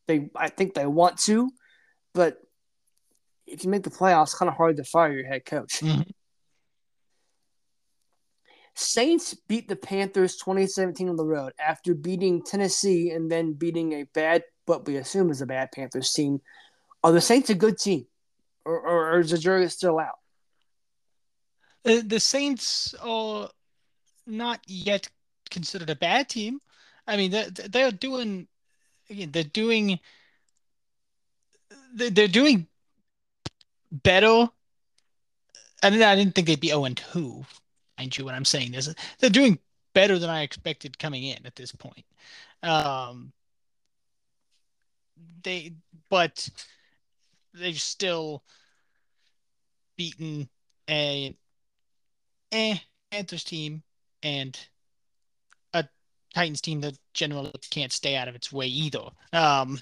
[0.07, 0.29] they.
[0.35, 1.49] I think they want to,
[2.13, 2.37] but
[3.47, 5.79] if you make the playoffs, kind of hard to fire your head coach.
[5.81, 6.01] Mm-hmm.
[8.75, 14.03] Saints beat the Panthers 2017 on the road after beating Tennessee and then beating a
[14.13, 16.41] bad, what we assume is a bad Panthers team.
[17.03, 18.05] Are the Saints a good team?
[18.65, 20.19] or, or, or is the jury still out?
[21.83, 23.49] The, the Saints are
[24.27, 25.09] not yet
[25.49, 26.59] considered a bad team.
[27.07, 28.47] I mean, they're, they're doing
[29.09, 29.31] again.
[29.31, 29.99] They're doing
[31.93, 32.67] they're doing
[33.91, 34.47] better.
[35.83, 37.43] And I didn't think they'd be 0 and 2.
[37.97, 39.57] Mind you, when I'm saying this, they're doing
[39.93, 42.05] better than I expected coming in at this point.
[42.61, 43.33] Um,
[45.43, 45.73] they,
[46.09, 46.49] but
[47.53, 48.43] they've still
[49.97, 50.49] beaten
[50.89, 51.35] a
[52.51, 52.77] eh
[53.11, 53.83] Panthers team
[54.23, 54.57] and
[55.73, 55.85] a
[56.33, 59.09] Titans team that generally can't stay out of its way either.
[59.33, 59.79] Um,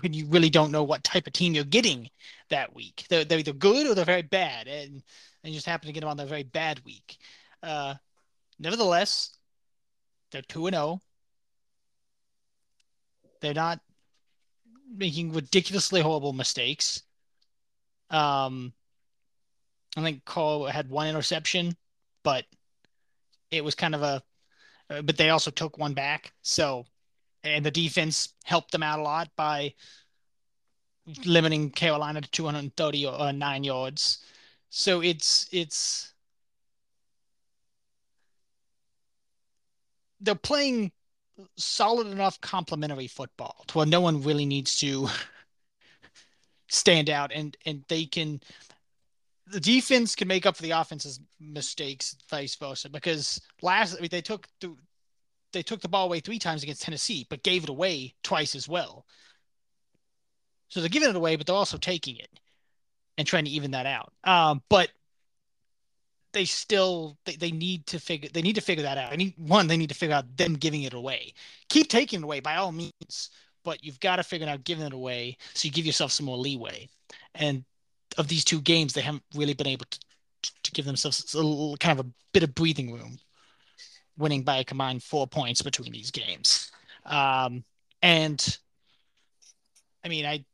[0.00, 2.08] when you really don't know what type of team you're getting
[2.50, 3.04] that week.
[3.08, 5.02] They're, they're either good or they're very bad, and,
[5.42, 7.18] and you just happen to get them on a very bad week.
[7.62, 7.94] Uh,
[8.58, 9.36] nevertheless,
[10.30, 11.00] they're 2 and 0.
[13.40, 13.80] They're not
[14.94, 17.02] making ridiculously horrible mistakes.
[18.10, 18.72] Um,
[19.96, 21.76] I think Cole had one interception,
[22.22, 22.44] but
[23.50, 24.22] it was kind of a,
[25.02, 26.32] but they also took one back.
[26.42, 26.86] So
[27.44, 29.74] and the defense helped them out a lot by
[31.26, 34.18] limiting Carolina to 230 or uh, nine yards.
[34.70, 36.14] So it's it's
[40.20, 40.90] they're playing
[41.56, 45.08] solid enough complementary football to where no one really needs to
[46.68, 48.40] stand out and and they can
[49.46, 54.08] the defense can make up for the offense's mistakes vice versa because last I mean,
[54.10, 54.74] they took the
[55.54, 58.68] they took the ball away three times against Tennessee, but gave it away twice as
[58.68, 59.06] well.
[60.68, 62.28] So they're giving it away, but they're also taking it
[63.16, 64.12] and trying to even that out.
[64.24, 64.90] Um, but
[66.34, 69.12] they still they, they need to figure they need to figure that out.
[69.12, 71.32] I need one, they need to figure out them giving it away.
[71.70, 73.30] Keep taking it away by all means,
[73.64, 76.36] but you've got to figure out giving it away so you give yourself some more
[76.36, 76.88] leeway.
[77.34, 77.64] And
[78.18, 79.98] of these two games, they haven't really been able to
[80.62, 83.18] to give themselves a little, kind of a bit of breathing room
[84.18, 86.70] winning by a combined four points between these games.
[87.06, 87.64] Um,
[88.02, 88.58] and
[90.04, 90.44] I mean, I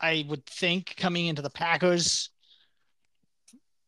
[0.00, 2.30] I would think coming into the Packers,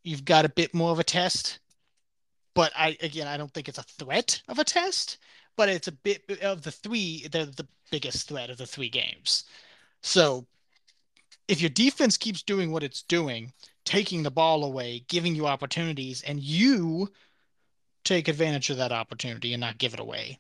[0.03, 1.59] you've got a bit more of a test.
[2.55, 5.19] But I again, I don't think it's a threat of a test,
[5.57, 7.27] but it's a bit of the three.
[7.31, 9.45] They're the biggest threat of the three games.
[10.03, 10.47] So
[11.49, 13.53] if your defense keeps doing what it's doing,
[13.85, 17.11] taking the ball away, giving you opportunities, and you
[18.05, 20.39] take advantage of that opportunity and not give it away.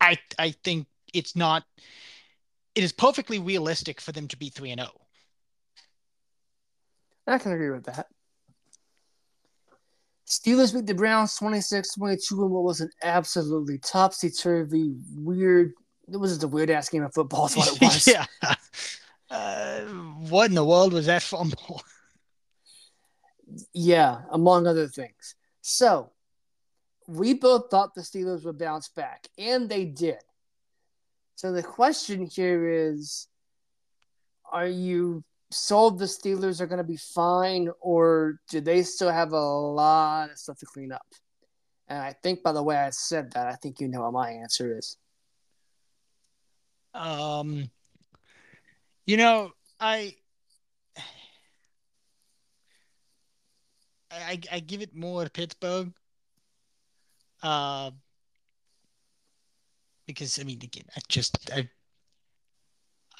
[0.00, 1.64] I I think it's not
[2.74, 5.05] it is perfectly realistic for them to be 3 and 0.
[7.26, 8.06] I can agree with that.
[10.26, 15.72] Steelers beat the Browns 26-22 in what was an absolutely topsy-turvy, weird
[16.12, 18.06] it was just a weird ass game of football is what it was.
[18.06, 18.26] yeah.
[19.28, 21.82] Uh, what in the world was that fumble?
[23.72, 25.34] yeah, among other things.
[25.62, 26.12] So
[27.08, 30.18] we both thought the Steelers would bounce back, and they did.
[31.34, 33.26] So the question here is
[34.50, 39.32] are you sold the Steelers are going to be fine, or do they still have
[39.32, 41.06] a lot of stuff to clean up?
[41.88, 44.30] And I think by the way I said that, I think you know what my
[44.30, 44.96] answer is.
[46.94, 47.70] Um,
[49.04, 50.16] you know, I
[54.10, 55.92] I, I give it more to Pittsburgh.
[57.42, 57.90] Uh,
[60.06, 61.68] because I mean, again, I just I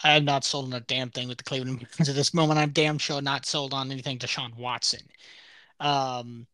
[0.04, 2.58] I'm not sold on a damn thing with the Cleveland Browns at this moment.
[2.58, 5.00] I'm damn sure not sold on anything to Sean Watson.
[5.80, 6.46] Um.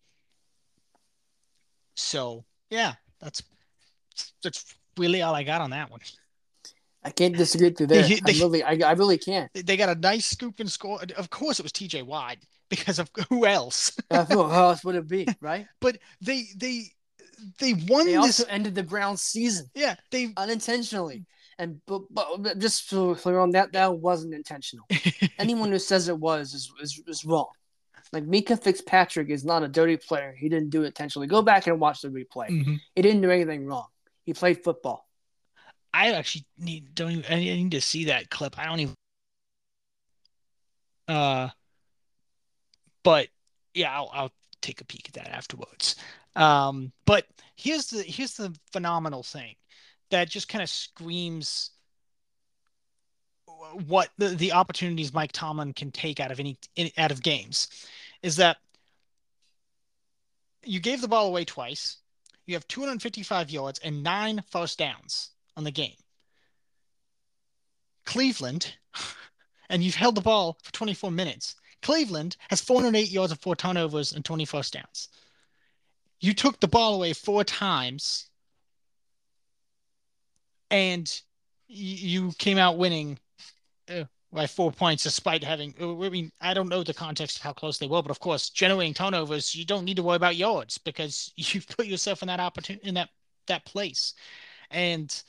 [1.94, 3.42] So yeah, that's
[4.42, 6.00] that's really all I got on that one.
[7.04, 8.02] I can't disagree with you there.
[8.24, 9.50] They, I really, I, I really can't.
[9.54, 11.00] They got a nice scoop and score.
[11.16, 12.02] Of course, it was T.J.
[12.02, 12.36] Watt
[12.68, 13.96] because of who else?
[14.10, 15.66] who else would it be, right?
[15.80, 16.84] But they they
[17.58, 18.06] they won.
[18.06, 18.18] They this...
[18.18, 19.66] also ended the Browns season.
[19.74, 21.26] Yeah, they unintentionally.
[21.58, 24.86] And but, but just to clear on that, that wasn't intentional.
[25.38, 27.48] Anyone who says it was is, is, is wrong.
[28.12, 30.34] Like Minkah Fitzpatrick is not a dirty player.
[30.36, 31.26] He didn't do it intentionally.
[31.26, 32.48] Go back and watch the replay.
[32.50, 32.74] Mm-hmm.
[32.94, 33.86] He didn't do anything wrong.
[34.24, 35.08] He played football.
[35.94, 38.58] I actually need don't even, I need to see that clip.
[38.58, 38.94] I don't even.
[41.08, 41.48] Uh,
[43.02, 43.28] but
[43.74, 45.96] yeah, I'll, I'll take a peek at that afterwards.
[46.36, 47.26] Um, but
[47.56, 49.54] here's the here's the phenomenal thing
[50.12, 51.70] that just kind of screams
[53.48, 53.52] uh,
[53.86, 56.58] what the, the opportunities Mike Tomlin can take out of any
[56.96, 57.68] out of games
[58.22, 58.56] is that
[60.64, 61.98] you gave the ball away twice.
[62.46, 65.96] You have 255 yards and nine first downs on the game.
[68.04, 68.74] Cleveland,
[69.68, 71.56] and you've held the ball for 24 minutes.
[71.82, 75.08] Cleveland has 408 yards of four turnovers and 20 first downs.
[76.20, 78.28] You took the ball away four times,
[80.72, 81.20] and
[81.68, 83.18] you came out winning
[83.90, 85.74] uh, by four points despite having.
[85.80, 88.20] Uh, I mean, I don't know the context of how close they were, but of
[88.20, 92.28] course, generating turnovers, you don't need to worry about yards because you've put yourself in
[92.28, 93.10] that opportunity in that
[93.46, 94.14] that place.
[94.70, 95.22] And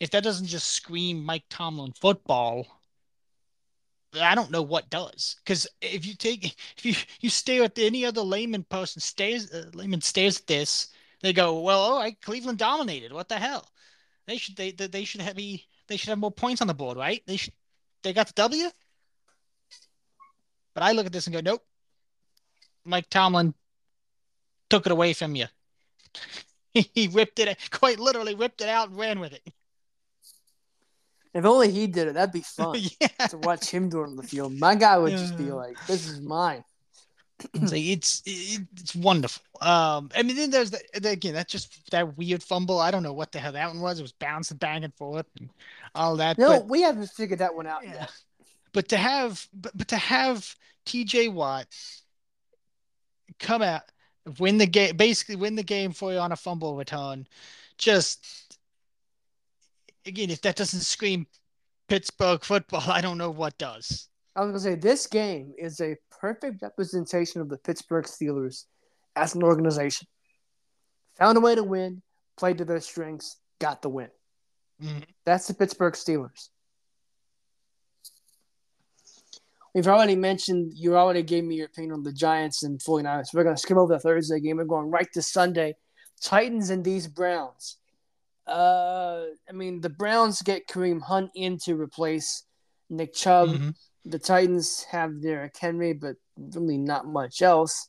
[0.00, 2.66] if that doesn't just scream Mike Tomlin football,
[4.20, 5.36] I don't know what does.
[5.42, 6.44] Because if you take
[6.76, 10.88] if you you stare at any other layman person stares uh, layman stares at this,
[11.22, 13.12] they go, well, all right, Cleveland dominated.
[13.12, 13.66] What the hell?
[14.30, 16.96] They should they they should have be they should have more points on the board,
[16.96, 17.20] right?
[17.26, 17.52] They should
[18.04, 18.70] they got the W.
[20.72, 21.64] But I look at this and go, nope.
[22.84, 23.54] Mike Tomlin
[24.68, 25.46] took it away from you.
[26.72, 29.42] he ripped it, quite literally ripped it out and ran with it.
[31.34, 33.26] If only he did it, that'd be fun yeah.
[33.26, 34.56] to watch him do it on the field.
[34.56, 36.62] My guy would just be like, "This is mine."
[37.54, 39.42] It's, like, it's it's wonderful.
[39.60, 42.78] Um, I mean, then there's the, the- again that just that weird fumble.
[42.78, 43.98] I don't know what the hell that one was.
[43.98, 45.50] It was bouncing back and forth and
[45.94, 46.38] all that.
[46.38, 47.92] No, but, we haven't figured that one out yeah.
[47.92, 48.12] yet.
[48.72, 50.54] but to have but, but to have
[50.84, 51.28] T.J.
[51.28, 51.66] Watt
[53.38, 53.82] come out
[54.38, 57.26] win the game, basically win the game for you on a fumble return,
[57.78, 58.58] just
[60.06, 61.26] again, if that doesn't scream
[61.88, 64.08] Pittsburgh football, I don't know what does.
[64.36, 68.66] I was gonna say this game is a perfect representation of the Pittsburgh Steelers
[69.16, 70.06] as an organization.
[71.16, 72.02] Found a way to win,
[72.36, 74.10] played to their strengths, got the win.
[74.80, 75.04] Mhm.
[75.24, 76.48] That's the Pittsburgh Steelers.
[79.74, 83.32] We've already mentioned, you already gave me your opinion on the Giants and 49ers.
[83.32, 84.56] We're going to skip over the Thursday game.
[84.56, 85.76] We're going right to Sunday.
[86.20, 87.76] Titans and these Browns.
[88.48, 92.42] Uh, I mean, the Browns get Kareem Hunt in to replace
[92.88, 93.50] Nick Chubb.
[93.50, 93.74] Mhm.
[94.04, 97.88] The Titans have their Henry, but really not much else.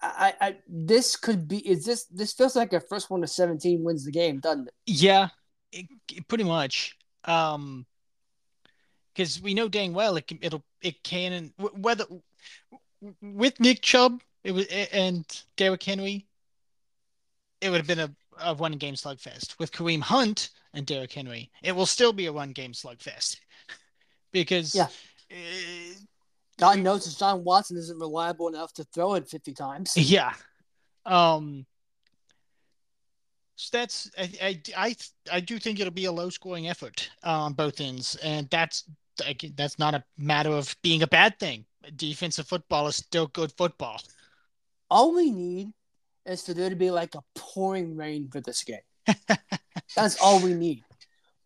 [0.00, 1.58] I, I, this could be.
[1.68, 2.04] Is this?
[2.04, 4.74] This feels like a first one to seventeen wins the game, doesn't it?
[4.86, 5.28] Yeah,
[5.72, 6.96] it, it- pretty much.
[7.24, 7.84] Um,
[9.14, 12.04] because we know dang well it can, it'll it can and whether
[13.20, 15.24] with Nick Chubb it was and
[15.56, 16.26] Derrick Henry,
[17.60, 19.58] it would have been a, a one game slugfest.
[19.58, 23.38] With Kareem Hunt and Derrick Henry, it will still be a one game slugfest
[24.32, 24.86] because Yeah.
[26.58, 29.96] God knows that John Watson isn't reliable enough to throw it fifty times.
[29.96, 30.32] Yeah.
[31.06, 31.66] Um.
[33.56, 34.96] So that's I, I I
[35.32, 38.84] I do think it'll be a low scoring effort uh, on both ends, and that's
[39.56, 41.64] that's not a matter of being a bad thing.
[41.96, 44.00] Defensive football is still good football.
[44.90, 45.72] All we need
[46.24, 48.80] is for there to be like a pouring rain for this game.
[49.96, 50.84] That's all we need.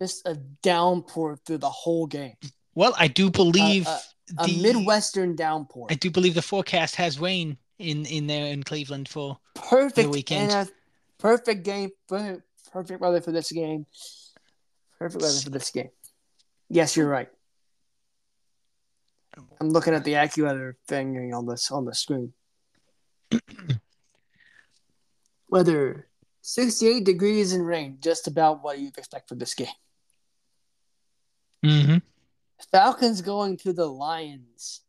[0.00, 2.34] Just a downpour through the whole game.
[2.74, 3.98] Well, I do believe Uh,
[4.38, 5.88] A the Midwestern downpour.
[5.90, 10.52] I do believe the forecast has rain in in there in Cleveland for Perfect weekend.
[10.52, 10.68] a
[11.18, 11.90] perfect game.
[12.08, 13.86] Perfect weather for this game.
[14.98, 15.90] Perfect weather for this game.
[16.70, 17.28] Yes, you're right.
[19.60, 22.32] I'm looking at the AccuWeather thing on this on the screen.
[25.48, 26.08] Weather
[26.42, 29.68] 68 degrees and rain, just about what you'd expect for this game.
[31.64, 31.98] mm-hmm.
[32.72, 34.80] Falcons going to the Lions.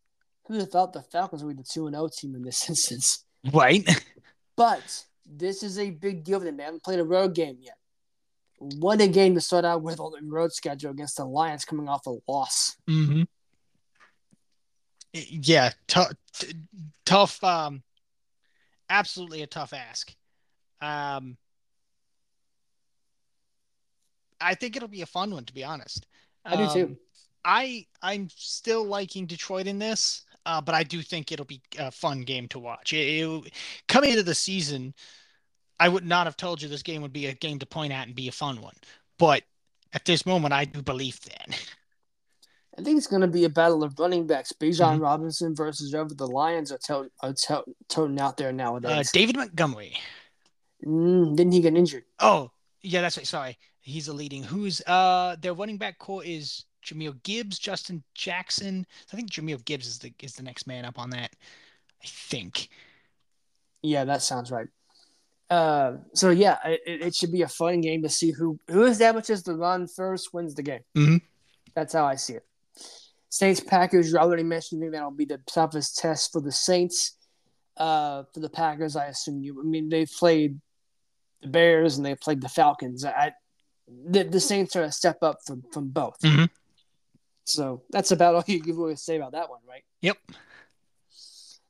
[0.46, 3.26] Who would have thought the Falcons would be the 2 0 team in this instance?
[3.54, 3.88] right.
[4.56, 6.58] But this is a big deal for them.
[6.58, 7.78] They haven't played a road game yet.
[8.60, 11.90] What a game to start out with on the road schedule against the Lions coming
[11.90, 12.78] off a loss.
[12.90, 13.24] Mm-hmm.
[15.14, 16.54] Yeah, tough, t-
[17.06, 17.44] tough.
[17.44, 17.84] Um,
[18.90, 20.14] absolutely a tough ask.
[20.82, 21.38] Um,
[24.40, 26.06] I think it'll be a fun one, to be honest.
[26.46, 26.98] I do Um, too.
[27.46, 31.92] I I'm still liking Detroit in this, uh, but I do think it'll be a
[31.92, 32.94] fun game to watch.
[32.94, 33.54] It, it-
[33.88, 34.94] coming into the season,
[35.80, 38.08] I would not have told you this game would be a game to point at
[38.08, 38.76] and be a fun one,
[39.18, 39.44] but
[39.94, 41.68] at this moment, I do believe that.
[42.80, 44.52] I think it's going to be a battle of running backs.
[44.52, 45.02] Bijan Mhm.
[45.02, 49.12] Robinson versus whoever the Lions are, to- are to- toting out there Uh, nowadays.
[49.12, 49.96] David Montgomery.
[50.84, 52.06] Mm, didn't he get injured?
[52.20, 52.50] Oh,
[52.82, 53.28] yeah, that's right.
[53.28, 53.58] Sorry.
[53.82, 54.44] He's a leading.
[54.44, 58.86] Who's uh their running back corps is Jahmyr Gibbs, Justin Jackson.
[59.12, 61.32] I think Jahmyr Gibbs is the is the next man up on that.
[62.04, 62.70] I think.
[63.82, 64.68] Yeah, that sounds right.
[65.50, 69.44] Uh, so yeah, it, it should be a fun game to see who who establishes
[69.44, 70.82] the run first wins the game.
[70.96, 71.22] Mhm.
[71.76, 72.46] That's how I see it.
[73.30, 74.12] Saints Packers.
[74.12, 74.82] You already mentioned.
[74.82, 77.18] I think that'll be the toughest test for the Saints.
[77.76, 79.60] Uh, for the Packers, I assume you.
[79.60, 80.60] I mean, they played
[81.42, 83.04] the Bears and they played the Falcons.
[83.04, 83.34] I,
[83.88, 86.20] the, the Saints are a step up from from both.
[86.22, 86.50] Mhm.
[87.46, 89.84] So that's about all you can say about that one, right?
[90.02, 90.18] Yep.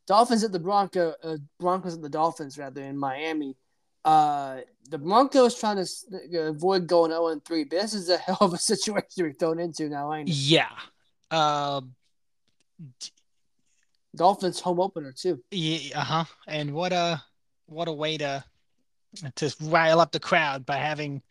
[0.06, 3.56] Dolphins at the Bronco, uh, Broncos at the Dolphins rather in Miami.
[4.04, 4.58] Uh,
[4.90, 7.64] the Broncos trying to avoid going 0 and 3.
[7.64, 10.36] But this is a hell of a situation to be thrown into now, ain't it?
[10.36, 10.70] Yeah.
[11.32, 11.95] Um.
[14.16, 15.41] Dolphins home opener too.
[15.52, 16.00] Yeah.
[16.00, 16.26] Uh huh.
[16.48, 17.24] And what a
[17.66, 18.44] what a way to
[19.36, 21.22] to rile up the crowd by having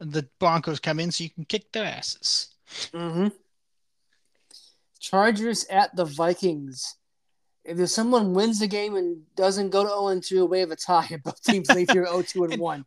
[0.00, 2.48] the Broncos come in so you can kick their asses.
[2.92, 3.28] Mm-hmm.
[5.00, 6.94] Chargers at the Vikings.
[7.64, 11.18] If someone wins the game and doesn't go to 0 2 away of a tie,
[11.22, 12.84] both teams leave here 0 2 and And 1.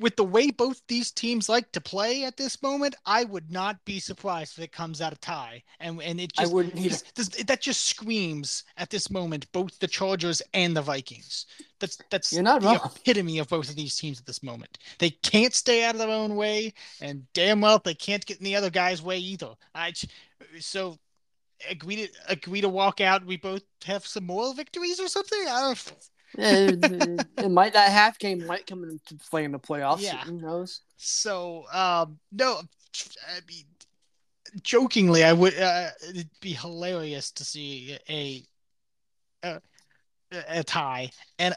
[0.00, 3.84] With the way both these teams like to play at this moment, I would not
[3.84, 5.62] be surprised if it comes out a tie.
[5.78, 6.88] And and it I just, wouldn't either.
[6.88, 11.46] just- this- that just screams at this moment both the Chargers and the Vikings.
[11.78, 12.80] That's that's You're not the wrong.
[12.96, 14.78] epitome of both of these teams at this moment.
[14.98, 18.44] They can't stay out of their own way, and damn well they can't get in
[18.44, 19.50] the other guy's way either.
[19.76, 19.92] I
[20.58, 20.98] so
[21.70, 23.24] agree to agree to walk out.
[23.24, 25.38] We both have some moral victories or something.
[25.48, 25.92] I don't.
[26.36, 30.00] it, it might that half game might come into play in the playoffs.
[30.02, 30.24] Yeah.
[30.24, 30.80] Who knows?
[30.96, 32.60] So um no,
[33.28, 33.64] I mean,
[34.62, 38.42] jokingly, I would uh, it'd be hilarious to see a
[39.42, 39.60] a,
[40.48, 41.54] a tie, and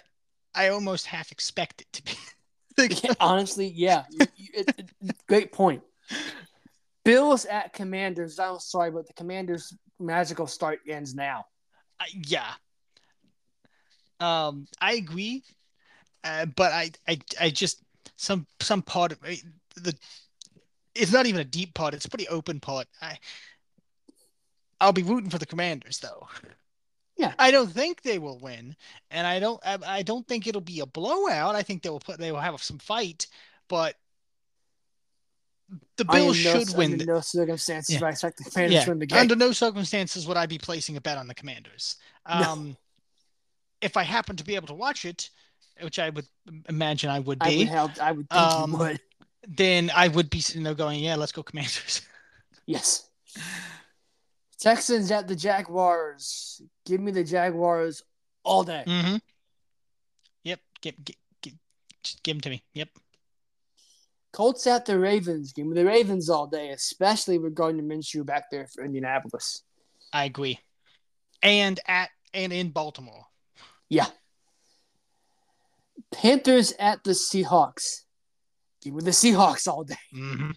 [0.54, 2.12] I almost half expect it to be.
[3.04, 4.04] Yeah, honestly, yeah.
[4.12, 4.70] You- you- it-
[5.02, 5.82] it- great point.
[7.04, 8.38] Bills at Commanders.
[8.38, 11.46] I'm sorry, but the Commanders' magical start ends now.
[12.00, 12.54] I- yeah.
[14.20, 15.44] Um, I agree,
[16.24, 17.84] uh, but I, I, I just
[18.16, 19.44] some some part of it-
[19.76, 19.96] the.
[20.96, 22.88] It's not even a deep part; it's a pretty open part.
[23.00, 23.20] I,
[24.82, 26.28] I'll be rooting for the Commanders, though.
[27.18, 27.34] Yeah.
[27.40, 28.76] I don't think they will win,
[29.12, 29.60] and I don't.
[29.66, 31.56] I, I don't think it'll be a blowout.
[31.56, 32.20] I think they will put.
[32.20, 33.28] They will have some fight,
[33.68, 33.96] but
[35.98, 36.94] the I Bills no- should win.
[36.94, 38.02] Under no circumstances Yeah.
[38.02, 39.20] would I expect the Commanders Yeah, to win the game.
[39.20, 41.96] Under no circumstances would I be placing a bet on the Commanders.
[42.28, 42.36] No.
[42.36, 42.78] Um,
[43.82, 45.30] If I happen to be able to watch it,
[45.82, 46.26] which I would
[46.68, 48.00] imagine I would I be, would help.
[48.02, 49.00] I would think Um, you would.
[49.48, 52.02] then I would be sitting there going, "Yeah, let's go Commanders."
[52.66, 53.08] Yes.
[54.60, 56.62] Texans at the Jaguars.
[56.86, 58.02] Give me the Jaguars
[58.44, 58.84] all day.
[58.86, 59.18] mm-hmm.
[60.44, 60.60] Yep.
[60.82, 61.54] Get, get, get,
[62.04, 62.64] just give them to me.
[62.74, 62.90] Yep.
[64.34, 65.54] Colts at the Ravens.
[65.54, 69.64] game me the Ravens all day, especially regarding Minshew back there for Indianapolis.
[70.14, 70.60] I agree.
[71.42, 73.26] And at and in Baltimore.
[73.90, 74.08] Yeah.
[76.12, 78.04] Panthers at the Seahawks.
[78.82, 79.96] Game with the Seahawks all day.
[80.14, 80.52] Mm-hmm.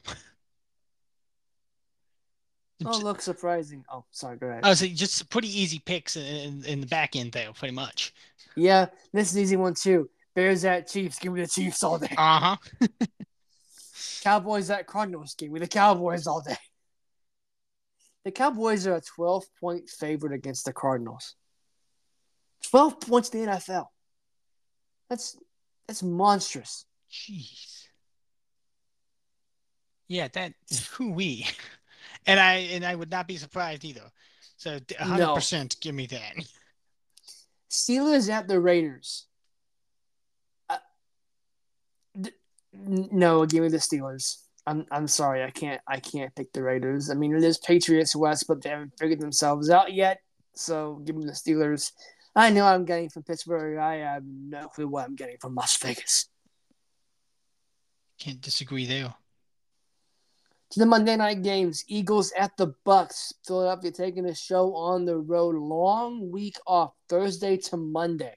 [2.86, 3.84] Oh, look surprising.
[3.92, 4.38] Oh, sorry.
[4.38, 4.64] Go ahead.
[4.64, 8.14] I was just pretty easy picks in, in, in the back end there, pretty much.
[8.56, 10.08] yeah, this is an easy one too.
[10.34, 11.18] Bears at Chiefs.
[11.18, 12.14] Give me the Chiefs all day.
[12.16, 12.86] Uh huh.
[14.20, 15.34] Cowboys at Cardinals.
[15.34, 16.56] Give me the Cowboys all day.
[18.24, 21.34] The Cowboys are a 12 point favorite against the Cardinals.
[22.70, 23.86] 12 points in the NFL.
[25.08, 25.36] That's
[25.86, 26.84] that's monstrous.
[27.10, 27.86] Jeez.
[30.06, 30.52] Yeah, that
[30.92, 31.46] who we,
[32.26, 34.10] and I and I would not be surprised either.
[34.56, 36.34] So hundred percent, give me that.
[37.70, 39.26] Steelers at the Raiders.
[40.68, 40.76] Uh,
[42.20, 42.32] d- n-
[42.86, 44.38] no, give me the Steelers.
[44.66, 47.10] I'm I'm sorry, I can't I can't pick the Raiders.
[47.10, 50.20] I mean, it is Patriots West, but they haven't figured themselves out yet.
[50.54, 51.92] So give me the Steelers.
[52.36, 53.78] I know I'm getting from Pittsburgh.
[53.78, 56.26] I have no clue what I'm getting from Las Vegas.
[58.18, 59.14] Can't disagree there.
[60.70, 63.34] To the Monday night games, Eagles at the Bucks.
[63.44, 65.56] Philadelphia taking a show on the road.
[65.56, 68.36] Long week off, Thursday to Monday.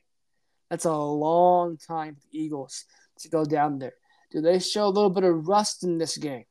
[0.72, 2.86] That's a long time for the Eagles
[3.20, 3.94] to go down there.
[4.34, 6.46] Do they show a little bit of rust in this game?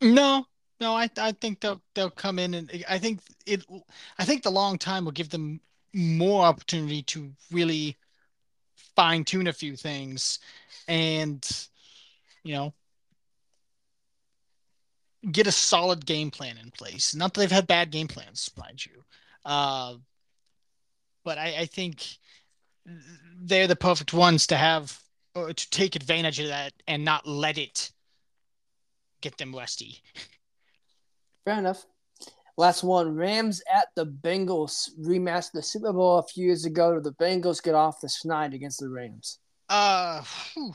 [0.00, 0.46] No,
[0.80, 3.64] no, I I think they'll they'll come in and I think it
[4.18, 5.60] I think the long time will give them
[5.92, 7.98] more opportunity to really
[8.94, 10.38] fine tune a few things
[10.86, 11.68] and
[12.44, 12.72] you know
[15.30, 17.14] get a solid game plan in place.
[17.14, 19.04] Not that they've had bad game plans, mind you.
[19.44, 19.96] Uh,
[21.24, 22.06] but I, I think
[23.42, 24.99] they're the perfect ones to have
[25.34, 27.92] or to take advantage of that and not let it
[29.20, 30.02] get them rusty.
[31.44, 31.84] Fair enough.
[32.56, 34.90] Last one Rams at the Bengals.
[35.00, 37.00] Rematch the Super Bowl a few years ago.
[37.00, 39.38] The Bengals get off the schneid against the Rams.
[39.68, 40.74] Uh, whew.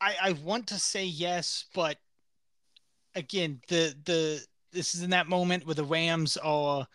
[0.00, 1.98] I I want to say yes, but
[3.14, 4.40] again, the the
[4.72, 6.86] this is in that moment where the Rams are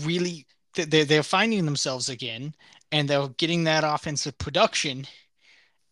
[0.00, 2.54] really they're they're finding themselves again,
[2.92, 5.06] and they're getting that offensive production,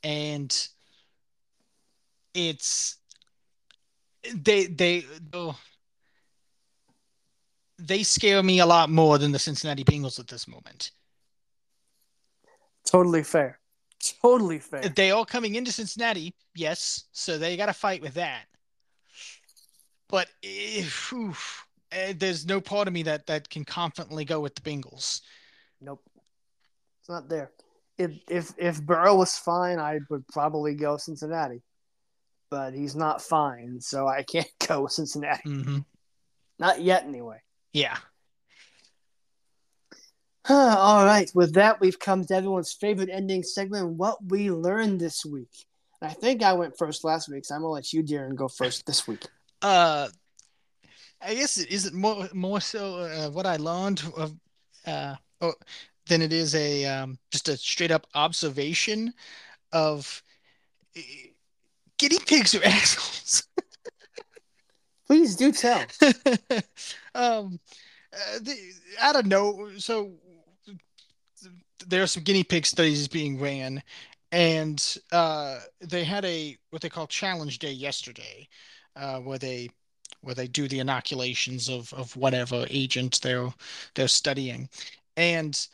[0.05, 0.69] and
[2.35, 2.97] it's
[4.35, 5.59] they they oh,
[7.79, 10.93] they scare me a lot more than the Cincinnati Bengals at this moment.
[12.85, 13.59] Totally fair.
[14.23, 14.83] Totally fair.
[14.83, 18.45] They all coming into Cincinnati, yes, so they got to fight with that.
[20.09, 24.55] But if, oof, eh, there's no part of me that that can confidently go with
[24.55, 25.21] the Bengals.
[25.81, 26.03] Nope.
[27.11, 27.51] Not there.
[27.99, 31.61] If if if Burrow was fine, I would probably go Cincinnati.
[32.51, 35.43] but he's not fine, so I can't go Cincinnati.
[35.49, 35.79] Mm-hmm.
[36.59, 37.43] Not yet, anyway.
[37.73, 37.97] Yeah.
[40.49, 41.31] All right.
[41.35, 45.51] With that, we've come to everyone's favorite ending segment, what we learned this week.
[46.03, 48.87] I think I went first last week, so I'm gonna let you, Darren, go first
[48.87, 49.27] this week.
[49.63, 50.09] Uh,
[51.21, 54.35] I guess it is it more more so uh, what I learned of
[54.87, 55.53] uh oh,
[56.11, 59.15] than it is a um, just a straight up observation
[59.73, 60.23] of
[60.97, 61.01] uh,
[61.99, 63.45] guinea pigs are assholes.
[65.07, 65.85] Please do tell.
[67.15, 67.59] um,
[68.13, 68.57] uh, the,
[69.01, 69.71] I don't know.
[69.79, 70.13] So
[71.87, 73.83] there are some guinea pig studies being ran,
[74.33, 78.49] and uh, they had a what they call challenge day yesterday,
[78.97, 79.71] uh, where they
[80.23, 83.53] where they do the inoculations of of whatever agent they're
[83.95, 84.69] they're studying,
[85.17, 85.69] and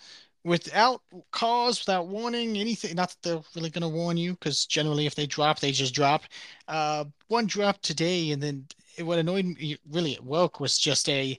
[0.47, 1.02] without
[1.32, 2.94] cause, without warning, anything.
[2.94, 5.94] Not that they're really going to warn you, because generally, if they drop, they just
[5.94, 6.23] drop.
[6.68, 8.66] Uh, one dropped today, and then
[9.01, 11.39] what annoyed me really at work was just a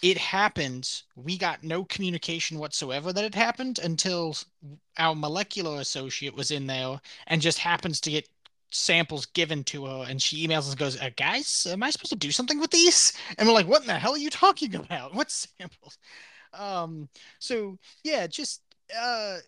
[0.00, 1.02] it happened.
[1.16, 4.36] We got no communication whatsoever that it happened until
[4.96, 8.28] our molecular associate was in there and just happens to get
[8.70, 10.06] samples given to her.
[10.08, 12.70] And she emails us and goes, uh, Guys, am I supposed to do something with
[12.70, 13.12] these?
[13.36, 15.14] And we're like, What in the hell are you talking about?
[15.14, 15.98] What samples?
[16.52, 17.08] Um,
[17.38, 18.62] so yeah, just
[18.98, 19.38] uh,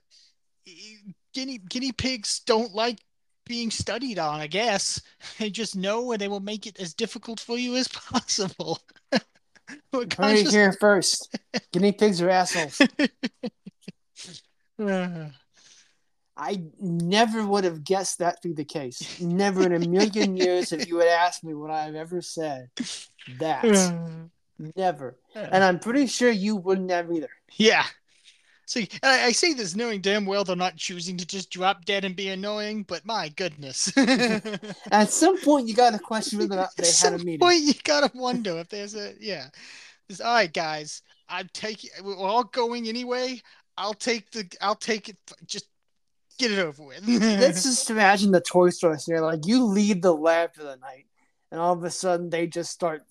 [1.35, 2.99] guinea guinea pigs don't like
[3.47, 5.01] being studied on, I guess.
[5.39, 8.79] They just know and they will make it as difficult for you as possible.
[9.93, 10.17] Heard
[10.53, 11.37] here first.
[11.73, 12.81] Guinea pigs are assholes.
[16.37, 19.21] I never would have guessed that to be the case.
[19.21, 22.71] Never in a million years if you had asked me what I've ever said.
[23.39, 23.65] That.
[24.77, 25.17] Never.
[25.35, 27.31] And I'm pretty sure you wouldn't have either.
[27.57, 27.85] Yeah.
[28.71, 32.05] See, I, I, say this knowing damn well they're not choosing to just drop dead
[32.05, 33.93] and be annoying, but my goodness.
[34.93, 37.35] At some point, you got to question whether or not they had a meeting.
[37.35, 39.49] At some point, you got to wonder if there's a, yeah.
[40.09, 43.43] It's, all right, guys, I'm taking, we're all going anyway.
[43.77, 45.17] I'll take the, I'll take it.
[45.47, 45.67] Just
[46.39, 47.07] get it over with.
[47.09, 49.27] Let's just imagine the Toy Story scenario.
[49.27, 51.07] Like, you leave the lab for the night,
[51.51, 53.03] and all of a sudden, they just start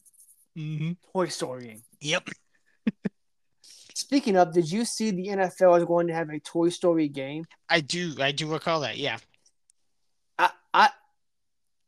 [0.57, 0.91] mm-hmm.
[1.13, 1.81] Toy Storying.
[2.01, 2.29] Yep.
[3.95, 7.45] Speaking of, did you see the NFL is going to have a Toy Story game?
[7.69, 8.15] I do.
[8.19, 8.97] I do recall that.
[8.97, 9.17] Yeah.
[10.37, 10.89] I I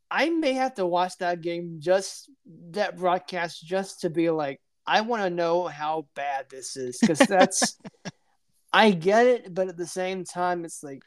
[0.09, 2.29] I may have to watch that game just
[2.71, 7.19] that broadcast just to be like, I want to know how bad this is because
[7.19, 7.77] that's
[8.73, 11.03] I get it, but at the same time, it's like,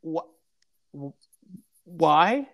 [0.00, 0.26] what?
[1.84, 2.48] Why?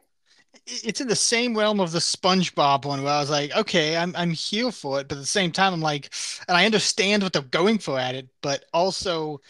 [0.66, 4.14] It's in the same realm of the SpongeBob one where I was like, okay, I'm
[4.16, 6.10] I'm here for it, but at the same time, I'm like,
[6.48, 9.40] and I understand what they're going for at it, but also,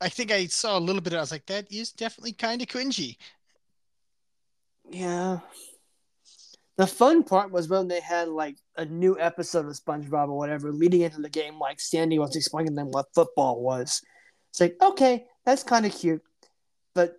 [0.00, 1.14] I think I saw a little bit.
[1.14, 3.16] I was like, that is definitely kind of cringy.
[4.90, 5.40] Yeah.
[6.76, 10.72] The fun part was when they had like a new episode of SpongeBob or whatever
[10.72, 14.02] leading into the game, like Sandy was explaining to them what football was.
[14.50, 16.22] It's like, okay, that's kind of cute,
[16.94, 17.16] but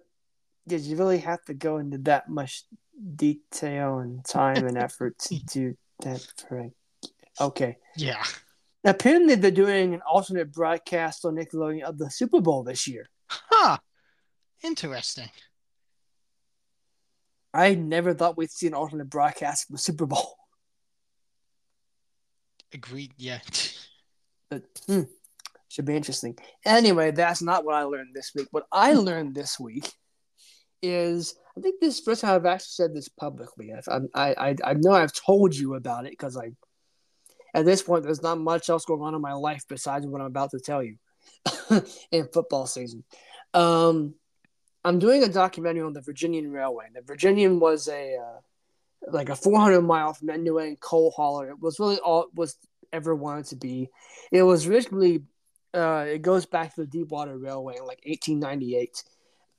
[0.68, 2.64] did you really have to go into that much
[3.16, 6.70] detail and time and effort to do that for
[7.40, 7.78] okay.
[7.98, 8.24] Yeah.
[8.84, 13.08] Apparently they're doing an alternate broadcast on nickelodeon of the super bowl this year.
[13.28, 13.78] Huh.
[14.64, 15.30] Interesting.
[17.54, 20.36] I never thought we'd see an alternate broadcast of the super bowl.
[22.74, 23.40] Agreed yeah.
[24.50, 25.04] But hmm,
[25.70, 26.38] should be interesting.
[26.66, 28.48] Anyway that's not what i learned this week.
[28.52, 29.92] What i learned this week
[30.86, 33.72] is I think this first time I've actually said this publicly.
[33.74, 36.52] I I I know I've told you about it because I
[37.54, 40.28] at this point there's not much else going on in my life besides what I'm
[40.28, 40.98] about to tell you
[42.12, 43.04] in football season.
[43.54, 44.16] Um,
[44.84, 46.88] I'm doing a documentary on the Virginian Railway.
[46.94, 48.40] The Virginian was a uh,
[49.12, 51.50] like a 400 mile from end coal hauler.
[51.50, 52.58] It was really all it was
[52.92, 53.90] ever wanted to be.
[54.32, 55.24] It was originally
[55.74, 59.04] uh, it goes back to the Deepwater Railway in like 1898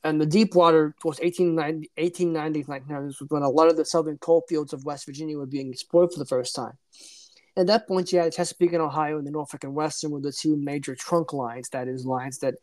[0.09, 4.73] and the Deepwater was 1890, 1890s, 1900s, when a lot of the southern coal fields
[4.73, 6.79] of West Virginia were being explored for the first time.
[7.57, 10.33] At that point, you had Chesapeake and Ohio and the Norfolk and Western were the
[10.33, 12.55] two major trunk lines, that is, lines that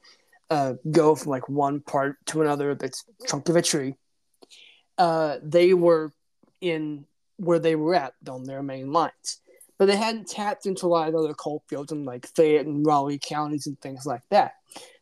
[0.49, 3.95] uh, go from like one part to another that's trunk of a tree.
[4.97, 6.13] Uh, they were
[6.61, 7.05] in
[7.37, 9.41] where they were at on their main lines.
[9.77, 12.85] But they hadn't tapped into a lot of other coal fields in like Fayette and
[12.85, 14.53] Raleigh counties and things like that.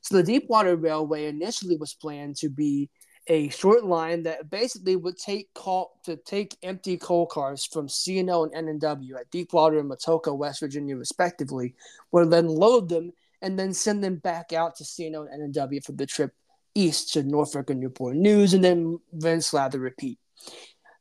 [0.01, 2.89] So the Deepwater Railway initially was planned to be
[3.27, 8.43] a short line that basically would take call to take empty coal cars from C&O
[8.43, 11.75] and N&W at Deepwater and Matoaka, West Virginia, respectively,
[12.11, 15.91] would then load them and then send them back out to C&O and N&W for
[15.91, 16.33] the trip
[16.73, 20.17] east to Norfolk and Newport News, and then rinse, lather, repeat.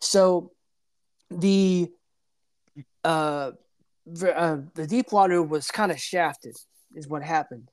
[0.01, 0.53] So
[1.31, 1.91] the
[3.05, 3.53] uh,
[4.35, 6.57] uh the Deepwater was kind of shafted,
[6.95, 7.71] is what happened.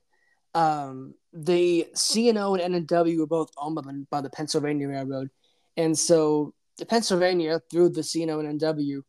[0.54, 5.30] Um, the C&O and N&W were both owned by the, by the Pennsylvania Railroad,
[5.76, 9.04] and so the Pennsylvania through the C&O and N&W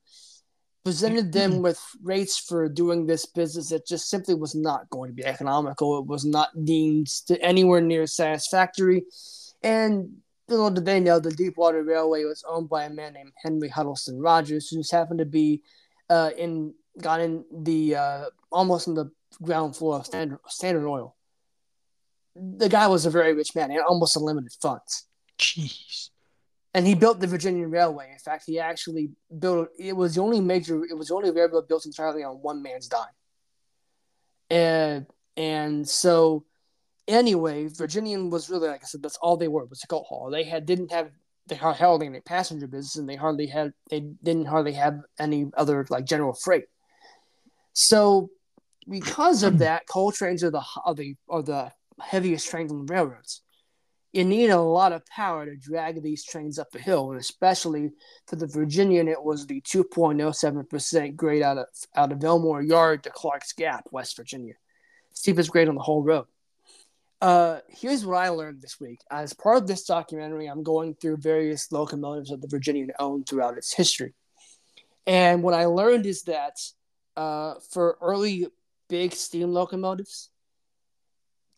[0.84, 5.14] presented them with rates for doing this business that just simply was not going to
[5.14, 5.98] be economical.
[5.98, 9.04] It was not deemed to anywhere near satisfactory.
[9.62, 10.16] And
[10.48, 14.16] little did they know, the Deepwater Railway was owned by a man named Henry Huttleston
[14.16, 15.62] Rogers, who's happened to be
[16.08, 19.10] uh, in got in the uh, almost in the
[19.42, 21.14] ground floor of Standard, Standard Oil.
[22.38, 23.70] The guy was a very rich man.
[23.70, 25.06] He had almost unlimited funds.
[25.38, 26.10] Jeez
[26.74, 28.10] and he built the Virginia Railway.
[28.12, 31.68] In fact, he actually built it was the only major it was the only railroad
[31.68, 33.06] built entirely on one man's dime.
[34.50, 35.06] And
[35.36, 36.44] and so
[37.06, 40.30] anyway, Virginian was really like I said, that's all they were was a coal haul.
[40.30, 41.10] They had didn't have
[41.46, 45.86] they hardly any passenger business and they hardly had they didn't hardly have any other
[45.88, 46.66] like general freight.
[47.72, 48.30] So
[48.88, 52.92] because of that, coal trains are the are the are the heaviest trains on the
[52.92, 53.42] railroads
[54.12, 57.90] you need a lot of power to drag these trains up a hill, and especially
[58.26, 63.10] for the Virginian, it was the 2.07% grade out of out of Elmore Yard to
[63.10, 64.54] Clark's Gap, West Virginia,
[65.12, 66.26] steepest grade on the whole road.
[67.20, 69.00] Uh, here's what I learned this week.
[69.10, 73.58] As part of this documentary, I'm going through various locomotives that the Virginian owned throughout
[73.58, 74.14] its history,
[75.06, 76.56] and what I learned is that
[77.16, 78.46] uh, for early
[78.88, 80.30] big steam locomotives,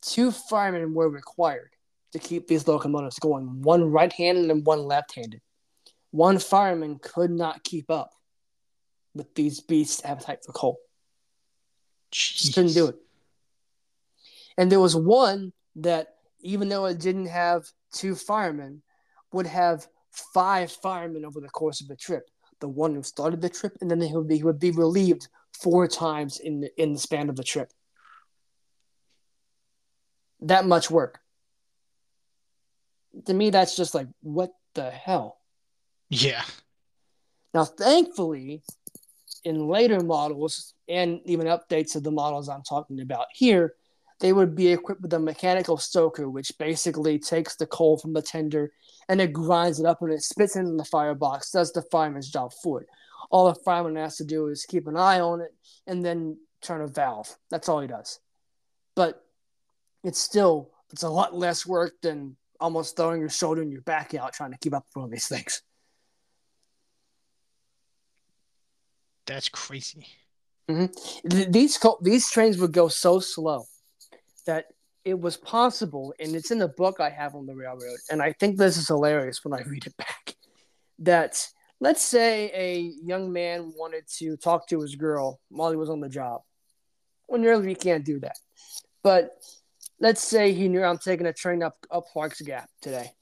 [0.03, 1.71] two firemen were required
[2.13, 5.41] to keep these locomotives going, one right handed and one left handed.
[6.11, 8.13] One fireman could not keep up
[9.15, 10.81] with these beasts' appetite for coal.
[12.13, 12.37] Jeez.
[12.39, 12.97] Just couldn't do it.
[14.59, 18.83] And there was one that, even though it didn't have two firemen,
[19.33, 19.87] would have
[20.35, 22.29] five firemen over the course of the trip.
[22.61, 25.29] The one who started the trip, and then he would be, he would be relieved
[25.53, 27.73] four times in the, in the span of the trip.
[30.43, 31.21] That much work
[33.27, 35.39] to me, that's just like, what the hell?
[36.09, 36.43] Yeah.
[37.55, 38.63] Now, thankfully,
[39.45, 43.75] in later models and even updates of the models I'm talking about here,
[44.21, 48.23] they would be equipped with a mechanical stoker, which basically takes the coal from the
[48.23, 48.71] tender
[49.09, 52.29] and it grinds it up and it spits it in the firebox, does the fireman's
[52.29, 52.89] job for it.
[53.31, 55.55] All the fireman has to do is keep an eye on it
[55.87, 57.35] and then turn a valve.
[57.51, 58.21] That's all he does.
[58.95, 59.25] But
[60.05, 64.15] it's still it's a lot less work than almost throwing your shoulder and your back
[64.15, 65.63] out trying to keep up with all these things.
[69.27, 70.07] That's crazy.
[70.69, 71.51] Mm-hmm.
[71.51, 73.65] These these trains would go so slow
[74.47, 74.67] that
[75.05, 78.33] it was possible, and it's in the book I have on the railroad, and I
[78.33, 80.35] think this is hilarious when I read it back.
[81.01, 81.47] That
[81.81, 86.01] let's say a young man wanted to talk to his girl while he was on
[86.01, 86.43] the job.
[87.27, 88.37] When really you can't do that,
[89.03, 89.31] but
[90.01, 93.13] let's say he knew I'm taking a train up up Clark's Gap today.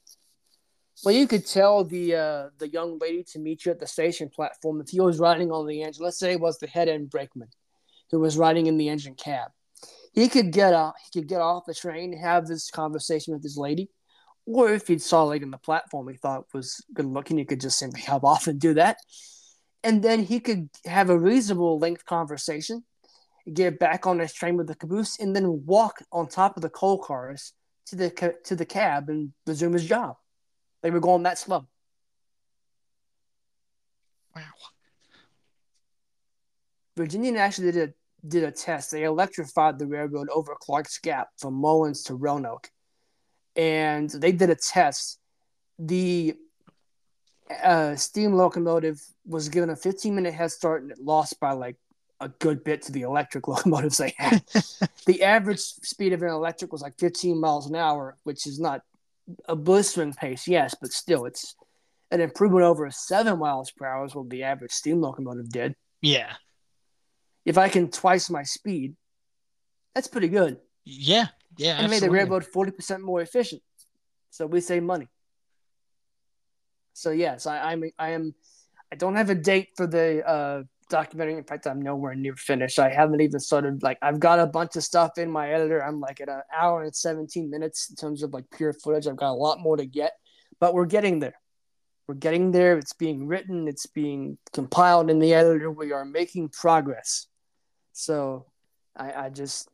[1.05, 4.29] Well, you could tell the uh, the young lady to meet you at the station
[4.29, 6.05] platform if he was riding on the engine.
[6.05, 7.49] Let's say it was the head end brakeman
[8.11, 9.51] who was riding in the engine cab.
[10.13, 10.95] He could get off.
[11.05, 13.91] He could get off the train, have this conversation with his lady,
[14.47, 17.45] or if he saw a lady on the platform he thought was good looking, he
[17.45, 18.97] could just simply hop off and do that.
[19.85, 22.83] And then he could have a reasonable length conversation
[23.53, 26.71] get back on his train with the caboose, and then walk on top of the
[26.71, 27.53] coal cars
[27.87, 30.17] to the to the cab and resume his job.
[30.83, 31.67] They were going that slow.
[34.35, 34.43] Wow.
[36.97, 37.95] Virginian actually did a
[38.27, 38.91] did a test.
[38.91, 42.69] They electrified the railroad over Clark's Gap from Mullens to Roanoke,
[43.57, 45.19] and they did a test.
[45.79, 46.35] The
[47.63, 51.77] uh, steam locomotive was given a 15 minute head start and it lost by like
[52.21, 54.43] a good bit to the electric locomotives they had.
[55.07, 58.83] the average speed of an electric was like 15 miles an hour, which is not
[59.47, 61.55] a blistering pace, yes, but still, it's
[62.11, 65.75] an improvement over seven miles per hour is what the average steam locomotive did.
[66.01, 66.33] Yeah.
[67.45, 68.97] If I can twice my speed,
[69.95, 70.59] that's pretty good.
[70.85, 71.27] Yeah.
[71.59, 71.79] Yeah.
[71.79, 73.63] And made the railroad 40% more efficient.
[74.31, 75.09] So we save money.
[76.93, 78.35] So yes, I, I'm I am
[78.91, 81.37] I don't have a date for the uh, documentary.
[81.37, 82.79] In fact, I'm nowhere near finished.
[82.79, 83.83] I haven't even started.
[83.83, 85.85] Like, I've got a bunch of stuff in my editor.
[85.85, 89.07] I'm like at an hour and 17 minutes in terms of like pure footage.
[89.07, 90.13] I've got a lot more to get,
[90.61, 91.39] but we're getting there.
[92.07, 92.79] We're getting there.
[92.79, 93.69] It's being written.
[93.69, 95.71] It's being compiled in the editor.
[95.71, 97.27] We are making progress.
[97.93, 98.47] So,
[98.97, 99.69] I, I just,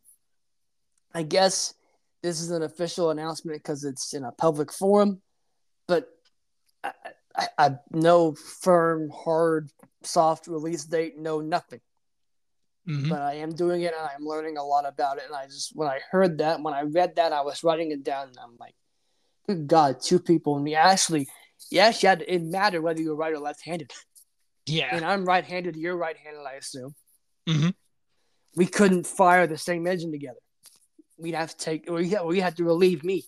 [1.15, 1.75] I guess
[2.23, 5.21] this is an official announcement because it's in a public forum,
[5.87, 6.09] but
[6.83, 6.93] I,
[7.37, 9.71] I, I no firm, hard,
[10.03, 11.81] soft release date, no nothing.
[12.89, 13.09] Mhm.
[13.09, 15.25] But I am doing it and I'm learning a lot about it.
[15.27, 18.05] And I just when I heard that, when I read that, I was writing it
[18.05, 18.75] down and I'm like,
[19.47, 21.29] good God, two people and actually
[21.71, 23.91] you actually had it mattered whether you were right or left handed.
[24.67, 24.95] Yeah.
[24.95, 26.95] And I'm right handed, you're right handed, I assume.
[27.49, 27.75] Mhm.
[28.57, 30.39] We couldn't fire the same engine together.
[31.17, 33.25] We'd have to take or you we had to relieve me.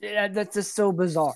[0.00, 1.34] Yeah, that's just so bizarre.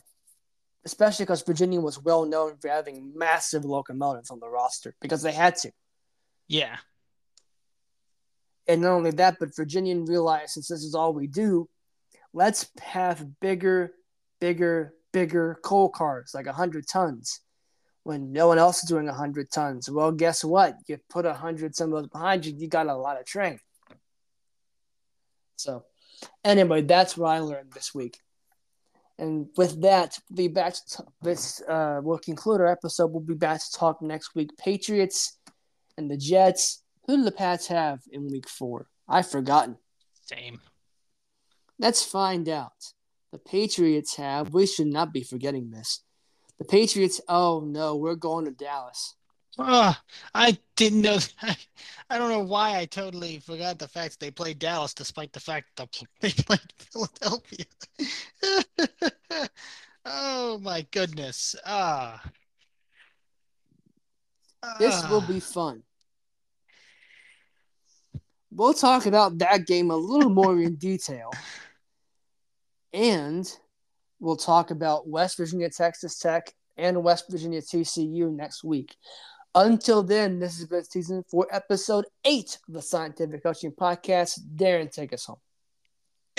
[0.86, 5.32] Especially because Virginia was well known for having massive locomotives on the roster because they
[5.32, 5.72] had to.
[6.48, 6.76] Yeah.
[8.68, 11.68] And not only that, but Virginia realized since this is all we do,
[12.32, 13.92] let's have bigger,
[14.40, 17.40] bigger, bigger coal cars, like 100 tons,
[18.04, 19.90] when no one else is doing 100 tons.
[19.90, 20.76] Well, guess what?
[20.86, 23.58] You put 100 some of those behind you, you got a lot of train.
[25.56, 25.84] So,
[26.44, 28.20] anyway, that's what I learned this week.
[29.18, 31.62] And with that, we'll be back to this.
[31.62, 33.12] Uh, we'll conclude our episode.
[33.12, 34.50] We'll be back to talk next week.
[34.58, 35.38] Patriots
[35.96, 36.82] and the Jets.
[37.06, 38.88] Who do the Pats have in week four?
[39.08, 39.78] I've forgotten.
[40.22, 40.60] Same.
[41.78, 42.92] Let's find out.
[43.32, 46.02] The Patriots have, we should not be forgetting this.
[46.58, 49.14] The Patriots, oh no, we're going to Dallas.
[49.58, 49.96] Oh,
[50.34, 51.16] I didn't know.
[51.16, 51.58] That.
[52.10, 55.40] I don't know why I totally forgot the fact that they played Dallas, despite the
[55.40, 55.88] fact that
[56.20, 57.64] they played Philadelphia.
[60.04, 61.56] oh my goodness!
[61.64, 62.22] Ah,
[64.78, 65.26] This will Ah.
[65.26, 65.82] be fun.
[68.50, 71.30] We'll talk about that game a little more in detail.
[72.92, 73.50] And
[74.18, 78.96] we'll talk about West Virginia, Texas Tech, and West Virginia TCU next week.
[79.56, 84.38] Until then, this has been season four, episode eight of the Scientific Coaching Podcast.
[84.54, 85.38] Darren, take us home.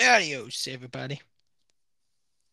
[0.00, 1.20] Adios, everybody.